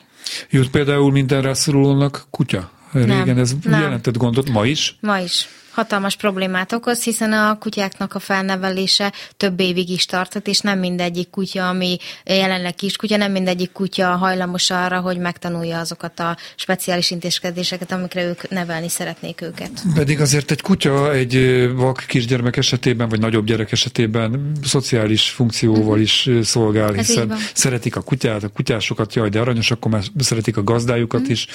Jut 0.49 0.69
például 0.69 1.11
minden 1.11 1.41
rászorulónak 1.41 2.25
kutya? 2.29 2.71
Régen 2.91 3.25
nem, 3.25 3.37
ez 3.37 3.53
nem. 3.63 3.81
jelentett 3.81 4.17
gondot, 4.17 4.49
ma 4.49 4.65
is? 4.65 4.97
Ma 5.01 5.19
is 5.19 5.47
hatalmas 5.77 6.15
problémát 6.15 6.71
okoz, 6.71 7.03
hiszen 7.03 7.33
a 7.33 7.57
kutyáknak 7.57 8.13
a 8.15 8.19
felnevelése 8.19 9.13
több 9.37 9.59
évig 9.59 9.89
is 9.89 10.05
tartott, 10.05 10.47
és 10.47 10.59
nem 10.59 10.79
mindegyik 10.79 11.29
kutya, 11.29 11.69
ami 11.69 11.97
jelenleg 12.25 12.73
kutya, 12.97 13.17
nem 13.17 13.31
mindegyik 13.31 13.71
kutya 13.71 14.07
hajlamos 14.07 14.69
arra, 14.69 14.99
hogy 14.99 15.17
megtanulja 15.17 15.79
azokat 15.79 16.19
a 16.19 16.37
speciális 16.55 17.11
intézkedéseket, 17.11 17.91
amikre 17.91 18.23
ők 18.23 18.49
nevelni 18.49 18.89
szeretnék 18.89 19.41
őket. 19.41 19.71
Pedig 19.93 20.21
azért 20.21 20.51
egy 20.51 20.61
kutya 20.61 21.13
egy 21.13 21.67
vak 21.75 22.03
kisgyermek 22.07 22.57
esetében, 22.57 23.09
vagy 23.09 23.19
nagyobb 23.19 23.45
gyerek 23.45 23.71
esetében 23.71 24.51
szociális 24.63 25.29
funkcióval 25.29 25.83
uh-huh. 25.83 26.01
is 26.01 26.29
szolgál, 26.41 26.93
hiszen 26.93 27.33
szeretik 27.53 27.95
a 27.95 28.01
kutyát, 28.01 28.43
a 28.43 28.47
kutyásokat, 28.47 29.15
jaj, 29.15 29.29
de 29.29 29.39
aranyos, 29.39 29.71
akkor 29.71 29.91
már 29.91 30.03
szeretik 30.19 30.57
a 30.57 30.63
gazdájukat 30.63 31.21
uh-huh. 31.21 31.35
is, 31.35 31.47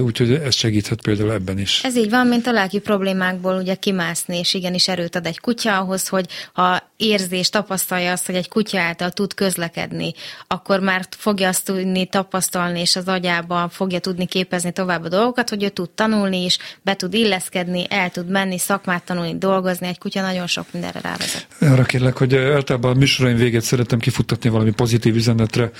úgyhogy 0.00 0.32
ez 0.32 0.54
segíthet 0.54 1.02
például 1.02 1.32
ebben 1.32 1.58
is. 1.58 1.80
Ez 1.84 1.96
így 1.96 2.10
van, 2.10 2.26
mint 2.26 2.46
a 2.46 2.52
lelki 2.52 2.78
problémák 2.78 3.35
rutinákból 3.36 3.60
ugye 3.62 3.74
kimászni, 3.74 4.38
és 4.38 4.54
igenis 4.54 4.88
erőt 4.88 5.16
ad 5.16 5.26
egy 5.26 5.40
kutya 5.40 5.78
ahhoz, 5.78 6.08
hogy 6.08 6.26
ha 6.52 6.82
érzés 6.96 7.48
tapasztalja 7.48 8.12
azt, 8.12 8.26
hogy 8.26 8.34
egy 8.34 8.48
kutya 8.48 8.80
által 8.80 9.10
tud 9.10 9.34
közlekedni, 9.34 10.12
akkor 10.46 10.80
már 10.80 11.06
fogja 11.10 11.48
azt 11.48 11.64
tudni 11.64 12.06
tapasztalni, 12.06 12.80
és 12.80 12.96
az 12.96 13.08
agyában 13.08 13.68
fogja 13.68 13.98
tudni 13.98 14.26
képezni 14.26 14.72
tovább 14.72 15.04
a 15.04 15.08
dolgokat, 15.08 15.48
hogy 15.48 15.62
ő 15.62 15.68
tud 15.68 15.90
tanulni 15.90 16.44
is, 16.44 16.58
be 16.82 16.94
tud 16.94 17.14
illeszkedni, 17.14 17.86
el 17.88 18.10
tud 18.10 18.28
menni, 18.28 18.58
szakmát 18.58 19.04
tanulni, 19.04 19.38
dolgozni. 19.38 19.86
Egy 19.86 19.98
kutya 19.98 20.20
nagyon 20.20 20.46
sok 20.46 20.66
mindenre 20.72 21.00
rávezet. 21.00 21.46
Arra 21.60 21.82
kérlek, 21.82 22.16
hogy 22.16 22.36
általában 22.36 22.90
a 22.90 22.98
műsoraim 22.98 23.36
végét 23.36 23.62
szeretem 23.62 23.98
kifuttatni 23.98 24.50
valami 24.50 24.70
pozitív 24.70 25.14
üzenetre. 25.14 25.70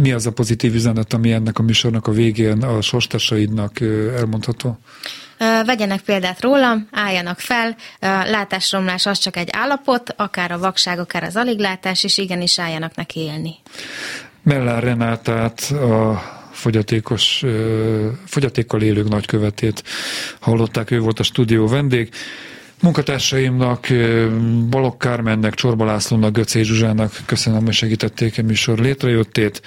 Mi 0.00 0.12
az 0.12 0.26
a 0.26 0.32
pozitív 0.32 0.74
üzenet, 0.74 1.12
ami 1.12 1.32
ennek 1.32 1.58
a 1.58 1.62
műsornak 1.62 2.06
a 2.06 2.12
végén 2.12 2.62
a 2.62 2.80
sorstasaidnak 2.80 3.80
elmondható? 4.16 4.78
Vegyenek 5.66 6.00
példát 6.00 6.40
rólam, 6.40 6.88
álljanak 6.90 7.38
fel, 7.38 7.76
látásromlás 8.00 9.06
az 9.06 9.18
csak 9.18 9.36
egy 9.36 9.48
állapot, 9.52 10.14
akár 10.16 10.52
a 10.52 10.58
vakság, 10.58 10.98
akár 10.98 11.22
az 11.22 11.36
aliglátás, 11.36 12.04
és 12.04 12.18
igenis 12.18 12.58
álljanak 12.58 12.94
neki 12.94 13.20
élni. 13.20 13.54
Mellár 14.42 14.82
Renátát, 14.82 15.60
a 15.70 16.22
fogyatékos, 16.52 17.44
fogyatékkal 18.24 18.82
élők 18.82 19.08
nagykövetét 19.08 19.82
hallották, 20.40 20.90
ő 20.90 21.00
volt 21.00 21.18
a 21.18 21.22
stúdió 21.22 21.66
vendég. 21.66 22.10
Munkatársaimnak, 22.82 23.86
Balok 24.70 24.98
Kármennek, 24.98 25.54
Csorba 25.54 25.84
Lászlónak, 25.84 26.32
Göcé 26.32 26.62
Zsuzsának 26.62 27.12
köszönöm, 27.26 27.64
hogy 27.64 27.74
segítették 27.74 28.38
a 28.38 28.42
műsor 28.42 28.78
létrejöttét. 28.78 29.62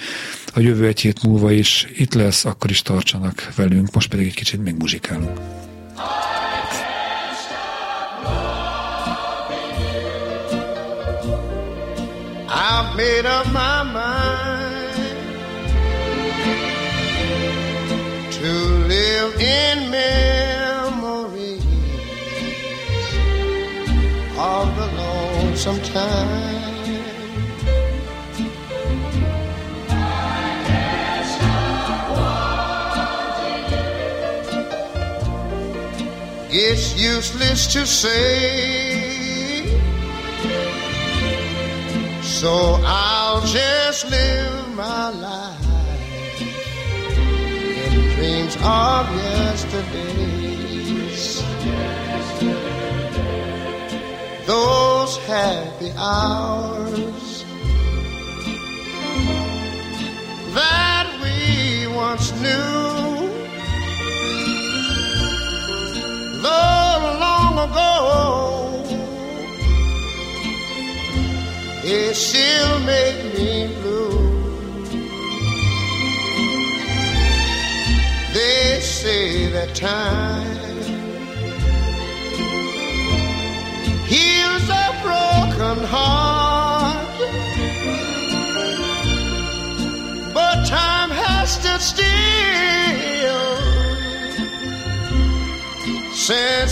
A 0.53 0.59
jövő 0.59 0.87
egy 0.87 0.99
hét 0.99 1.23
múlva 1.23 1.51
is 1.51 1.87
itt 1.95 2.13
lesz, 2.13 2.45
akkor 2.45 2.69
is 2.69 2.81
tartsanak 2.81 3.49
velünk. 3.55 3.93
Most 3.93 4.09
pedig 4.09 4.27
egy 4.27 4.33
kicsit 4.33 4.63
még 4.63 4.75
muzsikálunk. 4.75 5.39
I've 12.51 12.95
made 12.95 13.25
up 13.39 13.45
my 13.53 13.58
lonesome 25.65 25.81
time. 25.93 26.79
It's 36.51 36.99
useless 36.99 37.73
to 37.73 37.85
say, 37.85 39.65
so 42.21 42.79
I'll 42.85 43.41
just 43.41 44.09
live 44.09 44.75
my 44.75 45.09
life 45.09 46.41
in 47.91 48.15
dreams 48.15 48.55
of 48.63 49.15
yesterdays. 49.15 50.38
Those 54.49 55.15
happy 55.27 55.91
hours 55.95 57.45
that 60.55 61.07
we 61.21 61.85
once 61.95 62.31
knew. 62.41 63.29
Though 66.41 67.17
long 67.25 67.53
ago, 67.69 67.93
it 71.83 72.15
still 72.15 72.79
make 72.79 73.21
me 73.35 73.67
blue. 73.83 74.31
They 78.33 78.79
say 78.81 79.51
that 79.51 79.75
time 79.75 80.59
broken 85.69 85.87
heart, 85.87 87.17
but 90.33 90.65
time 90.65 91.11
has 91.11 91.51
stood 91.51 91.81
still 91.81 92.09
since 96.15 96.68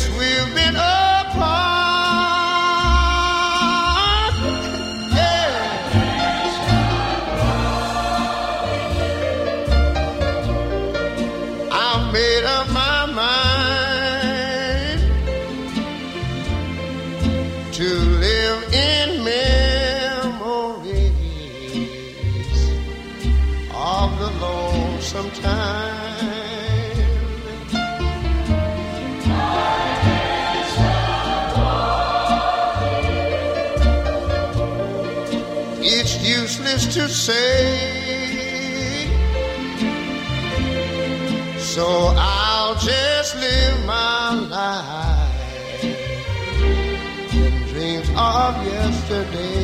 yesterday. 49.09 49.56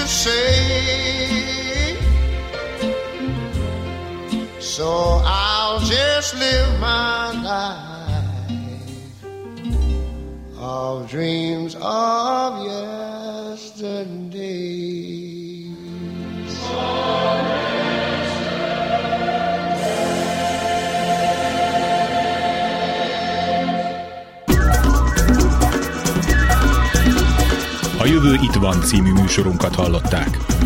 To 0.00 0.08
say, 0.08 1.96
so 4.58 5.20
I'll 5.24 5.80
just 5.80 6.34
live 6.36 6.80
my 6.80 7.32
life 7.42 9.24
of 10.56 11.10
dreams 11.10 11.74
of 11.74 12.19
van 28.60 28.80
című 28.80 29.12
műsorunkat 29.12 29.74
hallották. 29.74 30.59